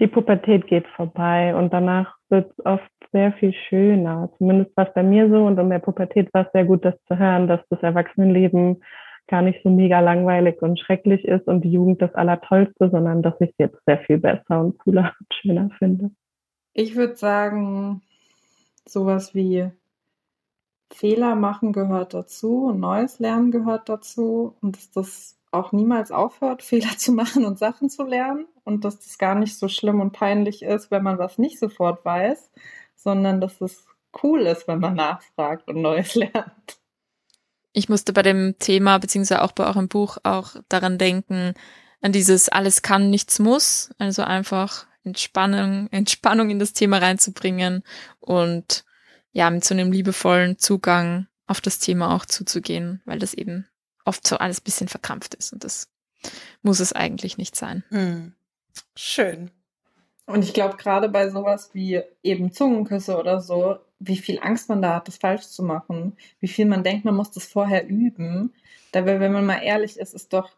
Die 0.00 0.06
Pubertät 0.06 0.68
geht 0.68 0.86
vorbei 0.94 1.54
und 1.56 1.72
danach 1.72 2.14
wird 2.28 2.52
es 2.52 2.64
oft 2.64 2.90
sehr 3.12 3.32
viel 3.32 3.52
schöner. 3.68 4.30
Zumindest 4.38 4.74
war 4.76 4.86
es 4.86 4.94
bei 4.94 5.02
mir 5.02 5.28
so 5.28 5.44
und 5.44 5.58
in 5.58 5.70
der 5.70 5.80
Pubertät 5.80 6.32
war 6.32 6.46
es 6.46 6.52
sehr 6.52 6.64
gut, 6.64 6.84
das 6.84 6.94
zu 7.08 7.18
hören, 7.18 7.48
dass 7.48 7.60
das 7.68 7.82
Erwachsenenleben 7.82 8.82
gar 9.26 9.42
nicht 9.42 9.60
so 9.64 9.70
mega 9.70 9.98
langweilig 10.00 10.62
und 10.62 10.78
schrecklich 10.78 11.24
ist 11.24 11.48
und 11.48 11.62
die 11.62 11.72
Jugend 11.72 12.00
das 12.00 12.14
Allertollste, 12.14 12.90
sondern 12.90 13.22
dass 13.22 13.34
ich 13.40 13.50
es 13.50 13.58
jetzt 13.58 13.78
sehr 13.86 13.98
viel 13.98 14.18
besser 14.18 14.60
und 14.60 14.78
cooler 14.78 15.12
und 15.20 15.34
schöner 15.34 15.70
finde. 15.78 16.10
Ich 16.74 16.94
würde 16.94 17.16
sagen, 17.16 18.02
sowas 18.86 19.34
wie 19.34 19.70
Fehler 20.92 21.34
machen 21.34 21.72
gehört 21.72 22.14
dazu, 22.14 22.72
neues 22.72 23.18
Lernen 23.18 23.50
gehört 23.50 23.88
dazu 23.88 24.56
und 24.60 24.76
dass 24.76 24.90
das 24.90 25.36
auch 25.50 25.72
niemals 25.72 26.10
aufhört, 26.10 26.62
Fehler 26.62 26.96
zu 26.96 27.12
machen 27.12 27.44
und 27.44 27.58
Sachen 27.58 27.90
zu 27.90 28.04
lernen 28.04 28.46
und 28.64 28.84
dass 28.84 28.98
das 28.98 29.18
gar 29.18 29.34
nicht 29.34 29.56
so 29.56 29.68
schlimm 29.68 30.00
und 30.00 30.12
peinlich 30.12 30.62
ist, 30.62 30.90
wenn 30.90 31.02
man 31.02 31.18
was 31.18 31.38
nicht 31.38 31.58
sofort 31.58 32.04
weiß, 32.04 32.50
sondern 32.96 33.40
dass 33.40 33.60
es 33.60 33.86
cool 34.22 34.42
ist, 34.42 34.68
wenn 34.68 34.80
man 34.80 34.94
nachfragt 34.94 35.68
und 35.68 35.80
Neues 35.80 36.14
lernt. 36.16 36.78
Ich 37.72 37.88
musste 37.88 38.12
bei 38.12 38.22
dem 38.22 38.56
Thema, 38.58 38.98
beziehungsweise 38.98 39.42
auch 39.42 39.52
bei 39.52 39.64
eurem 39.66 39.88
Buch, 39.88 40.18
auch 40.24 40.56
daran 40.68 40.98
denken, 40.98 41.54
an 42.02 42.12
dieses 42.12 42.48
alles 42.48 42.82
kann, 42.82 43.10
nichts 43.10 43.38
muss, 43.38 43.90
also 43.98 44.22
einfach 44.22 44.86
Entspannung, 45.04 45.88
Entspannung 45.92 46.50
in 46.50 46.58
das 46.58 46.72
Thema 46.72 46.98
reinzubringen 46.98 47.84
und 48.18 48.84
ja, 49.32 49.50
mit 49.50 49.64
so 49.64 49.74
einem 49.74 49.92
liebevollen 49.92 50.58
Zugang 50.58 51.26
auf 51.46 51.60
das 51.60 51.78
Thema 51.78 52.14
auch 52.14 52.26
zuzugehen, 52.26 53.02
weil 53.04 53.18
das 53.18 53.34
eben 53.34 53.66
oft 54.04 54.26
so 54.26 54.38
alles 54.38 54.60
bisschen 54.60 54.88
verkrampft 54.88 55.34
ist 55.34 55.52
und 55.52 55.64
das 55.64 55.88
muss 56.62 56.80
es 56.80 56.92
eigentlich 56.92 57.38
nicht 57.38 57.56
sein. 57.56 57.84
Hm. 57.90 58.34
Schön. 58.94 59.50
Und 60.26 60.44
ich 60.44 60.54
glaube, 60.54 60.76
gerade 60.76 61.08
bei 61.08 61.28
sowas 61.28 61.70
wie 61.72 62.02
eben 62.22 62.52
Zungenküsse 62.52 63.16
oder 63.16 63.40
so, 63.40 63.78
wie 63.98 64.16
viel 64.16 64.38
Angst 64.40 64.68
man 64.68 64.80
da 64.80 64.96
hat, 64.96 65.08
das 65.08 65.16
falsch 65.16 65.48
zu 65.48 65.62
machen, 65.62 66.16
wie 66.38 66.48
viel 66.48 66.66
man 66.66 66.84
denkt, 66.84 67.04
man 67.04 67.16
muss 67.16 67.30
das 67.32 67.46
vorher 67.46 67.86
üben. 67.86 68.54
Dabei, 68.92 69.18
wenn 69.20 69.32
man 69.32 69.44
mal 69.46 69.62
ehrlich 69.62 69.98
ist, 69.98 70.14
ist 70.14 70.32
doch 70.32 70.50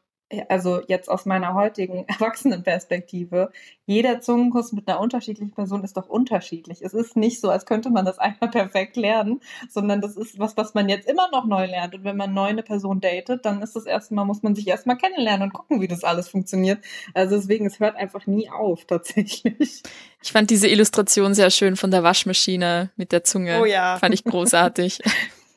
also 0.48 0.80
jetzt 0.86 1.08
aus 1.08 1.26
meiner 1.26 1.54
heutigen 1.54 2.04
Erwachsenenperspektive, 2.08 3.50
jeder 3.86 4.20
Zungenkuss 4.20 4.72
mit 4.72 4.88
einer 4.88 5.00
unterschiedlichen 5.00 5.52
Person 5.52 5.84
ist 5.84 5.96
doch 5.96 6.08
unterschiedlich. 6.08 6.82
Es 6.82 6.94
ist 6.94 7.16
nicht 7.16 7.40
so, 7.40 7.50
als 7.50 7.66
könnte 7.66 7.90
man 7.90 8.04
das 8.04 8.18
einmal 8.20 8.50
perfekt 8.50 8.96
lernen, 8.96 9.40
sondern 9.68 10.00
das 10.00 10.16
ist 10.16 10.38
was, 10.38 10.56
was 10.56 10.74
man 10.74 10.88
jetzt 10.88 11.08
immer 11.08 11.30
noch 11.30 11.44
neu 11.44 11.66
lernt. 11.66 11.94
Und 11.94 12.04
wenn 12.04 12.16
man 12.16 12.34
neu 12.34 12.46
eine 12.46 12.62
Person 12.62 13.00
datet, 13.00 13.44
dann 13.44 13.62
ist 13.62 13.76
das 13.76 13.86
erstmal, 13.86 14.24
muss 14.24 14.42
man 14.42 14.54
sich 14.54 14.66
erstmal 14.66 14.96
kennenlernen 14.96 15.48
und 15.48 15.52
gucken, 15.52 15.80
wie 15.80 15.88
das 15.88 16.04
alles 16.04 16.28
funktioniert. 16.28 16.78
Also 17.14 17.36
deswegen, 17.36 17.66
es 17.66 17.80
hört 17.80 17.96
einfach 17.96 18.26
nie 18.26 18.50
auf, 18.50 18.84
tatsächlich. 18.86 19.82
Ich 20.22 20.32
fand 20.32 20.50
diese 20.50 20.68
Illustration 20.68 21.34
sehr 21.34 21.50
schön 21.50 21.76
von 21.76 21.90
der 21.90 22.02
Waschmaschine 22.02 22.90
mit 22.96 23.12
der 23.12 23.24
Zunge. 23.24 23.60
Oh 23.60 23.64
ja. 23.64 23.98
Fand 23.98 24.14
ich 24.14 24.24
großartig. 24.24 25.00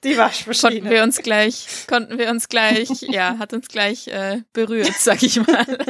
Die 0.05 0.17
Waschmaschine. 0.17 0.71
Konnten 0.71 0.89
wir 0.89 1.03
uns 1.03 1.17
gleich, 1.17 1.67
konnten 1.87 2.17
wir 2.17 2.29
uns 2.29 2.47
gleich, 2.47 2.89
ja, 3.01 3.37
hat 3.39 3.53
uns 3.53 3.67
gleich 3.67 4.07
äh, 4.07 4.41
berührt, 4.53 4.93
sag 4.99 5.21
ich 5.23 5.45
mal. 5.45 5.65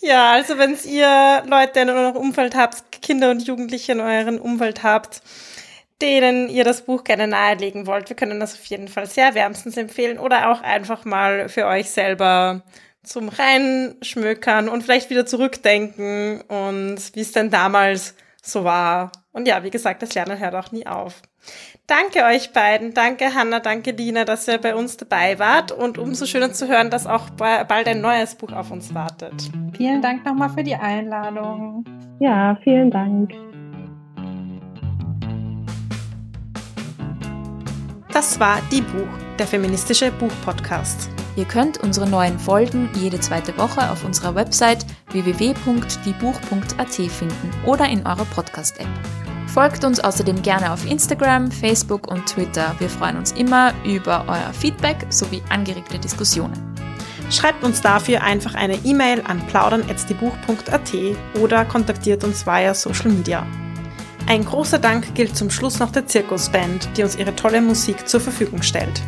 Ja, 0.00 0.32
also 0.32 0.58
wenn 0.58 0.76
ihr 0.84 1.44
Leute 1.46 1.80
in 1.80 1.88
eurem 1.88 2.16
Umfeld 2.16 2.54
habt, 2.56 3.00
Kinder 3.00 3.30
und 3.30 3.46
Jugendliche 3.46 3.92
in 3.92 4.00
eurem 4.00 4.38
Umfeld 4.38 4.82
habt, 4.82 5.22
denen 6.02 6.48
ihr 6.48 6.64
das 6.64 6.82
Buch 6.82 7.04
gerne 7.04 7.28
nahelegen 7.28 7.86
wollt, 7.86 8.08
wir 8.08 8.16
können 8.16 8.40
das 8.40 8.54
auf 8.54 8.64
jeden 8.66 8.88
Fall 8.88 9.06
sehr 9.06 9.34
wärmstens 9.34 9.76
empfehlen 9.76 10.18
oder 10.18 10.50
auch 10.50 10.60
einfach 10.62 11.04
mal 11.04 11.48
für 11.48 11.66
euch 11.66 11.90
selber 11.90 12.62
zum 13.02 13.28
Reinschmökern 13.28 14.68
und 14.68 14.82
vielleicht 14.82 15.10
wieder 15.10 15.26
zurückdenken 15.26 16.40
und 16.42 16.98
wie 17.14 17.20
es 17.20 17.32
denn 17.32 17.50
damals 17.50 18.14
so 18.44 18.64
war. 18.64 19.10
Und 19.32 19.48
ja, 19.48 19.62
wie 19.64 19.70
gesagt, 19.70 20.02
das 20.02 20.14
Lernen 20.14 20.38
hört 20.38 20.54
auch 20.54 20.70
nie 20.70 20.86
auf. 20.86 21.22
Danke 21.86 22.24
euch 22.24 22.52
beiden. 22.52 22.94
Danke 22.94 23.34
Hanna, 23.34 23.60
danke 23.60 23.90
Lina, 23.90 24.24
dass 24.24 24.48
ihr 24.48 24.58
bei 24.58 24.74
uns 24.74 24.96
dabei 24.96 25.38
wart 25.38 25.72
und 25.72 25.98
umso 25.98 26.26
schöner 26.26 26.52
zu 26.52 26.68
hören, 26.68 26.90
dass 26.90 27.06
auch 27.06 27.30
bald 27.30 27.88
ein 27.88 28.00
neues 28.00 28.34
Buch 28.34 28.52
auf 28.52 28.70
uns 28.70 28.94
wartet. 28.94 29.50
Vielen 29.76 30.00
Dank 30.00 30.24
nochmal 30.24 30.50
für 30.50 30.62
die 30.62 30.76
Einladung. 30.76 31.84
Ja, 32.20 32.56
vielen 32.62 32.90
Dank. 32.90 33.32
Das 38.12 38.38
war 38.38 38.58
Die 38.70 38.80
Buch, 38.80 39.08
der 39.40 39.46
feministische 39.46 40.12
Buchpodcast. 40.12 41.10
Ihr 41.36 41.44
könnt 41.46 41.78
unsere 41.78 42.08
neuen 42.08 42.38
Folgen 42.38 42.88
jede 42.94 43.18
zweite 43.18 43.58
Woche 43.58 43.90
auf 43.90 44.04
unserer 44.04 44.36
Website 44.36 44.86
www.diebuch.at 45.14 46.92
finden 46.92 47.50
oder 47.64 47.88
in 47.88 48.06
eurer 48.06 48.26
Podcast-App. 48.26 48.88
Folgt 49.46 49.84
uns 49.84 50.00
außerdem 50.00 50.42
gerne 50.42 50.72
auf 50.72 50.84
Instagram, 50.84 51.50
Facebook 51.50 52.08
und 52.10 52.26
Twitter. 52.26 52.74
Wir 52.78 52.90
freuen 52.90 53.16
uns 53.16 53.32
immer 53.32 53.72
über 53.84 54.24
euer 54.26 54.52
Feedback 54.52 55.06
sowie 55.10 55.42
angeregte 55.48 55.98
Diskussionen. 55.98 56.74
Schreibt 57.30 57.64
uns 57.64 57.80
dafür 57.80 58.22
einfach 58.22 58.54
eine 58.54 58.74
E-Mail 58.84 59.22
an 59.26 59.40
plaudern.at 59.46 60.92
oder 61.40 61.64
kontaktiert 61.64 62.24
uns 62.24 62.46
via 62.46 62.74
Social 62.74 63.10
Media. 63.10 63.46
Ein 64.26 64.44
großer 64.44 64.78
Dank 64.78 65.14
gilt 65.14 65.36
zum 65.36 65.50
Schluss 65.50 65.78
noch 65.78 65.92
der 65.92 66.06
Zirkusband, 66.06 66.88
die 66.96 67.02
uns 67.02 67.16
ihre 67.16 67.36
tolle 67.36 67.60
Musik 67.60 68.08
zur 68.08 68.20
Verfügung 68.20 68.62
stellt. 68.62 69.02